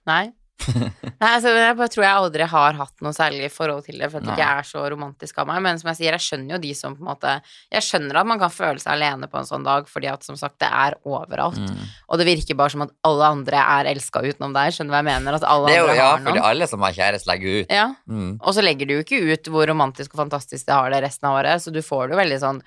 Nei. 0.06 0.34
Nei, 1.21 1.30
altså, 1.30 1.52
jeg 1.56 1.76
bare 1.80 1.91
tror 1.93 2.04
jeg 2.06 2.13
aldri 2.19 2.47
har 2.54 2.78
hatt 2.80 3.04
noe 3.06 3.13
særlig 3.15 3.49
forhold 3.54 3.84
til 3.86 3.97
det, 4.02 4.10
for 4.12 4.19
at 4.21 4.28
det 4.28 4.34
ikke 4.36 4.47
er 4.60 4.67
så 4.67 4.84
romantisk 4.93 5.39
av 5.43 5.47
meg. 5.49 5.62
Men 5.65 5.80
som 5.82 5.89
jeg 5.91 5.99
sier, 5.99 6.15
jeg 6.17 6.26
skjønner 6.26 6.56
jo 6.56 6.60
de 6.63 6.73
som 6.78 6.95
på 6.97 7.04
en 7.04 7.10
måte 7.10 7.34
Jeg 7.73 7.86
skjønner 7.88 8.19
at 8.21 8.30
man 8.30 8.41
kan 8.41 8.54
føle 8.54 8.80
seg 8.84 8.93
alene 8.95 9.30
på 9.32 9.39
en 9.39 9.49
sånn 9.49 9.65
dag, 9.67 9.88
fordi 9.91 10.10
at 10.12 10.23
som 10.28 10.38
sagt, 10.39 10.60
det 10.63 10.69
er 10.69 10.97
overalt. 11.06 11.60
Mm. 11.60 11.88
Og 12.10 12.21
det 12.21 12.28
virker 12.30 12.60
bare 12.60 12.76
som 12.76 12.86
at 12.88 12.93
alle 13.10 13.32
andre 13.38 13.63
er 13.78 13.91
elska 13.93 14.23
utenom 14.23 14.54
deg. 14.56 14.73
Skjønner 14.76 14.91
du 14.91 14.95
hva 14.97 15.02
jeg 15.04 15.10
mener? 15.12 15.39
At 15.39 15.47
alle 15.49 15.67
Det 15.71 15.76
er 15.76 15.82
jo, 15.82 15.88
andre 15.89 15.97
ja, 15.99 16.12
har 16.12 16.23
fordi 16.30 16.45
alle 16.54 16.69
som 16.71 16.88
har 16.88 16.95
kjæreste, 16.99 17.32
legger 17.34 17.60
ut. 17.63 17.73
Ja. 17.80 17.88
Mm. 18.08 18.32
Og 18.39 18.54
så 18.56 18.63
legger 18.65 18.89
du 18.89 18.95
jo 18.97 19.04
ikke 19.04 19.21
ut 19.34 19.52
hvor 19.54 19.67
romantisk 19.69 20.15
og 20.15 20.23
fantastisk 20.26 20.65
de 20.69 20.78
har 20.78 20.93
det 20.93 21.04
resten 21.08 21.30
av 21.30 21.39
året, 21.41 21.63
så 21.63 21.73
du 21.73 21.82
får 21.84 22.08
det 22.08 22.17
jo 22.17 22.21
veldig 22.23 22.39
sånn 22.43 22.63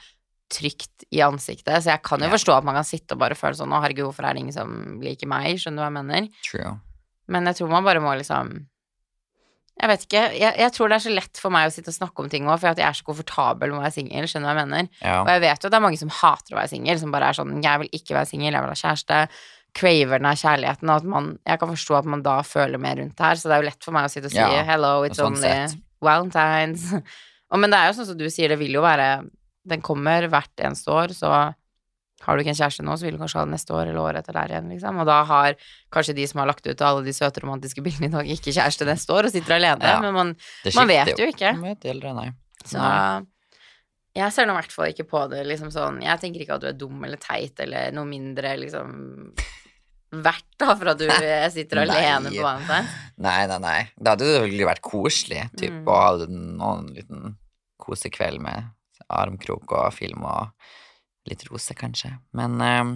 trygt 0.52 1.02
i 1.10 1.18
ansiktet. 1.26 1.82
Så 1.82 1.90
jeg 1.90 2.02
kan 2.06 2.20
jo 2.22 2.28
Ja. 2.28 2.34
forstå 2.36 2.56
at 2.58 2.64
man 2.64 2.76
kan 2.76 2.84
sitte 2.86 3.12
og 3.16 3.18
bare 3.18 3.34
føle 3.34 3.58
sånn 3.58 3.72
Å, 3.74 3.80
herregud, 3.82 4.06
hvorfor 4.06 4.28
er 4.28 4.34
det 4.34 4.44
ingen 4.44 4.54
som 4.54 5.00
liker 5.02 5.26
meg? 5.26 5.56
Skjønner 5.58 5.76
du 5.76 5.82
hva 5.82 5.90
jeg 5.90 6.06
mener? 6.06 6.28
True. 6.46 6.80
Men 7.32 7.50
jeg 7.50 7.58
tror 7.60 7.70
man 7.72 7.86
bare 7.86 8.02
må 8.02 8.12
liksom 8.18 8.52
Jeg 9.76 9.90
vet 9.90 10.04
ikke. 10.06 10.22
Jeg, 10.38 10.54
jeg 10.62 10.72
tror 10.72 10.88
det 10.88 10.96
er 10.96 11.04
så 11.04 11.12
lett 11.12 11.40
for 11.42 11.52
meg 11.52 11.68
å 11.68 11.72
sitte 11.74 11.92
og 11.92 11.98
snakke 11.98 12.22
om 12.24 12.30
ting 12.32 12.46
òg, 12.48 12.60
for 12.62 12.70
at 12.70 12.78
jeg 12.80 12.86
er 12.88 12.96
så 12.96 13.04
komfortabel 13.04 13.74
med 13.74 13.82
å 13.82 13.84
være 13.84 13.96
singel. 13.98 14.28
Skjønner 14.30 14.48
du 14.48 14.52
hva 14.52 14.62
jeg 14.62 14.70
mener? 14.70 14.88
Ja. 15.02 15.18
Og 15.20 15.28
jeg 15.34 15.42
vet 15.44 15.58
jo 15.60 15.68
at 15.68 15.74
det 15.74 15.78
er 15.80 15.84
mange 15.84 16.00
som 16.00 16.14
hater 16.22 16.54
å 16.56 16.58
være 16.62 16.72
singel, 16.72 17.02
som 17.02 17.12
bare 17.12 17.28
er 17.28 17.36
sånn 17.36 17.58
Jeg 17.60 17.82
vil 17.82 17.92
ikke 18.00 18.16
være 18.16 18.30
singel, 18.30 18.56
jeg 18.56 18.64
vil 18.64 18.72
ha 18.72 18.80
kjæreste. 18.80 19.20
Craver 19.76 20.22
den 20.22 20.30
av 20.30 20.38
kjærligheten, 20.40 20.88
og 20.88 21.02
at 21.02 21.10
man 21.12 21.28
Jeg 21.44 21.60
kan 21.60 21.72
forstå 21.74 21.98
at 21.98 22.08
man 22.14 22.22
da 22.24 22.38
føler 22.48 22.80
mer 22.80 22.96
rundt 23.02 23.18
det 23.18 23.26
her, 23.28 23.36
så 23.36 23.50
det 23.50 23.56
er 23.56 23.64
jo 23.64 23.68
lett 23.68 23.84
for 23.84 23.96
meg 23.98 24.08
å 24.08 24.12
sitte 24.14 24.30
og 24.30 24.36
si 24.36 24.40
Ja, 24.40 24.64
hello, 24.70 24.94
it's 25.04 25.20
sånn 25.20 25.36
only 25.36 25.44
sett. 25.44 25.76
Valentines. 26.04 26.88
Og, 27.52 27.60
men 27.62 27.70
det 27.70 27.78
er 27.78 27.92
jo 27.92 27.98
sånn 28.00 28.08
som 28.08 28.16
du 28.18 28.24
sier, 28.32 28.50
det 28.50 28.58
vil 28.58 28.74
jo 28.74 28.80
være 28.82 29.20
Den 29.70 29.82
kommer 29.84 30.24
hvert 30.32 30.64
eneste 30.66 30.90
år, 30.90 31.12
så 31.14 31.30
har 32.24 32.36
du 32.36 32.42
ikke 32.42 32.52
en 32.54 32.58
kjæreste 32.58 32.82
nå, 32.86 32.94
så 32.96 33.04
vil 33.06 33.14
du 33.14 33.20
kanskje 33.20 33.38
ha 33.38 33.44
det 33.44 33.52
neste 33.52 33.74
år 33.76 33.90
eller 33.90 34.00
året 34.00 34.22
etter 34.24 34.32
der 34.38 34.48
igjen, 34.54 34.70
liksom. 34.72 34.98
Og 35.02 35.06
da 35.06 35.18
har 35.28 35.54
kanskje 35.92 36.14
de 36.16 36.24
som 36.26 36.40
har 36.40 36.48
lagt 36.48 36.66
ut 36.66 36.80
alle 36.82 37.04
de 37.04 37.12
søte 37.12 37.42
romantiske 37.44 37.82
bildene 37.84 38.08
i 38.08 38.14
dag, 38.14 38.30
ikke 38.36 38.54
kjæreste 38.56 38.86
neste 38.88 39.12
år 39.12 39.28
og 39.28 39.34
sitter 39.34 39.56
alene, 39.58 39.84
Ja. 39.84 40.00
men 40.00 40.14
man, 40.16 40.36
man 40.74 40.88
vet 40.88 41.12
jo 41.18 41.26
ikke. 41.28 41.52
Man 41.60 41.74
vet 41.76 41.84
aldri, 41.92 42.14
nei. 42.16 42.30
Så 42.64 42.80
jeg 44.16 44.32
ser 44.32 44.46
nå 44.48 44.54
i 44.56 44.60
hvert 44.62 44.72
fall 44.72 44.88
ikke 44.94 45.04
på 45.10 45.20
det 45.28 45.42
liksom 45.46 45.68
sånn 45.70 45.98
Jeg 46.02 46.18
tenker 46.22 46.40
ikke 46.40 46.54
at 46.56 46.62
du 46.64 46.68
er 46.70 46.72
dum 46.80 47.04
eller 47.04 47.20
teit 47.20 47.60
eller 47.60 47.92
noe 47.92 48.08
mindre 48.08 48.54
liksom 48.56 48.94
verdt 50.16 50.46
da 50.62 50.72
for 50.78 50.88
at 50.94 50.98
du 51.02 51.04
sitter 51.56 51.82
alene 51.82 52.30
på 52.32 52.40
Valentine. 52.40 52.88
Nei, 53.20 53.40
nei, 53.50 53.58
nei. 53.60 53.78
Det 53.98 54.08
hadde 54.14 54.24
jo 54.28 54.36
selvfølgelig 54.38 54.68
vært 54.70 54.82
koselig, 54.86 55.42
typ, 55.60 55.74
Mm. 55.76 55.84
å 55.84 55.96
ha 56.00 56.10
noen 56.30 56.86
liten 56.96 57.36
kosekveld 57.82 58.40
med 58.40 58.70
armkrok 59.12 59.72
og 59.76 59.92
film 59.94 60.24
og 60.24 60.48
litt 61.30 61.44
rose, 61.50 61.74
kanskje. 61.78 62.12
Men 62.36 62.56
um, 62.60 62.92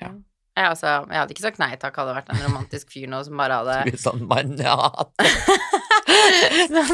ja. 0.00 0.12
Jeg, 0.54 0.68
altså, 0.70 0.86
jeg 1.10 1.18
hadde 1.18 1.34
ikke 1.34 1.42
sagt 1.48 1.58
nei 1.58 1.72
takk, 1.82 1.96
hadde 1.98 2.14
vært 2.14 2.28
en 2.30 2.42
romantisk 2.44 2.92
fyr 2.94 3.08
nå 3.10 3.18
som 3.26 3.40
bare 3.40 3.56
hadde 3.58 3.78
Du 3.88 3.96
er 3.96 4.02
sånn 4.04 4.22
mannehat. 4.30 5.10
som, 6.70 6.86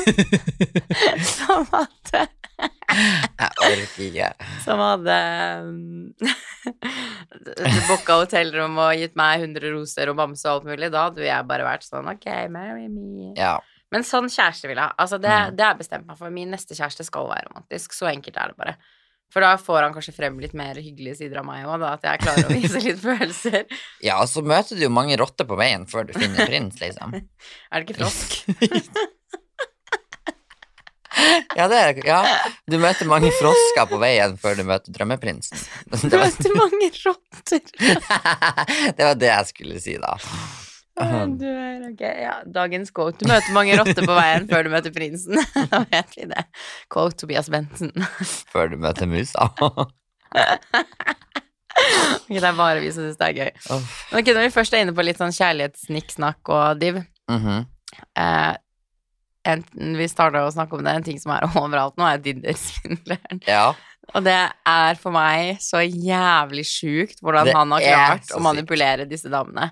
som 1.29 1.67
hadde 1.75 2.23
Jeg 3.41 3.51
orker 3.65 4.03
ikke. 4.07 4.31
Som 4.65 4.81
hadde 4.83 5.17
um, 5.65 6.09
booka 7.89 8.17
hotellrom 8.21 8.75
og 8.83 8.97
gitt 8.99 9.15
meg 9.19 9.45
100 9.47 9.71
roser 9.77 10.11
og 10.13 10.19
bamse 10.19 10.49
og 10.51 10.59
alt 10.59 10.67
mulig. 10.73 10.91
Da 10.93 11.05
hadde 11.09 11.25
jeg 11.25 11.47
bare 11.49 11.69
vært 11.69 11.87
sånn 11.87 12.09
ok, 12.11 12.27
marry 12.53 12.89
me. 12.93 13.31
Ja. 13.39 13.55
Men 13.95 14.05
sånn 14.07 14.29
kjæreste 14.31 14.69
vil 14.71 14.77
jeg 14.79 14.85
ha. 14.85 14.91
Altså, 15.01 15.19
det, 15.23 15.31
Mm. 15.31 15.57
det 15.59 15.65
jeg 15.69 15.79
bestemt 15.85 16.07
meg 16.11 16.19
for. 16.19 16.31
Min 16.35 16.51
neste 16.55 16.77
kjæreste 16.79 17.07
skal 17.07 17.31
være 17.31 17.49
romantisk. 17.49 17.95
Så 17.97 18.11
enkelt 18.11 18.37
er 18.37 18.53
det 18.53 18.59
bare. 18.61 18.75
For 19.31 19.45
da 19.45 19.55
får 19.63 19.85
han 19.87 19.95
kanskje 19.95 20.15
frem 20.17 20.41
litt 20.43 20.57
mer 20.59 20.79
hyggelige 20.81 21.21
sider 21.21 21.41
av 21.43 21.47
meg 21.47 21.63
òg, 21.69 21.79
da. 21.83 21.93
At 21.99 22.07
jeg 22.09 22.23
klarer 22.25 22.49
å 22.49 22.57
vise 22.57 22.83
litt 22.87 23.01
følelser. 23.03 23.65
Ja, 24.03 24.19
og 24.23 24.29
så 24.31 24.43
møter 24.43 24.79
du 24.79 24.85
jo 24.89 24.93
mange 24.93 25.19
rotter 25.21 25.47
på 25.47 25.59
veien 25.61 25.87
før 25.91 26.09
du 26.09 26.17
finner 26.19 26.51
prins, 26.51 26.81
liksom. 26.83 27.15
Er 27.71 27.81
det 27.81 27.87
ikke 27.87 28.01
frosk? 28.03 28.41
Ja, 31.59 31.67
det 31.69 31.77
er 31.77 31.99
Ja, 32.07 32.21
du 32.71 32.79
møter 32.81 33.09
mange 33.11 33.33
frosker 33.35 33.89
på 33.91 33.99
veien 34.01 34.37
før 34.41 34.57
du 34.57 34.65
møter 34.67 34.95
drømmeprinsen. 34.95 35.59
Du 35.91 36.17
møter 36.17 36.55
mange 36.57 36.91
rotter. 37.03 37.63
det 38.97 39.05
var 39.05 39.19
det 39.19 39.31
jeg 39.31 39.51
skulle 39.51 39.83
si, 39.83 39.99
da. 40.01 40.17
Du 40.97 41.47
er 41.47 41.85
ok, 41.91 42.01
ja. 42.03 42.33
Dagens 42.53 42.91
quote. 42.93 43.19
Du 43.23 43.29
møter 43.31 43.53
mange 43.57 43.77
rotter 43.79 44.05
på 44.05 44.17
veien 44.17 44.49
før 44.51 44.67
du 44.67 44.71
møter 44.75 44.93
prinsen. 44.93 45.39
Da 45.73 45.85
vet 45.91 46.17
vi 46.19 46.27
det. 46.29 46.45
Quote 46.93 47.17
Tobias 47.23 47.49
Bentsen. 47.53 47.93
Før 48.53 48.69
du 48.73 48.77
møter 48.83 49.07
musa. 49.11 49.49
Ok, 51.81 52.35
det 52.37 52.45
er 52.45 52.57
bare 52.59 52.81
vi 52.83 52.91
som 52.93 53.07
syns 53.07 53.17
det 53.19 53.29
er 53.31 53.37
gøy. 53.39 53.79
Ok, 54.19 54.27
Når 54.35 54.43
vi 54.45 54.51
først 54.53 54.75
er 54.77 54.83
inne 54.85 54.93
på 54.95 55.05
litt 55.07 55.19
sånn 55.21 55.33
kjærlighetssnikksnakk 55.35 56.51
og 56.53 56.81
div 56.83 56.99
Mhm. 57.31 57.61
eh, 58.19 58.55
enten 59.47 59.97
Vi 59.97 60.09
starta 60.11 60.43
å 60.47 60.51
snakke 60.53 60.77
om 60.77 60.85
det, 60.85 60.93
en 60.99 61.03
ting 61.07 61.19
som 61.23 61.33
er 61.33 61.47
overalt 61.57 61.97
nå, 61.97 62.05
er 62.11 62.19
Tinder-svindleren. 62.19 63.41
Ja. 63.49 63.73
Og 64.15 64.25
det 64.27 64.37
er 64.67 64.95
for 65.01 65.15
meg 65.15 65.59
så 65.63 65.81
jævlig 65.87 66.67
sjukt 66.67 67.23
hvordan 67.23 67.47
Det 67.49 67.55
han 67.57 67.71
har 67.73 67.81
klart 67.87 68.35
å 68.37 68.41
manipulere 68.43 69.07
disse 69.09 69.31
damene. 69.33 69.71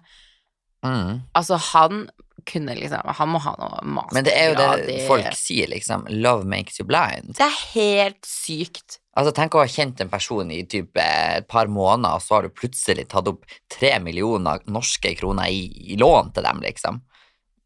Mm. 0.84 1.22
Altså, 1.34 1.56
han 1.72 2.08
kunne 2.46 2.74
liksom 2.78 3.02
Han 3.18 3.28
må 3.34 3.40
ha 3.42 3.50
noe 3.58 3.80
mastergrad 3.82 4.14
Men 4.14 4.24
det 4.24 4.32
er 4.38 4.46
jo 4.48 4.54
det 4.60 4.92
i- 4.94 5.06
folk 5.08 5.32
sier, 5.36 5.66
liksom. 5.68 6.06
Love 6.08 6.44
makes 6.46 6.78
you 6.78 6.86
blind. 6.86 7.34
Det 7.36 7.44
er 7.44 7.56
helt 7.74 8.22
sykt. 8.24 8.98
Altså, 9.18 9.32
tenk 9.34 9.52
å 9.54 9.58
ha 9.58 9.66
kjent 9.66 10.00
en 10.00 10.08
person 10.08 10.48
i 10.54 10.62
typ 10.62 10.96
eh, 10.96 11.38
et 11.38 11.48
par 11.48 11.66
måneder, 11.66 12.14
og 12.14 12.22
så 12.22 12.36
har 12.38 12.42
du 12.46 12.48
plutselig 12.54 13.08
tatt 13.08 13.26
opp 13.28 13.44
tre 13.68 13.98
millioner 13.98 14.60
norske 14.70 15.16
kroner 15.18 15.50
i, 15.50 15.66
i 15.92 15.96
lån 15.98 16.32
til 16.32 16.44
dem, 16.46 16.60
liksom. 16.62 17.00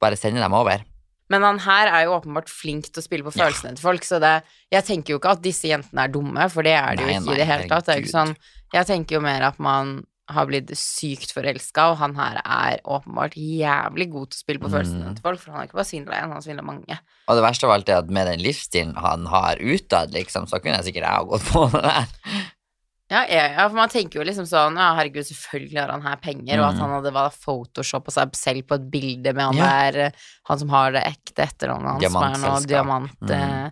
Bare 0.01 0.16
sende 0.16 0.40
dem 0.40 0.55
over. 0.57 0.83
Men 1.31 1.42
han 1.46 1.59
her 1.64 1.87
er 1.92 2.05
jo 2.07 2.16
åpenbart 2.18 2.48
flink 2.48 2.88
til 2.90 3.01
å 3.01 3.05
spille 3.05 3.22
på 3.29 3.37
Ja. 3.37 3.44
følelsene 3.46 3.77
til 3.77 3.83
folk, 3.85 4.03
så 4.09 4.18
det 4.20 4.42
Jeg 4.72 4.85
tenker 4.85 5.12
jo 5.14 5.18
ikke 5.20 5.31
at 5.37 5.42
disse 5.42 5.68
jentene 5.68 6.05
er 6.05 6.09
dumme, 6.09 6.48
for 6.51 6.62
det 6.62 6.72
er 6.72 6.96
de 6.96 7.03
jo 7.05 7.09
ikke 7.20 7.35
i 7.35 7.37
det 7.37 7.46
hele 7.46 7.68
tatt. 7.68 7.85
Det 7.87 7.94
er 7.94 8.01
jo 8.01 8.07
ikke 8.09 8.18
sånn 8.18 8.37
Jeg 8.72 8.87
tenker 8.87 9.14
jo 9.16 9.20
mer 9.20 9.42
at 9.42 9.61
man 9.61 10.03
har 10.33 10.47
blitt 10.47 10.71
sykt 10.79 11.33
forelska, 11.33 11.90
og 11.92 11.99
han 12.03 12.14
her 12.16 12.40
er 12.45 12.81
åpenbart 12.85 13.35
jævlig 13.38 14.11
god 14.12 14.31
til 14.33 14.38
å 14.38 14.42
spille 14.45 14.62
på 14.62 14.71
følelsene 14.73 15.09
Mm. 15.11 15.14
til 15.16 15.23
folk, 15.23 15.40
for 15.40 15.51
han 15.53 15.61
har 15.61 15.66
ikke 15.68 15.79
bare 15.81 15.90
svindla 15.90 16.18
én, 16.23 16.33
han 16.33 16.42
svindla 16.42 16.64
mange. 16.64 16.99
Og 17.29 17.37
det 17.37 17.45
verste 17.45 17.64
av 17.64 17.71
alt 17.77 17.88
er 17.88 17.99
at 18.03 18.11
med 18.11 18.27
den 18.27 18.40
livsstilen 18.40 18.97
han 18.97 19.27
har 19.27 19.57
utad, 19.57 20.12
liksom, 20.12 20.47
så 20.49 20.61
kunne 20.62 20.77
jeg 20.83 20.90
sikkert 20.92 21.07
jeg 21.07 21.16
ha 21.16 21.23
gått 21.25 21.47
på 21.53 21.71
det 21.73 21.83
der. 21.83 22.07
Ja, 23.12 23.27
ja, 23.29 23.68
for 23.68 23.77
man 23.77 23.90
tenker 23.92 24.21
jo 24.21 24.25
liksom 24.25 24.47
sånn 24.49 24.79
Ja, 24.81 24.95
herregud, 24.97 25.27
selvfølgelig 25.29 25.81
har 25.83 25.90
han 25.92 26.01
her 26.07 26.16
penger, 26.16 26.61
og 26.62 26.68
at 26.71 26.75
Mm. 26.77 26.81
han 26.81 26.90
hadde 26.97 27.12
var 27.12 27.31
photoshoppa 27.31 28.11
seg 28.11 28.33
selv 28.35 28.62
på 28.66 28.75
et 28.79 28.90
bilde 28.90 29.35
med 29.35 29.45
han 29.45 29.57
Ja. 29.57 29.66
der, 29.90 29.99
eh, 30.07 30.11
han 30.49 30.59
som 30.59 30.68
har 30.71 30.92
det 30.92 31.03
ekte 31.05 31.45
etternavnet 31.45 32.01
hans, 32.01 32.12
som 32.12 32.23
er 32.25 32.38
noe 32.38 32.61
diamant 32.66 33.21
Mm. 33.21 33.31
eh. 33.66 33.71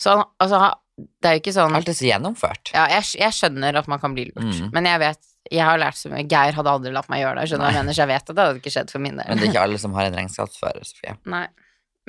Så 0.00 0.16
han, 0.16 0.24
altså, 0.40 0.74
det 1.22 1.28
er 1.30 1.34
jo 1.36 1.40
ikke 1.42 1.54
sånn 1.56 1.74
Alt 1.78 1.88
er 1.92 1.96
så 1.98 2.06
gjennomført. 2.08 2.70
Ja, 2.74 2.84
jeg, 2.92 3.06
jeg 3.20 3.36
skjønner 3.36 3.78
at 3.80 3.88
man 3.90 4.00
kan 4.02 4.14
bli 4.16 4.26
lurt, 4.30 4.44
Mm. 4.44 4.70
men 4.74 4.84
jeg 4.90 5.00
vet 5.02 5.26
Jeg 5.50 5.64
har 5.64 5.78
lært 5.80 5.96
så 5.96 6.10
mye. 6.12 6.26
Geir 6.28 6.52
hadde 6.52 6.70
aldri 6.70 6.90
latt 6.92 7.08
meg 7.10 7.22
gjøre 7.24 7.40
det, 7.40 7.48
skjønner 7.50 7.70
jeg 7.72 7.80
mener, 7.80 7.94
så 7.96 8.02
jeg 8.04 8.10
vet 8.12 8.28
at 8.30 8.36
det 8.36 8.44
hadde 8.44 8.60
ikke 8.60 8.70
skjedd 8.74 8.90
for 8.92 9.00
min 9.02 9.16
del. 9.16 9.26
Men 9.28 9.38
det 9.40 9.46
er 9.46 9.52
ikke 9.54 9.62
alle 9.64 9.78
som 9.80 9.94
har 9.96 10.04
en 10.10 10.16
regnskapsfører, 10.20 10.84
Sofie. 10.84 11.14
Nei. 11.34 11.46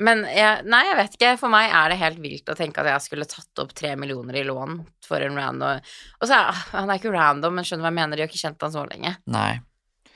Men 0.02 0.22
jeg, 0.26 0.64
nei, 0.66 0.80
jeg 0.88 0.96
vet 0.98 1.16
ikke. 1.16 1.30
For 1.38 1.52
meg 1.52 1.70
er 1.76 1.92
det 1.92 1.98
helt 2.00 2.20
vilt 2.22 2.48
å 2.52 2.56
tenke 2.58 2.80
at 2.82 2.88
jeg 2.90 3.04
skulle 3.04 3.26
tatt 3.28 3.60
opp 3.62 3.72
tre 3.76 3.92
millioner 4.00 4.38
i 4.40 4.44
lån 4.48 4.78
for 5.04 5.22
en 5.22 5.36
random 5.36 5.80
Og 6.20 6.26
så 6.28 6.38
er 6.38 6.62
han 6.72 6.90
er 6.90 6.98
ikke 7.00 7.12
random, 7.14 7.54
men 7.58 7.64
skjønner 7.68 7.84
hva 7.86 7.92
jeg 7.92 7.98
mener, 8.00 8.16
de 8.16 8.24
har 8.24 8.30
ikke 8.32 8.40
kjent 8.40 8.64
han 8.66 8.72
så 8.74 8.84
lenge. 8.88 9.12
Nei. 9.30 9.60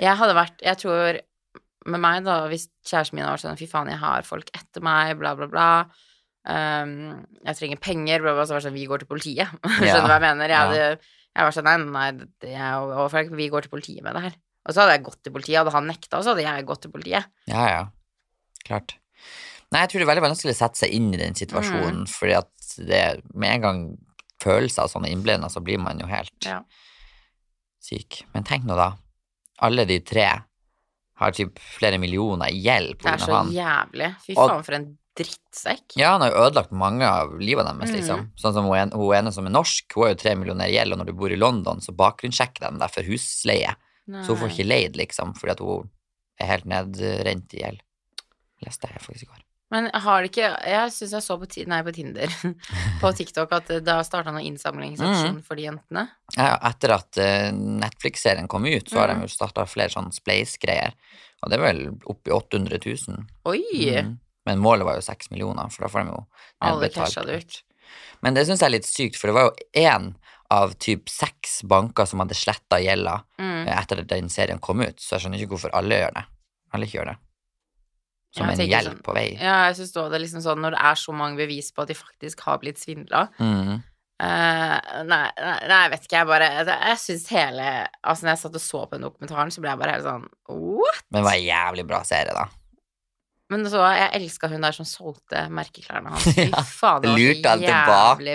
Jeg 0.00 0.16
hadde 0.20 0.34
vært 0.36 0.64
Jeg 0.64 0.80
tror 0.82 1.20
med 1.86 2.02
meg, 2.02 2.24
da, 2.26 2.38
hvis 2.50 2.66
kjæresten 2.88 3.14
min 3.20 3.28
var 3.28 3.38
sånn 3.38 3.56
Fy 3.60 3.68
faen, 3.70 3.88
jeg 3.92 4.00
har 4.02 4.24
folk 4.26 4.48
etter 4.58 4.82
meg, 4.82 5.12
bla, 5.20 5.34
bla, 5.38 5.46
bla. 5.52 5.68
Um, 6.46 7.26
jeg 7.42 7.56
trenger 7.58 7.80
penger, 7.82 8.20
bla, 8.22 8.32
bla, 8.36 8.44
så 8.46 8.54
var 8.54 8.60
det 8.60 8.68
sånn 8.68 8.76
Vi 8.78 8.86
går 8.86 9.02
til 9.02 9.08
politiet. 9.10 9.48
Skjønner 9.66 10.04
du 10.04 10.06
hva 10.06 10.18
jeg 10.20 10.22
mener? 10.22 10.52
Jeg 10.52 10.58
hadde 10.62 10.82
Jeg 11.00 11.42
var 11.48 11.54
sånn 11.56 11.66
Nei, 11.66 11.76
nei, 11.90 12.10
det 12.44 12.52
ikke 13.26 13.40
vi 13.40 13.48
går 13.50 13.66
til 13.66 13.72
politiet 13.72 14.02
med 14.06 14.14
det 14.14 14.22
her? 14.28 14.36
Og 14.66 14.74
så 14.74 14.80
hadde 14.84 14.94
jeg 14.94 15.02
gått 15.08 15.18
til 15.26 15.32
politiet, 15.34 15.58
hadde 15.58 15.72
han 15.74 15.86
nekta, 15.90 16.20
så 16.22 16.32
hadde 16.32 16.42
jeg 16.46 16.66
gått 16.66 16.80
til 16.86 16.90
politiet. 16.94 17.26
Ja, 17.50 17.66
ja. 17.70 17.82
Klart. 18.66 18.94
Nei, 19.74 19.80
jeg 19.82 19.90
tror 19.90 20.00
det 20.00 20.06
er 20.06 20.10
veldig 20.12 20.24
vanskelig 20.28 20.54
å 20.54 20.58
sette 20.58 20.80
seg 20.80 20.94
inn 20.94 21.12
i 21.14 21.20
den 21.20 21.34
situasjonen, 21.38 22.00
Mm. 22.06 22.10
fordi 22.10 22.34
at 22.38 22.72
det 22.86 23.02
med 23.34 23.52
en 23.56 23.62
gang 23.66 23.80
følelser 24.42 24.82
av 24.86 24.90
sånne 24.90 25.10
innblenda, 25.10 25.46
så 25.50 25.62
blir 25.62 25.78
man 25.82 25.98
jo 26.02 26.06
helt 26.10 26.46
Ja. 26.46 26.60
syk. 27.82 28.22
Men 28.34 28.44
tenk 28.46 28.64
nå, 28.66 28.74
da. 28.78 28.92
Alle 29.66 29.84
de 29.88 29.98
tre 30.04 30.26
har 31.16 31.32
typ 31.32 31.58
flere 31.78 31.98
millioner 32.02 32.50
i 32.52 32.58
gjeld 32.66 32.98
Det 33.02 33.12
er 33.14 33.22
så 33.22 33.32
han. 33.38 33.52
jævlig. 33.54 34.10
Fy 34.26 34.34
Og- 34.36 34.50
faen, 34.50 34.64
for 34.64 34.74
en 34.74 34.98
drittsekk. 35.16 35.96
Ja, 35.98 36.12
han 36.14 36.20
har 36.24 36.30
jo 36.34 36.44
ødelagt 36.46 36.72
mange 36.76 37.06
av 37.08 37.32
livet 37.40 37.64
deres, 37.66 37.90
Mm. 37.90 37.96
liksom. 37.96 38.26
Sånn 38.38 38.52
som 38.54 38.64
hun, 38.68 38.90
hun 38.92 39.14
ene 39.16 39.32
som 39.32 39.46
er 39.46 39.54
norsk, 39.54 39.84
hun 39.94 40.04
har 40.04 40.14
jo 40.14 40.20
tre 40.22 40.34
millioner 40.36 40.68
i 40.68 40.76
gjeld, 40.76 40.92
og 40.92 40.98
når 41.00 41.06
du 41.06 41.12
bor 41.12 41.32
i 41.32 41.36
London, 41.40 41.80
så 41.80 41.94
bakgrunnssjekker 41.96 42.70
de 42.70 42.78
deg 42.78 42.90
for 42.94 43.02
husleie. 43.02 43.74
Så 44.06 44.36
hun 44.36 44.36
får 44.44 44.52
ikke 44.54 44.68
leid, 44.68 44.96
liksom, 44.96 45.34
fordi 45.34 45.50
at 45.56 45.58
hun 45.64 45.90
er 46.38 46.46
helt 46.46 46.64
nedrent 46.70 47.54
i 47.54 47.62
gjeld. 47.64 47.80
Leste 48.64 48.88
jeg 48.88 49.00
faktisk 49.02 49.22
i 49.26 49.26
går. 49.32 49.42
Men 49.68 49.90
har 49.92 50.22
det 50.22 50.30
ikke 50.30 50.46
Jeg 50.62 50.90
syns 50.94 51.10
jeg 51.10 51.22
så 51.26 51.36
på, 51.40 51.66
nei, 51.66 51.82
på 51.82 51.92
Tinder, 51.92 52.28
på 53.00 53.10
TikTok, 53.18 53.50
at 53.52 53.68
har 53.84 54.04
starta 54.06 54.30
noen 54.30 54.46
innsamlingsaksjon 54.46 55.42
for 55.42 55.56
de 55.58 55.64
jentene. 55.66 56.04
Ja, 56.36 56.52
etter 56.70 56.94
at 56.94 57.18
eh, 57.18 57.50
Netflix-serien 57.50 58.46
kom 58.48 58.64
ut, 58.64 58.86
så 58.88 59.00
har 59.02 59.08
Mm. 59.10 59.22
de 59.22 59.26
jo 59.26 59.34
starta 59.34 59.66
flere 59.66 59.90
sånne 59.90 60.14
Spleis-greier. 60.14 60.94
Og 61.42 61.50
det 61.50 61.58
er 61.58 61.64
vel 61.66 61.82
oppi 62.06 62.30
800 62.30 62.78
000. 63.08 63.26
Oi! 63.44 63.60
Mm. 64.06 64.14
Men 64.46 64.58
målet 64.62 64.86
var 64.86 64.94
jo 65.00 65.02
6 65.04 65.30
millioner, 65.32 65.68
for 65.74 65.82
da 65.86 65.88
får 65.92 66.04
de 66.06 66.12
jo 66.14 66.20
nedbetalt. 66.62 67.62
Men 68.22 68.34
det 68.34 68.46
syns 68.46 68.60
jeg 68.62 68.68
er 68.70 68.74
litt 68.76 68.86
sykt, 68.88 69.16
for 69.20 69.28
det 69.30 69.34
var 69.36 69.48
jo 69.50 69.54
én 69.82 70.14
av 70.54 70.74
typ 70.78 71.08
seks 71.10 71.60
banker 71.66 72.06
som 72.06 72.20
hadde 72.22 72.34
sletta 72.38 72.78
gjelda 72.82 73.16
Mm. 73.40 73.66
eh, 73.66 73.76
etter 73.80 73.98
at 74.00 74.06
den 74.08 74.28
serien 74.28 74.60
kom 74.62 74.80
ut, 74.80 74.98
så 75.02 75.16
jeg 75.16 75.24
skjønner 75.26 75.42
ikke 75.42 75.56
hvorfor 75.56 75.74
alle 75.74 75.98
gjør 76.00 76.14
det. 76.14 76.24
Alle 76.72 76.86
ikke 76.86 76.98
gjør 77.00 77.10
det. 77.12 77.16
Som 78.36 78.48
en 78.50 78.58
hjelp 78.58 78.92
sånn- 78.92 79.02
på 79.02 79.14
vei. 79.14 79.26
Ja, 79.40 79.66
jeg 79.68 79.76
syns 79.76 79.92
det 79.92 80.02
er 80.14 80.18
liksom 80.22 80.42
sånn 80.44 80.60
når 80.60 80.70
det 80.76 80.80
er 80.84 80.94
så 80.94 81.12
mange 81.14 81.36
bevis 81.36 81.72
på 81.72 81.82
at 81.82 81.88
de 81.88 81.94
faktisk 81.94 82.40
har 82.40 82.58
blitt 82.58 82.78
svindla. 82.78 83.28
Mm. 83.40 83.82
Uh, 84.16 85.02
nei, 85.04 85.30
nei, 85.36 85.82
jeg 85.82 85.90
vet 85.92 86.04
ikke, 86.06 86.16
jeg 86.16 86.26
bare 86.26 86.46
Jeg, 86.48 86.66
jeg 86.66 86.96
syns 86.96 87.26
hele 87.28 87.88
Altså, 88.02 88.22
når 88.24 88.30
jeg 88.30 88.38
satt 88.38 88.54
og 88.54 88.62
så 88.64 88.78
på 88.88 88.90
den 88.96 89.02
dokumentaren, 89.04 89.50
så 89.52 89.60
ble 89.60 89.68
jeg 89.68 89.78
bare 89.78 89.92
helt 89.92 90.04
sånn 90.06 90.24
What? 90.48 91.02
Men 91.10 91.20
det 91.20 91.24
var 91.26 91.36
en 91.36 91.44
jævlig 91.44 91.84
bra 91.86 92.00
serie, 92.02 92.32
da. 92.32 92.46
Men 93.52 93.62
så, 93.70 93.78
jeg 93.94 94.08
elska 94.18 94.48
hun 94.50 94.64
der 94.66 94.74
som 94.74 94.86
solgte 94.88 95.44
merkeklærne 95.54 96.10
hans. 96.10 96.24
Fy 96.34 96.48
faen, 96.50 97.02
det 97.04 97.12
var 97.12 97.20
Lurt 97.20 97.46
han 97.46 97.60
tilbake. 97.62 98.34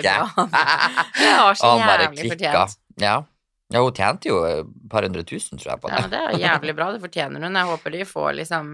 Det 1.20 1.34
var 1.36 1.54
så 1.60 1.72
han 1.74 1.82
bare 1.86 2.06
jævlig 2.06 2.22
klikka. 2.22 2.52
fortjent. 2.52 2.78
Ja. 3.02 3.16
ja, 3.72 3.82
hun 3.84 3.92
tjente 3.96 4.28
jo 4.32 4.38
et 4.48 4.72
par 4.92 5.04
hundre 5.08 5.24
tusen, 5.28 5.58
tror 5.60 5.74
jeg, 5.74 5.82
på 5.84 5.90
Ja, 5.92 5.96
det. 5.96 6.02
men 6.06 6.14
det 6.14 6.22
er 6.22 6.40
jævlig 6.46 6.74
bra, 6.80 6.88
det 6.96 7.02
fortjener 7.04 7.44
hun. 7.44 7.60
Jeg 7.60 7.70
håper 7.74 7.94
de 7.98 8.04
får 8.08 8.32
liksom 8.40 8.72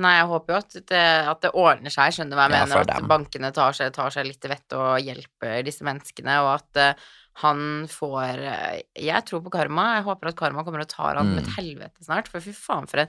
Nei, 0.00 0.16
jeg 0.18 0.26
håper 0.26 0.52
jo 0.54 0.58
at 0.58 0.76
det, 0.90 1.02
at 1.30 1.40
det 1.44 1.50
ordner 1.54 1.90
seg, 1.94 2.12
skjønner 2.16 2.30
du 2.30 2.36
hva 2.40 2.48
jeg 2.48 2.56
Ja, 2.58 2.66
mener? 2.66 2.80
At 2.80 2.92
dem. 3.00 3.08
bankene 3.08 3.52
tar 3.54 3.72
seg, 3.72 3.92
tar 3.92 4.10
seg 4.10 4.26
litt 4.26 4.40
til 4.42 4.50
vettet 4.50 4.76
og 4.78 4.98
hjelper 5.00 5.62
disse 5.66 5.84
menneskene, 5.86 6.36
og 6.42 6.50
at 6.58 6.80
uh, 6.96 7.08
han 7.40 7.86
får 7.88 8.42
uh, 8.42 8.80
Jeg 8.98 9.24
tror 9.24 9.40
på 9.46 9.50
karma. 9.54 9.96
Jeg 9.96 10.04
håper 10.08 10.28
at 10.32 10.36
karma 10.36 10.64
kommer 10.66 10.80
og 10.84 10.88
tar 10.88 11.16
han 11.16 11.26
med 11.34 11.44
Mm. 11.44 11.48
et 11.48 11.56
helvete 11.58 12.04
snart, 12.04 12.28
for 12.28 12.40
fy 12.40 12.52
faen 12.52 12.88
for 12.90 12.98
en 13.04 13.08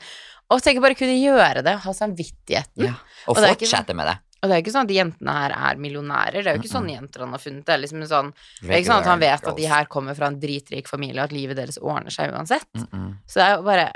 Og 0.52 0.62
tenk 0.62 0.82
bare 0.82 0.96
kunne 0.96 1.18
gjøre 1.18 1.64
det, 1.64 1.80
ha 1.84 1.92
samvittigheten. 1.94 2.86
Ja. 2.86 2.94
Og, 3.28 3.36
Og 3.36 3.42
fortsette 3.42 3.92
ikke 3.92 3.96
med 3.96 4.08
det. 4.08 4.18
Og 4.42 4.50
det 4.50 4.54
er 4.56 4.58
jo 4.62 4.64
ikke 4.66 4.74
sånn 4.74 4.88
at 4.88 4.90
de 4.90 4.96
jentene 4.98 5.34
her 5.38 5.52
er 5.54 5.76
millionærer, 5.78 6.42
det 6.42 6.48
er 6.50 6.56
jo 6.56 6.62
ikke 6.64 6.72
sånne 6.74 6.96
jenter 6.96 7.20
han 7.22 7.32
har 7.36 7.42
funnet. 7.44 7.66
Det 7.66 7.74
er 7.76 7.82
liksom 7.84 8.02
en 8.02 8.08
sånn 8.10 8.32
Det 8.62 8.70
er 8.72 8.80
ikke 8.82 8.90
sånn 8.90 9.04
at 9.04 9.10
han 9.12 9.20
vet 9.22 9.48
at 9.52 9.58
de 9.58 9.68
her 9.70 9.86
kommer 9.86 10.16
fra 10.18 10.28
en 10.32 10.40
dritrik 10.42 10.88
familie, 10.90 11.22
og 11.22 11.26
at 11.30 11.32
livet 11.36 11.58
deres 11.58 11.78
ordner 11.78 12.10
seg 12.10 12.32
uansett. 12.34 12.66
mm 12.74 12.88
-mm. 12.92 13.12
Så 13.28 13.34
det 13.40 13.44
er 13.50 13.56
jo 13.58 13.62
bare 13.64 13.92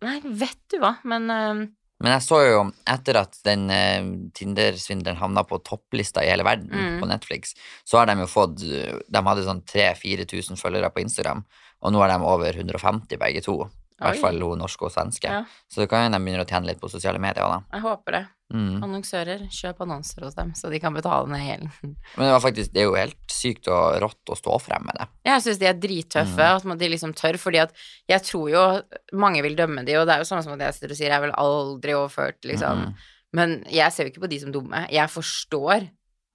Nei, 0.00 0.20
vet 0.24 0.58
du 0.70 0.78
hva, 0.78 0.96
men 1.04 1.30
eh, 1.30 1.66
Men 2.00 2.12
jeg 2.14 2.22
så 2.28 2.38
jo, 2.46 2.58
etter 2.86 3.16
at 3.18 3.38
den 3.46 3.64
eh, 3.74 4.04
Tinder-svindleren 4.38 5.18
havna 5.18 5.42
på 5.48 5.58
topplista 5.66 6.22
i 6.22 6.30
hele 6.30 6.44
verden 6.46 6.70
Mm. 6.70 7.00
på 7.00 7.08
Netflix, 7.10 7.54
så 7.84 7.98
har 7.98 8.06
de 8.06 8.14
jo 8.20 8.26
fått 8.30 8.62
eh, 8.62 8.94
De 9.10 9.22
hadde 9.26 9.46
sånn 9.48 9.64
3000-4000 9.66 10.60
følgere 10.60 10.92
på 10.94 11.02
Instagram, 11.02 11.42
og 11.82 11.92
nå 11.92 11.98
har 12.04 12.12
de 12.14 12.20
over 12.24 12.54
150 12.54 13.18
begge 13.18 13.42
to. 13.42 13.64
I 14.00 14.04
hvert 14.04 14.20
fall 14.22 14.40
hun 14.40 14.58
norske 14.62 14.84
og 14.86 14.92
svenske. 14.94 15.26
Ja. 15.26 15.44
Så 15.68 15.80
det 15.82 15.88
kan 15.90 16.04
hende 16.04 16.18
de 16.18 16.24
begynner 16.24 16.44
å 16.44 16.48
tjene 16.48 16.66
litt 16.70 16.80
på 16.80 16.88
sosiale 16.90 17.18
medier 17.18 17.42
da. 17.50 17.62
jeg 17.72 17.82
håper 17.82 18.12
det. 18.12 18.26
Mm. 18.54 18.76
Annonsører, 18.86 19.42
kjøp 19.52 19.80
annonser 19.84 20.22
hos 20.24 20.34
dem, 20.38 20.54
så 20.56 20.70
de 20.72 20.78
kan 20.80 20.94
betale 20.94 21.26
ned 21.28 21.42
gjelden. 21.44 21.72
Men 22.16 22.22
det, 22.24 22.30
var 22.32 22.40
faktisk, 22.40 22.72
det 22.72 22.80
er 22.80 22.86
jo 22.88 22.94
helt 22.96 23.18
sykt 23.34 23.68
og 23.68 23.98
rått 24.00 24.32
å 24.32 24.38
stå 24.38 24.54
frem 24.62 24.86
med 24.88 24.96
det. 25.00 25.08
Jeg 25.28 25.42
syns 25.44 25.58
de 25.60 25.66
er 25.68 25.74
drittøffe, 25.82 26.38
Mm. 26.48 26.56
at 26.56 26.64
man- 26.64 26.78
de 26.78 26.88
liksom 26.88 27.12
tør, 27.18 27.36
fordi 27.42 27.58
at 27.66 27.72
jeg 28.08 28.22
tror 28.22 28.48
jo 28.54 28.64
mange 29.12 29.42
vil 29.42 29.56
dømme 29.58 29.84
de, 29.84 29.96
og 30.00 30.06
det 30.06 30.14
er 30.14 30.22
jo 30.24 30.30
sånn 30.30 30.42
som 30.46 30.54
at 30.54 30.60
jeg 30.60 30.74
sitter 30.78 30.90
og 30.94 30.96
sier 31.02 31.10
jeg 31.12 31.20
vil 31.26 31.32
aldri 31.36 31.92
overført 31.98 32.40
liksom 32.44 32.86
Mm. 32.86 32.94
Men 33.34 33.62
jeg 33.68 33.92
ser 33.92 34.04
jo 34.06 34.10
ikke 34.14 34.22
på 34.24 34.28
de 34.30 34.38
som 34.40 34.52
dumme. 34.52 34.86
Jeg 34.88 35.10
forstår 35.12 35.90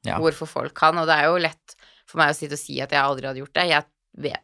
Ja. 0.06 0.20
hvorfor 0.20 0.46
folk 0.48 0.74
kan, 0.76 0.96
og 1.00 1.08
det 1.08 1.16
er 1.18 1.24
jo 1.32 1.40
lett 1.42 1.76
for 2.06 2.20
meg 2.20 2.30
å 2.30 2.36
sitte 2.38 2.54
og 2.54 2.60
si 2.60 2.80
at 2.82 2.92
jeg 2.92 3.00
aldri 3.02 3.26
hadde 3.26 3.40
gjort 3.42 3.54
det. 3.54 3.70
Jeg 3.72 3.86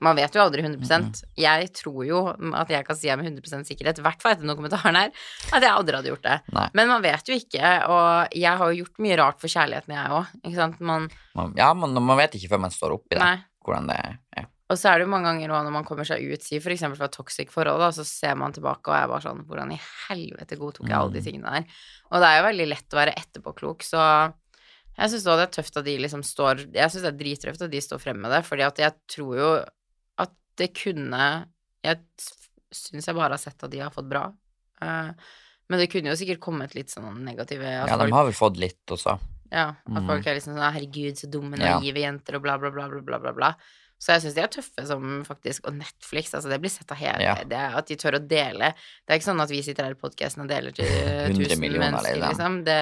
man 0.02 0.16
vet 0.18 0.34
jo 0.34 0.42
aldri 0.42 0.64
100% 0.66 1.24
Jeg 1.38 1.68
tror 1.78 2.06
jo 2.08 2.20
at 2.58 2.70
jeg 2.74 2.86
kan 2.88 2.96
si 2.98 3.12
med 3.16 3.26
100 3.30 3.64
sikkerhet, 3.70 4.00
i 4.00 4.06
hvert 4.06 4.22
fall 4.22 4.34
etter 4.34 4.48
noen 4.50 4.58
kommentarer, 4.58 4.96
her, 4.98 5.12
at 5.54 5.62
jeg 5.62 5.72
aldri 5.72 5.96
hadde 6.00 6.10
gjort 6.10 6.24
det. 6.26 6.38
Nei. 6.56 6.68
Men 6.74 6.88
man 6.90 7.02
vet 7.06 7.30
jo 7.30 7.36
ikke, 7.38 7.74
og 7.90 8.34
jeg 8.34 8.58
har 8.58 8.72
jo 8.74 8.80
gjort 8.84 9.04
mye 9.06 9.18
rart 9.22 9.40
for 9.40 9.48
kjærligheten, 9.54 9.94
jeg 9.94 10.10
òg. 10.10 10.80
Man 10.82 11.10
Man, 11.36 11.54
ja, 11.56 11.74
man, 11.78 11.94
man 12.02 12.18
vet 12.18 12.34
ikke 12.40 12.50
før 12.56 12.64
man 12.66 12.74
står 12.74 12.96
oppi 12.98 13.14
det, 13.16 13.22
Nei. 13.22 13.38
hvordan 13.66 13.88
det 13.92 14.00
er. 14.00 14.48
Og 14.70 14.78
så 14.78 14.92
er 14.92 15.00
det 15.00 15.06
jo 15.08 15.10
mange 15.10 15.26
ganger 15.26 15.50
også 15.50 15.66
når 15.66 15.74
man 15.74 15.86
kommer 15.88 16.06
seg 16.06 16.22
ut, 16.30 16.44
si 16.46 16.60
for 16.62 16.70
eksempel 16.70 17.02
et 17.02 17.14
toxic 17.16 17.50
forhold, 17.50 17.80
da, 17.82 17.88
så 17.94 18.04
ser 18.06 18.36
man 18.38 18.54
tilbake 18.54 18.86
og 18.92 18.94
er 18.98 19.08
bare 19.10 19.24
sånn 19.26 19.40
Hvordan 19.50 19.72
i 19.74 19.80
helvete 20.10 20.58
godtok 20.60 20.86
jeg 20.90 20.98
alle 20.98 21.14
de 21.16 21.22
Mm. 21.22 21.26
tingene 21.26 21.54
der? 21.56 21.66
Og 22.12 22.22
det 22.22 22.28
er 22.30 22.38
jo 22.38 22.46
veldig 22.50 22.68
lett 22.70 22.94
å 22.94 23.00
være 23.00 23.16
etterpåklok, 23.18 23.82
så 23.86 24.04
jeg 25.00 25.12
syns 25.14 25.28
òg 25.32 25.38
det 25.40 25.48
er 25.48 25.54
tøft 25.62 25.78
at 25.80 25.86
de 25.86 25.98
liksom 25.98 26.24
står 26.26 26.66
Jeg 26.76 26.92
syns 26.92 27.06
det 27.06 27.12
er 27.14 27.20
drittøft 27.24 27.62
at 27.66 27.72
de 27.72 27.82
står 27.82 28.02
fremme 28.04 28.22
med 28.26 28.32
det, 28.36 28.44
fordi 28.46 28.66
at 28.68 28.82
jeg 28.84 28.94
tror 29.16 29.34
jo 29.40 29.50
at 30.26 30.32
det 30.60 30.74
kunne 30.76 31.24
Jeg 31.86 32.02
syns 32.76 33.08
jeg 33.08 33.16
bare 33.16 33.32
har 33.34 33.42
sett 33.42 33.64
at 33.64 33.72
de 33.72 33.80
har 33.80 33.90
fått 33.94 34.10
bra. 34.10 34.28
Uh, 34.84 35.12
men 35.70 35.80
det 35.80 35.90
kunne 35.92 36.12
jo 36.12 36.18
sikkert 36.20 36.42
kommet 36.44 36.76
litt 36.76 36.92
sånn 36.92 37.24
negative 37.26 37.64
at 37.66 37.90
Ja, 37.90 37.98
de 37.98 38.12
har 38.12 38.26
vel 38.28 38.34
fått 38.36 38.58
litt 38.62 38.86
også. 38.92 39.18
ja, 39.52 39.70
at 39.70 39.88
Mm. 40.04 40.06
folk 40.08 40.28
er 40.28 40.36
liksom 40.36 40.54
sånn 40.56 40.74
'herregud, 40.74 41.16
så 41.18 41.30
dumme, 41.30 41.58
Ja. 41.58 41.80
jenter', 41.80 42.36
og 42.36 42.44
bla, 42.44 42.58
bla, 42.58 42.70
bla, 42.70 42.88
bla, 42.90 43.18
bla, 43.20 43.32
bla. 43.34 43.56
Så 44.00 44.16
jeg 44.16 44.24
syns 44.24 44.36
de 44.38 44.42
er 44.42 44.52
tøffe 44.52 44.84
som 44.88 45.02
faktisk 45.28 45.66
Og 45.68 45.74
Netflix, 45.76 46.32
altså, 46.32 46.48
det 46.48 46.60
blir 46.64 46.72
sett 46.72 46.92
av 46.94 47.00
hele 47.02 47.20
Ja. 47.26 47.34
det 47.44 47.60
At 47.82 47.90
de 47.90 47.98
tør 48.00 48.16
å 48.16 48.22
dele. 48.24 48.72
Det 49.04 49.12
er 49.12 49.20
ikke 49.20 49.28
sånn 49.28 49.44
at 49.44 49.52
vi 49.52 49.60
sitter 49.66 49.90
her 49.90 49.96
i 49.96 50.00
podkasten 50.00 50.46
og 50.46 50.52
deler 50.52 50.76
til 50.76 50.88
100 51.28 51.36
1000 51.36 51.60
mennesker, 51.60 52.16
liksom. 52.16 52.30
liksom. 52.30 52.58
Det, 52.68 52.78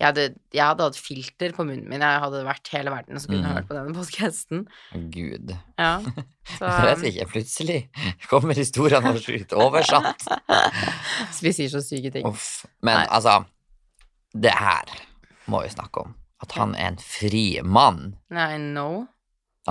jeg, 0.00 0.06
hadde, 0.06 0.26
jeg 0.54 0.64
hadde 0.64 0.88
hatt 0.88 0.98
filter 0.98 1.56
på 1.56 1.66
munnen 1.68 1.88
min, 1.92 2.04
jeg 2.04 2.22
hadde 2.24 2.42
vært 2.48 2.72
hele 2.72 2.94
verden 2.94 3.20
som 3.20 3.34
kunne 3.34 3.44
mm. 3.44 3.56
hørt 3.58 3.68
på 3.68 3.76
denne 3.76 3.96
podkasten. 3.96 4.64
Gud. 5.12 5.54
Ja. 5.78 5.94
Så, 6.58 6.66
vet 6.66 7.04
ikke, 7.12 7.28
plutselig 7.36 7.78
kommer 8.32 8.58
historiene 8.58 9.12
våre 9.14 9.38
ut 9.38 9.52
oversatt. 9.54 10.24
så 10.26 11.44
vi 11.44 11.52
sier 11.54 11.70
så 11.70 11.78
syke 11.84 12.10
ting. 12.16 12.26
Uff. 12.26 12.64
Men 12.82 12.98
Nei. 12.98 13.06
altså, 13.14 13.36
det 14.34 14.56
her 14.58 14.90
må 15.52 15.62
vi 15.62 15.70
snakke 15.70 16.02
om. 16.02 16.16
At 16.42 16.56
han 16.58 16.74
er 16.74 16.96
en 16.96 16.98
fri 16.98 17.60
mann. 17.62 18.16
Nei, 18.34 18.56
no. 18.58 19.06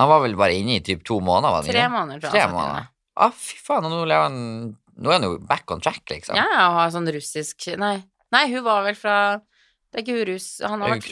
Han 0.00 0.08
var 0.08 0.22
vel 0.24 0.36
bare 0.40 0.56
inne 0.56 0.78
i 0.78 0.84
typ 0.84 1.02
to 1.04 1.18
måneder? 1.20 1.52
Var 1.52 1.62
han 1.62 1.74
Tre 1.74 1.88
måneder, 1.92 2.20
tror 2.22 2.32
jeg. 2.32 2.42
Tre 2.46 2.52
måneder. 2.54 2.88
Å, 2.88 2.92
Ah, 3.26 3.32
fy 3.36 3.58
faen, 3.60 3.84
og 3.84 3.92
nå 3.92 4.06
han 4.08 4.36
Nå 5.02 5.10
er 5.10 5.18
han 5.18 5.24
jo 5.26 5.38
back 5.48 5.70
on 5.72 5.80
track, 5.84 6.00
liksom. 6.08 6.36
Ja, 6.36 6.46
og 6.70 6.78
har 6.78 6.92
sånn 6.94 7.08
russisk 7.12 7.66
Nei, 7.80 7.98
nei, 8.32 8.46
hun 8.52 8.64
var 8.64 8.86
vel 8.86 8.96
fra 8.96 9.16
Det 9.92 10.00
er 10.00 10.04
ikke 10.06 10.16
hun 10.16 10.28
russ... 10.30 10.46
Han 10.64 10.84
har 10.84 10.94
vært 10.94 11.10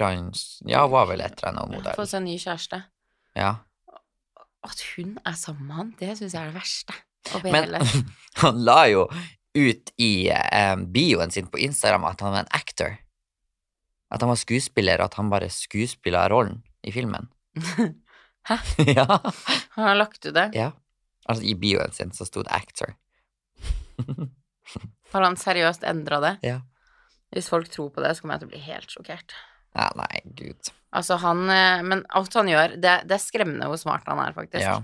Ja, 0.68 0.84
hun 0.86 0.94
var 0.94 1.10
vel 1.10 1.20
et 1.24 1.36
eller 1.36 1.50
annet 1.52 1.74
modell. 1.74 1.96
fått 1.98 2.12
seg 2.14 2.24
ny 2.24 2.38
kjæreste. 2.40 2.80
Ja. 3.36 3.50
At 4.64 4.80
hun 4.94 5.18
er 5.28 5.36
sammen 5.36 5.68
med 5.68 5.76
han, 5.76 5.92
det 6.00 6.16
syns 6.16 6.36
jeg 6.36 6.40
er 6.40 6.48
det 6.48 6.56
verste. 6.56 6.96
Men 7.44 7.76
han 8.42 8.64
la 8.64 8.80
jo 8.88 9.04
ut 9.56 9.92
i 10.00 10.30
um, 10.32 10.86
bioen 10.94 11.32
sin 11.34 11.48
på 11.52 11.60
Instagram 11.60 12.06
at 12.08 12.24
han 12.24 12.32
var 12.32 12.46
en 12.46 12.52
actor. 12.56 12.96
At 14.10 14.24
han 14.24 14.32
var 14.32 14.40
skuespiller, 14.40 15.04
at 15.04 15.16
han 15.20 15.28
bare 15.32 15.50
skuespilla 15.52 16.24
rollen 16.32 16.62
i 16.86 16.92
filmen. 16.94 17.28
Hæ? 18.48 18.56
ja. 18.96 19.20
Har 19.76 19.98
lagt 19.98 20.24
ut 20.26 20.34
det. 20.34 20.50
ja. 20.56 20.72
Altså, 21.28 21.44
i 21.46 21.52
bioen 21.54 21.92
sin 21.94 22.10
så 22.16 22.24
sto 22.26 22.42
det 22.42 22.50
actor. 22.50 22.94
Har 25.12 25.22
han 25.22 25.36
seriøst 25.38 25.84
endra 25.86 26.18
det? 26.24 26.32
Ja. 26.46 26.60
Hvis 27.30 27.50
folk 27.52 27.68
tror 27.70 27.90
på 27.94 28.02
det, 28.02 28.14
så 28.16 28.24
kommer 28.24 28.34
jeg 28.38 28.42
til 28.42 28.48
å 28.48 28.52
bli 28.54 28.62
helt 28.64 28.94
sjokkert. 28.94 29.34
Ja, 29.76 29.90
nei, 29.98 30.22
gud. 30.34 30.72
Altså, 30.90 31.20
han 31.22 31.44
eh, 31.52 31.82
Men 31.86 32.02
alt 32.18 32.34
han 32.34 32.48
gjør, 32.50 32.74
det, 32.82 32.94
det 33.06 33.14
er 33.14 33.22
skremmende 33.22 33.68
hvor 33.70 33.78
smart 33.78 34.08
han 34.10 34.18
er, 34.22 34.34
faktisk. 34.34 34.64
Ja. 34.64 34.80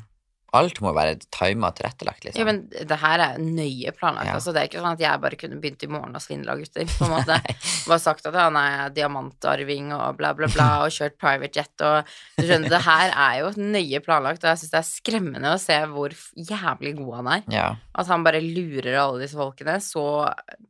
Alt 0.55 0.79
må 0.81 0.93
være 0.95 1.17
tima 1.35 1.73
og 1.73 1.77
tilrettelagt, 1.77 2.23
liksom. 2.25 2.39
Ja, 2.39 2.47
men 2.47 2.61
det 2.71 2.99
her 3.01 3.23
er 3.25 3.41
nøye 3.43 3.91
planlagt. 3.97 4.29
Ja. 4.31 4.37
Altså, 4.39 4.53
det 4.55 4.61
er 4.61 4.69
ikke 4.71 4.83
sånn 4.83 4.95
at 4.95 5.03
jeg 5.03 5.23
bare 5.25 5.39
kunne 5.41 5.59
begynt 5.63 5.83
i 5.83 5.89
morgen 5.91 6.15
og 6.17 6.23
svindla 6.23 6.55
gutter, 6.61 6.87
på 6.87 7.09
en 7.09 7.13
måte. 7.17 7.39
Bare 7.91 8.03
sagt 8.03 8.29
at 8.31 8.39
han 8.39 8.57
er 8.61 8.95
diamantarving 8.95 9.91
og 9.97 10.21
bla, 10.21 10.31
bla, 10.39 10.49
bla, 10.53 10.69
og 10.85 10.95
kjørt 10.95 11.19
private 11.21 11.61
jet 11.61 11.85
og 11.87 12.15
Du 12.39 12.45
skjønner, 12.47 12.71
det 12.73 12.83
her 12.87 13.13
er 13.13 13.41
jo 13.43 13.51
nøye 13.59 14.01
planlagt, 14.07 14.45
og 14.45 14.53
jeg 14.53 14.63
syns 14.63 14.77
det 14.77 14.81
er 14.81 14.89
skremmende 14.93 15.53
å 15.57 15.61
se 15.61 15.81
hvor 15.91 16.15
jævlig 16.37 16.95
god 17.03 17.13
han 17.19 17.33
er. 17.35 17.45
Ja. 17.53 17.67
At 17.99 18.13
han 18.13 18.25
bare 18.27 18.45
lurer 18.45 18.95
alle 19.03 19.27
disse 19.27 19.39
folkene. 19.39 19.81
Så 19.83 20.07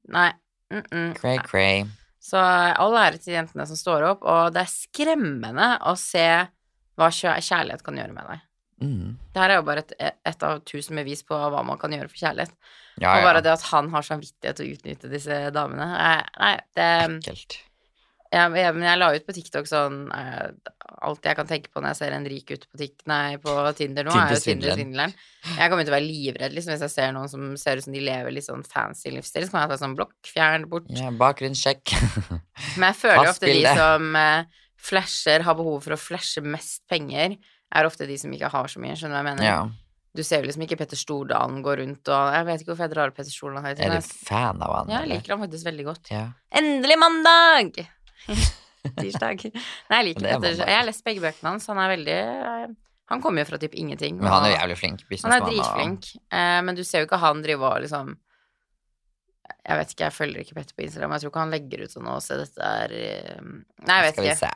Nei. 0.09 0.33
Mm 0.73 0.83
-mm. 0.83 1.15
Cray, 1.15 1.39
cray. 1.39 1.87
Så 2.21 2.37
all 2.39 2.97
ære 2.99 3.19
til 3.23 3.37
jentene 3.37 3.67
som 3.67 3.77
står 3.79 4.03
opp, 4.03 4.25
og 4.27 4.55
det 4.55 4.65
er 4.65 4.73
skremmende 4.73 5.79
å 5.87 5.95
se 5.95 6.27
hva 6.97 7.11
kjærlighet 7.13 7.85
kan 7.87 7.99
gjøre 8.01 8.17
med 8.17 8.25
deg. 8.31 8.46
Mm. 8.83 9.15
Det 9.33 9.41
her 9.41 9.55
er 9.55 9.61
jo 9.61 9.67
bare 9.69 9.85
et, 9.85 9.95
et 10.29 10.43
av 10.45 10.59
tusen 10.69 10.99
bevis 11.01 11.23
på 11.25 11.37
hva 11.37 11.63
man 11.65 11.79
kan 11.81 11.95
gjøre 11.97 12.11
for 12.13 12.21
kjærlighet. 12.21 12.53
Ja, 13.01 13.15
Og 13.19 13.29
bare 13.29 13.41
det 13.45 13.53
at 13.53 13.65
han 13.71 13.89
har 13.93 14.05
samvittighet 14.05 14.59
til 14.59 14.67
å 14.69 14.75
utnytte 14.77 15.13
disse 15.13 15.39
damene. 15.53 15.87
Nei, 15.97 16.19
nei 16.41 16.53
det 16.77 16.91
Ekkelt. 17.07 17.57
jeg, 18.33 18.53
Men 18.57 18.85
jeg 18.89 19.01
la 19.01 19.11
ut 19.13 19.27
på 19.27 19.35
TikTok 19.37 19.69
sånn 19.69 19.99
eh, 20.17 20.47
Alt 21.07 21.29
jeg 21.29 21.37
kan 21.37 21.49
tenke 21.49 21.69
på 21.73 21.83
når 21.83 21.93
jeg 21.93 21.99
ser 22.01 22.17
en 22.17 22.29
rik 22.29 22.47
gutt 22.49 22.65
på, 22.69 22.81
TikTok, 22.81 23.07
nei, 23.13 23.37
på 23.41 23.57
Tinder 23.77 24.09
nå, 24.09 24.13
er 24.13 24.33
jo 24.33 24.41
Tinder-svindleren. 24.41 24.81
Tinder-svindleren. 24.81 25.17
Jeg 25.59 25.73
kommer 25.73 25.85
til 25.89 25.93
å 25.93 25.97
være 25.97 26.09
livredd 26.09 26.57
liksom, 26.57 26.73
hvis 26.73 26.85
jeg 26.87 26.95
ser 26.95 27.17
noen 27.17 27.33
som 27.33 27.49
ser 27.61 27.81
ut 27.81 27.87
som 27.89 27.97
de 27.97 28.05
lever 28.05 28.37
litt 28.37 28.49
sånn 28.49 28.65
fancy 28.65 29.13
livsstil. 29.13 29.45
Så 29.45 29.53
kan 29.57 29.67
jeg 29.67 29.75
ta 29.75 29.81
sånn 29.85 29.97
blokk, 29.99 30.17
fjern 30.25 30.65
bort. 30.73 30.89
Ja, 30.97 31.13
bakgrunnssjekk. 31.17 31.97
Men 32.81 32.89
jeg 32.91 32.99
føler 33.03 33.29
jo 33.29 33.35
ofte 33.35 33.53
de 33.53 33.77
som 33.77 34.17
eh, 34.21 34.65
flasher, 34.89 35.45
har 35.45 35.57
behov 35.59 35.85
for 35.85 35.97
å 35.97 36.01
flashe 36.01 36.45
mest 36.45 36.83
penger, 36.91 37.37
er 37.75 37.85
ofte 37.89 38.07
de 38.07 38.17
som 38.19 38.31
ikke 38.33 38.51
har 38.51 38.67
så 38.69 38.79
mye. 38.81 38.95
Skjønner 38.97 39.17
du 39.17 39.19
hva 39.19 39.25
jeg 39.25 39.37
mener? 39.37 39.45
ja. 39.45 39.69
Du 40.17 40.23
ser 40.25 40.41
jo 40.41 40.47
liksom 40.49 40.63
ikke 40.65 40.79
Petter 40.81 40.97
Stordalen 40.97 41.59
gå 41.63 41.75
rundt 41.77 42.09
og 42.09 42.33
Jeg 42.33 42.45
vet 42.47 42.61
ikke 42.63 42.71
hvorfor 42.73 42.87
jeg 42.87 42.93
drar 42.95 43.11
opp 43.11 43.17
Petter 43.19 43.31
Stordalen 43.31 43.67
høyt. 43.67 43.81
Er 43.85 43.91
du 44.01 44.01
fan 44.01 44.63
av 44.65 44.71
han? 44.73 44.89
Ja, 44.89 45.01
jeg 45.05 45.11
liker 45.11 45.35
han 45.35 45.43
faktisk 45.45 45.67
veldig 45.67 45.85
godt. 45.85 46.09
Ja. 46.11 46.23
Endelig 46.57 46.97
mandag! 46.99 47.83
Tirsdag. 48.97 49.43
Nei, 49.91 49.99
jeg 49.99 50.07
liker 50.09 50.25
Det 50.25 50.31
er 50.31 50.41
Petter. 50.41 50.63
Jeg 50.71 50.79
har 50.79 50.87
lest 50.89 51.05
begge 51.05 51.21
bøkene 51.21 51.51
hans. 51.53 51.67
Han 51.69 51.81
er 51.83 51.93
veldig 51.93 52.15
eh, 52.17 52.67
Han 53.13 53.21
kommer 53.21 53.43
jo 53.45 53.49
fra 53.51 53.59
typ 53.61 53.75
ingenting. 53.77 54.17
Men 54.17 54.33
han 54.33 54.47
er 54.49 54.55
jævlig 54.57 54.79
flink 54.81 55.05
han 55.23 55.33
er 55.37 55.45
dritflink. 55.51 56.09
og- 56.17 56.39
eh, 56.41 56.61
men 56.63 56.75
du 56.75 56.83
ser 56.85 57.05
jo 57.05 57.11
ikke 57.11 57.21
han 57.21 57.43
drive 57.45 57.61
og 57.63 57.83
liksom 57.85 58.17
Jeg 59.69 59.79
vet 59.83 59.93
ikke, 59.93 60.05
jeg 60.07 60.13
følger 60.17 60.41
ikke 60.47 60.55
Petter 60.55 60.75
på 60.79 60.85
Instagram. 60.87 61.13
Jeg 61.13 61.21
tror 61.27 61.31
ikke 61.35 61.45
han 61.45 61.51
legger 61.55 61.83
ut 61.85 61.91
sånn 61.93 62.09
'Å, 62.09 62.17
se, 62.23 62.37
dette 62.41 62.63
er 62.63 62.93
eh, 62.93 63.43
Nei, 63.85 64.01
jeg 64.01 64.15
vet 64.15 64.25
ikke 64.25 64.39
se. 64.39 64.51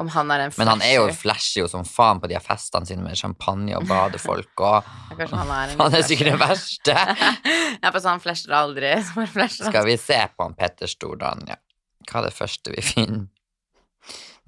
Om 0.00 0.08
han 0.08 0.30
er 0.32 0.46
en 0.46 0.54
Men 0.56 0.70
han 0.70 0.82
er 0.84 0.94
jo 0.96 1.08
flashy 1.16 1.60
jo 1.60 1.66
som 1.68 1.84
faen 1.84 2.20
på 2.22 2.30
de 2.30 2.36
her 2.38 2.44
festene 2.44 2.88
sine 2.88 3.04
med 3.04 3.18
champagne 3.18 3.74
og 3.76 3.84
badefolk 3.90 4.62
og 4.64 4.88
han 5.18 5.52
er 5.52 5.74
en 5.74 5.82
Han 5.82 5.96
er 5.98 6.06
sikkert 6.06 6.32
den 6.32 6.40
verste. 6.40 6.96
ja, 7.82 7.90
for 7.90 8.00
sånn 8.00 8.22
flasher 8.22 8.54
aldri. 8.56 8.94
Flasher. 9.34 9.68
Skal 9.68 9.86
vi 9.86 9.98
se 10.00 10.18
på 10.32 10.46
han 10.46 10.56
Petter 10.56 10.90
Stordalen, 10.90 11.44
ja. 11.52 11.58
Hva 12.08 12.22
er 12.22 12.30
det 12.30 12.34
første 12.34 12.72
vi 12.72 12.82
finner? 12.84 13.28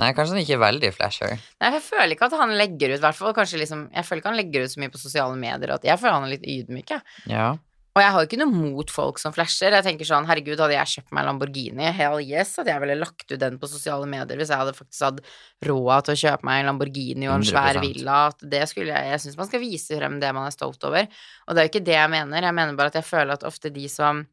Nei, 0.01 0.09
kanskje 0.17 0.35
han 0.35 0.43
ikke 0.43 0.57
er 0.57 0.63
veldig 0.65 0.91
flasher. 0.97 1.37
Nei, 1.63 1.69
jeg 1.77 1.85
føler 1.87 2.17
ikke 2.17 2.27
at 2.27 2.35
han 2.41 2.57
legger 2.59 2.97
ut, 2.97 3.03
hvert 3.05 3.15
fall 3.15 3.37
liksom 3.61 3.85
Jeg 3.95 4.07
føler 4.09 4.23
ikke 4.23 4.33
han 4.33 4.41
legger 4.41 4.65
ut 4.65 4.73
så 4.73 4.81
mye 4.83 4.91
på 4.91 4.99
sosiale 4.99 5.37
medier, 5.39 5.77
jeg 5.87 6.01
føler 6.01 6.17
han 6.17 6.27
er 6.27 6.33
litt 6.35 6.49
ydmyk, 6.51 6.97
jeg. 6.97 7.05
Ja. 7.31 7.53
Og 7.95 8.03
jeg 8.03 8.11
har 8.11 8.25
jo 8.25 8.27
ikke 8.27 8.39
noe 8.41 8.51
mot 8.51 8.91
folk 8.91 9.21
som 9.23 9.31
flasher. 9.33 9.71
Jeg 9.71 9.85
tenker 9.87 10.09
sånn, 10.09 10.25
herregud, 10.27 10.59
hadde 10.59 10.75
jeg 10.75 10.91
kjøpt 10.97 11.13
meg 11.15 11.27
Lamborghini, 11.29 11.93
hell 11.95 12.17
yes, 12.19 12.57
hadde 12.59 12.73
jeg 12.73 12.83
ville 12.83 12.97
lagt 12.99 13.29
ut 13.31 13.39
den 13.39 13.59
på 13.63 13.69
sosiale 13.71 14.09
medier 14.11 14.41
hvis 14.41 14.51
jeg 14.51 14.59
hadde 14.59 14.73
faktisk 14.75 15.05
hatt 15.07 15.21
råd 15.69 16.09
til 16.09 16.17
å 16.17 16.21
kjøpe 16.25 16.49
meg 16.49 16.61
en 16.65 16.71
Lamborghini 16.73 17.29
og 17.31 17.37
en 17.37 17.47
svær 17.47 17.79
100%. 17.79 17.85
villa. 17.87 18.17
At 18.33 18.43
det 18.51 18.65
skulle 18.69 18.91
jeg 18.91 19.13
Jeg 19.15 19.21
syns 19.23 19.37
man 19.39 19.47
skal 19.47 19.61
vise 19.63 19.99
frem 20.01 20.19
det 20.19 20.33
man 20.35 20.49
er 20.51 20.57
stolt 20.57 20.83
over. 20.91 21.07
Og 21.47 21.55
det 21.55 21.63
er 21.63 21.69
jo 21.69 21.73
ikke 21.75 21.85
det 21.87 21.95
jeg 22.01 22.11
mener. 22.11 22.43
Jeg 22.49 22.55
mener 22.59 22.75
bare 22.81 22.91
at 22.91 22.99
jeg 22.99 23.07
føler 23.07 23.33
at 23.39 23.47
ofte 23.47 23.71
de 23.71 23.87
som 23.89 24.25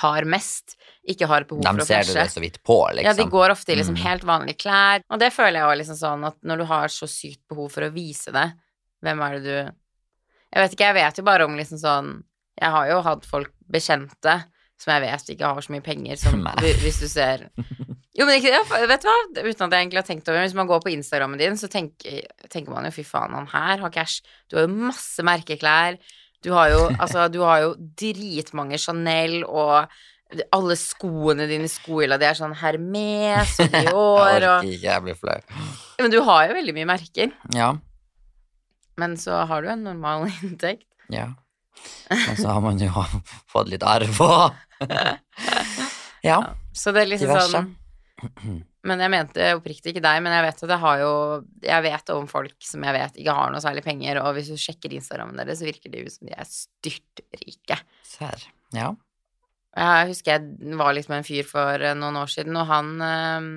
har 0.00 0.24
mest, 0.28 0.74
ikke 1.08 1.26
har 1.28 1.44
behov 1.48 1.62
De 1.64 1.68
for 1.68 1.80
å 1.80 1.86
ser 1.88 2.04
du 2.04 2.12
det 2.12 2.26
så 2.32 2.40
vidt 2.44 2.58
på, 2.64 2.76
liksom. 2.92 3.04
Ja, 3.08 3.12
de 3.16 3.24
går 3.32 3.52
ofte 3.54 3.72
i 3.72 3.76
liksom 3.76 3.96
Mm. 3.96 4.02
helt 4.04 4.24
vanlige 4.24 4.58
klær. 4.64 5.00
Og 5.10 5.18
det 5.20 5.32
føler 5.32 5.60
jeg 5.60 5.64
også 5.68 5.78
liksom 5.80 5.96
sånn 6.00 6.26
at 6.28 6.36
når 6.44 6.56
du 6.58 6.64
har 6.64 6.88
så 6.88 7.08
sykt 7.08 7.40
behov 7.48 7.70
for 7.72 7.82
å 7.84 7.92
vise 7.92 8.32
det, 8.32 8.52
hvem 9.04 9.20
er 9.28 9.38
det 9.38 9.44
du 9.44 9.72
Jeg 10.52 10.62
vet 10.64 10.72
ikke, 10.72 10.86
jeg 10.88 10.94
vet 10.94 11.16
jo 11.18 11.22
bare 11.24 11.44
om 11.44 11.56
liksom 11.56 11.76
sånn 11.80 12.22
Jeg 12.58 12.74
har 12.74 12.88
jo 12.90 13.02
hatt 13.06 13.26
folk 13.28 13.52
bekjente 13.70 14.40
som 14.78 14.92
jeg 14.94 15.02
vet 15.02 15.30
ikke 15.34 15.50
har 15.50 15.64
så 15.64 15.74
mye 15.74 15.82
penger, 15.82 16.18
som 16.20 16.36
Nei. 16.38 16.54
hvis 16.82 17.00
du 17.02 17.08
ser 17.10 17.48
Jo, 18.18 18.26
men 18.26 18.36
ikke 18.38 18.52
ja, 18.52 18.60
Vet 18.86 19.02
du 19.02 19.08
hva, 19.08 19.16
uten 19.34 19.64
at 19.66 19.74
jeg 19.74 19.82
egentlig 19.82 20.00
har 20.00 20.06
tenkt 20.06 20.28
over 20.28 20.38
det, 20.38 20.44
Hvis 20.46 20.58
man 20.58 20.70
går 20.70 20.84
på 20.84 20.92
Instagrammen 20.94 21.40
din, 21.40 21.58
så 21.58 21.70
tenker, 21.70 22.28
tenker 22.46 22.74
man 22.74 22.86
jo 22.86 22.94
fy 22.94 23.04
faen, 23.06 23.34
han 23.34 23.50
her 23.50 23.82
har 23.82 23.94
cash. 23.94 24.22
Du 24.46 24.58
har 24.58 24.68
jo 24.68 24.86
masse 24.88 25.24
merkeklær. 25.26 25.98
Du 26.46 26.52
har 26.54 26.70
jo, 26.70 26.84
altså, 26.94 27.26
du 27.32 27.40
har 27.42 27.64
jo 27.64 27.72
dritmange 27.98 28.78
Chanel 28.78 29.40
og 29.42 29.90
alle 30.54 30.76
skoene 30.78 31.48
dine 31.48 31.66
i 31.66 31.72
skohylla, 31.72 32.18
de 32.20 32.26
er 32.28 32.36
sånn 32.36 32.54
Hermes 32.60 33.54
og 33.64 33.72
Dior 33.72 34.44
og 34.52 34.66
jeg 34.68 35.04
blir 35.04 35.16
flau. 35.18 35.38
Men 35.98 36.12
du 36.12 36.20
har 36.26 36.50
jo 36.50 36.58
veldig 36.58 36.74
mye 36.76 36.88
merker. 36.90 37.32
Ja. 37.56 37.72
Men 39.00 39.16
så 39.18 39.42
har 39.48 39.64
du 39.64 39.70
en 39.72 39.86
normal 39.88 40.28
inntekt. 40.42 40.86
Ja. 41.10 41.32
Men 42.10 42.38
så 42.38 42.48
har 42.54 42.62
man 42.64 42.80
jo 42.80 43.04
fått 43.52 43.68
litt 43.72 43.84
arv 43.86 44.20
og 44.24 44.56
Ja. 46.26 46.38
Så 46.74 46.92
det 46.94 47.04
er 47.04 47.10
liksom 47.12 47.30
Diverse. 47.30 47.60
sånn 47.62 48.62
Men 48.88 49.02
jeg 49.02 49.12
mente 49.12 49.48
oppriktig 49.56 49.92
ikke 49.92 50.02
deg, 50.02 50.20
men 50.24 50.34
jeg 50.34 50.44
vet 50.48 50.62
at 50.64 50.72
jeg 50.74 50.82
har 50.82 51.02
jo 51.02 51.10
Jeg 51.62 51.84
vet 51.84 52.12
om 52.14 52.26
folk 52.30 52.54
som 52.64 52.86
jeg 52.86 52.96
vet 52.96 53.18
ikke 53.22 53.34
har 53.36 53.52
noe 53.54 53.62
særlig 53.62 53.84
penger, 53.86 54.20
og 54.22 54.32
hvis 54.36 54.50
du 54.50 54.56
sjekker 54.58 54.94
Instagrammen 54.96 55.38
deres, 55.38 55.60
så 55.60 55.68
virker 55.68 55.92
det 55.92 56.04
jo 56.06 56.14
som 56.14 56.30
de 56.30 56.34
er 56.34 56.48
styrtrike. 56.50 57.78
Serr. 58.06 58.48
Ja. 58.74 58.92
Jeg 59.78 60.08
husker 60.10 60.38
jeg 60.38 60.78
var 60.80 60.94
litt 60.96 61.10
med 61.10 61.20
en 61.20 61.28
fyr 61.28 61.46
for 61.46 61.84
eh, 61.84 61.94
noen 61.98 62.16
år 62.18 62.30
siden, 62.32 62.56
og 62.58 62.66
han, 62.70 62.88
eh, 63.04 63.50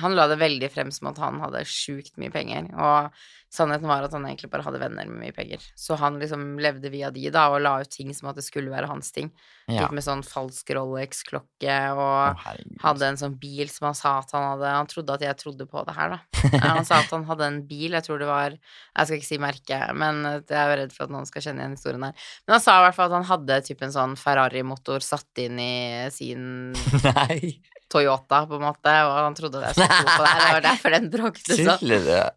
han 0.00 0.14
la 0.16 0.26
det 0.30 0.40
veldig 0.40 0.70
frem 0.72 0.90
som 0.94 1.10
at 1.12 1.20
han 1.22 1.40
hadde 1.42 1.64
sjukt 1.68 2.16
mye 2.20 2.32
penger, 2.34 2.70
og 2.74 3.14
sannheten 3.54 3.86
var 3.86 4.02
at 4.02 4.14
han 4.16 4.24
egentlig 4.26 4.50
bare 4.50 4.64
hadde 4.66 4.80
venner 4.82 5.06
med 5.06 5.20
mye 5.20 5.34
penger. 5.34 5.62
Så 5.78 5.94
han 6.00 6.16
liksom 6.18 6.56
levde 6.62 6.90
via 6.90 7.12
de, 7.14 7.28
da, 7.34 7.46
og 7.52 7.62
la 7.62 7.76
ut 7.84 7.90
ting 7.92 8.10
som 8.16 8.30
at 8.30 8.38
det 8.38 8.46
skulle 8.46 8.72
være 8.72 8.88
hans 8.90 9.12
ting. 9.14 9.30
ja. 9.68 9.84
Gikk 9.84 9.94
med 9.94 10.06
sånn 10.06 10.24
falsk 10.26 10.72
Rolex-klokke 10.74 11.76
og 11.94 12.34
oh, 12.34 12.48
hadde 12.82 13.10
en 13.12 13.20
sånn 13.20 13.36
bil 13.40 13.70
som 13.70 13.88
han 13.90 13.98
sa 13.98 14.16
at 14.20 14.34
han 14.34 14.48
hadde 14.50 14.72
Han 14.74 14.90
trodde 14.90 15.14
at 15.14 15.24
jeg 15.24 15.38
trodde 15.40 15.68
på 15.70 15.84
det 15.86 15.94
her, 15.96 16.16
da. 16.16 16.50
Han 16.64 16.84
sa 16.88 16.98
at 17.00 17.14
han 17.14 17.28
hadde 17.28 17.46
en 17.46 17.60
bil, 17.68 17.94
jeg 17.94 18.06
tror 18.06 18.20
det 18.20 18.28
var 18.28 18.56
Jeg 18.56 19.06
skal 19.06 19.20
ikke 19.20 19.30
si 19.30 19.40
merke, 19.42 19.80
men 19.94 20.22
jeg 20.42 20.58
er 20.60 20.74
redd 20.82 20.96
for 20.96 21.06
at 21.06 21.14
noen 21.14 21.28
skal 21.30 21.46
kjenne 21.46 21.62
igjen 21.62 21.78
historien 21.78 22.08
her. 22.08 22.26
Men 22.44 22.58
han 22.58 22.64
sa 22.64 22.80
i 22.80 22.86
hvert 22.88 22.98
fall 22.98 23.12
at 23.12 23.18
han 23.20 23.30
hadde 23.30 23.60
typ 23.68 23.86
en 23.86 23.94
sånn 23.94 24.18
Ferrari-motor 24.18 25.04
satt 25.04 25.44
inn 25.44 25.62
i 25.62 25.74
sin 26.14 26.74
Nei, 27.06 27.54
Toyota, 27.94 28.42
på 28.50 28.58
en 28.58 28.64
måte, 28.66 28.94
og 29.06 29.14
han 29.20 29.36
trodde 29.38 29.62
det 29.62 29.72
skulle 29.76 29.98
tro 30.00 30.10
på 30.10 30.24
det. 30.26 30.32
her. 30.34 30.44
Det 30.44 30.54
var 30.58 30.64
derfor 30.70 30.96
den 30.96 31.10
bråkte 31.14 31.58
sånn. 31.60 31.92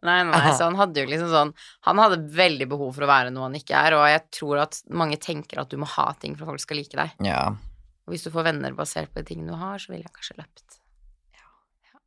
Nei, 0.08 0.18
nei, 0.30 0.44
så 0.54 0.68
han 0.70 0.78
hadde 0.80 1.02
jo 1.04 1.10
liksom 1.14 1.32
sånn 1.34 1.54
Han 1.90 2.02
hadde 2.04 2.20
veldig 2.38 2.70
behov 2.72 2.94
for 2.96 3.08
å 3.08 3.10
være 3.10 3.34
noe 3.34 3.48
han 3.50 3.58
ikke 3.58 3.82
er, 3.88 3.98
og 3.98 4.06
jeg 4.12 4.24
tror 4.40 4.64
at 4.68 4.82
mange 4.94 5.18
tenker 5.22 5.64
at 5.64 5.74
du 5.74 5.80
må 5.82 5.90
ha 5.98 6.12
ting 6.22 6.38
for 6.38 6.46
at 6.46 6.54
folk 6.56 6.64
skal 6.68 6.80
like 6.82 6.98
deg. 7.00 7.16
Ja. 7.26 7.48
Og 8.08 8.14
hvis 8.16 8.24
du 8.24 8.32
får 8.32 8.46
venner 8.54 8.76
basert 8.78 9.10
på 9.12 9.20
de 9.24 9.34
tingene 9.34 9.52
du 9.52 9.60
har, 9.60 9.82
så 9.82 9.92
ville 9.92 10.06
jeg 10.06 10.14
kanskje 10.16 10.38
løpt. 10.40 10.78
Ja. 11.36 12.00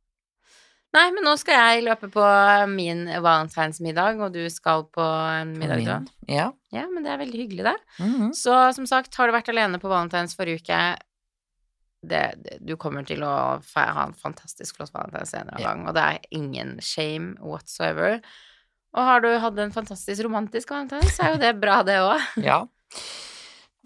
Nei, 0.97 1.05
men 1.15 1.23
nå 1.27 1.35
skal 1.39 1.59
jeg 1.59 1.83
løpe 1.85 2.09
på 2.11 2.23
min 2.71 3.05
valentinsmiddag, 3.21 4.17
og 4.25 4.33
du 4.33 4.41
skal 4.51 4.87
på 4.91 5.05
en 5.37 5.53
middag, 5.59 5.85
du 5.85 5.91
òg. 5.93 6.09
Ja. 6.31 6.49
Ja, 6.73 6.87
men 6.89 7.03
det 7.05 7.13
er 7.13 7.21
veldig 7.21 7.39
hyggelig, 7.45 7.63
det. 7.69 7.77
Mhm. 8.01 8.31
Så 8.37 8.55
som 8.75 8.87
sagt, 8.89 9.13
har 9.19 9.27
du 9.29 9.35
vært 9.35 9.51
alene 9.53 9.79
på 9.79 9.91
valentines 9.91 10.35
forrige 10.39 10.63
uke 10.63 10.81
det, 12.01 12.57
Du 12.65 12.75
kommer 12.81 13.05
til 13.05 13.23
å 13.23 13.33
ha 13.61 14.05
en 14.05 14.15
fantastisk 14.17 14.77
flott 14.79 14.93
valentinsdag 14.93 15.51
en 15.59 15.63
gang, 15.63 15.83
og 15.87 15.95
det 15.97 16.05
er 16.05 16.29
ingen 16.37 16.77
shame 16.81 17.35
whatsoever. 17.39 18.19
Og 18.91 19.07
har 19.07 19.23
du 19.23 19.29
hatt 19.39 19.59
en 19.63 19.71
fantastisk 19.71 20.25
romantisk 20.25 20.73
valentines, 20.73 21.13
så 21.15 21.27
er 21.27 21.35
jo 21.35 21.41
det 21.45 21.51
bra, 21.61 21.81
det 21.87 21.99
òg. 22.03 22.25
ja. 22.49 22.63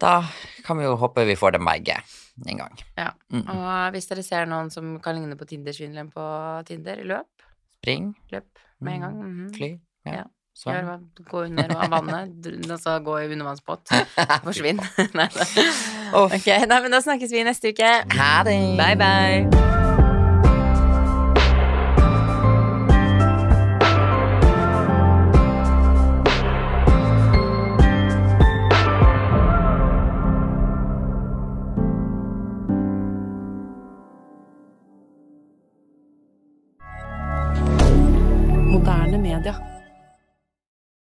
Da 0.02 0.18
kan 0.66 0.80
vi 0.80 0.84
jo 0.84 0.96
håpe 1.00 1.24
vi 1.28 1.36
får 1.38 1.56
dem 1.56 1.68
begge 1.68 1.96
en 2.44 2.58
gang. 2.60 2.80
Ja. 2.98 3.10
Mm. 3.32 3.46
Og 3.48 3.92
hvis 3.94 4.08
dere 4.10 4.24
ser 4.26 4.48
noen 4.50 4.68
som 4.72 4.96
kan 5.04 5.16
ligne 5.16 5.38
på 5.40 5.46
Tinder-svindleren 5.48 6.10
på 6.12 6.24
Tinder, 6.68 7.00
løp. 7.06 7.46
Spring, 7.78 8.10
Løp 8.32 8.64
med 8.80 8.98
en 8.98 9.04
gang. 9.06 9.20
Mhm. 9.22 9.52
fly. 9.54 9.70
Ja. 10.08 10.18
Ja. 10.20 10.24
Sånn. 10.56 10.72
Gjør 10.72 10.86
hva, 10.88 10.96
gå 11.28 11.42
under 11.50 11.74
vannet, 11.92 12.46
altså 12.70 12.96
gå 13.06 13.18
i 13.20 13.28
undervannsbåt. 13.28 13.92
Forsvinn. 14.46 14.80
nei, 15.18 15.28
da. 15.36 15.48
Uff. 15.66 15.86
Ok, 16.24 16.52
nei, 16.64 16.82
men 16.86 16.96
da 16.96 17.04
snakkes 17.04 17.34
vi 17.36 17.44
neste 17.44 17.76
uke. 17.76 17.96
Ha 18.16 18.36
det! 18.48 18.60
Bye, 18.80 18.96
bye. 18.96 19.75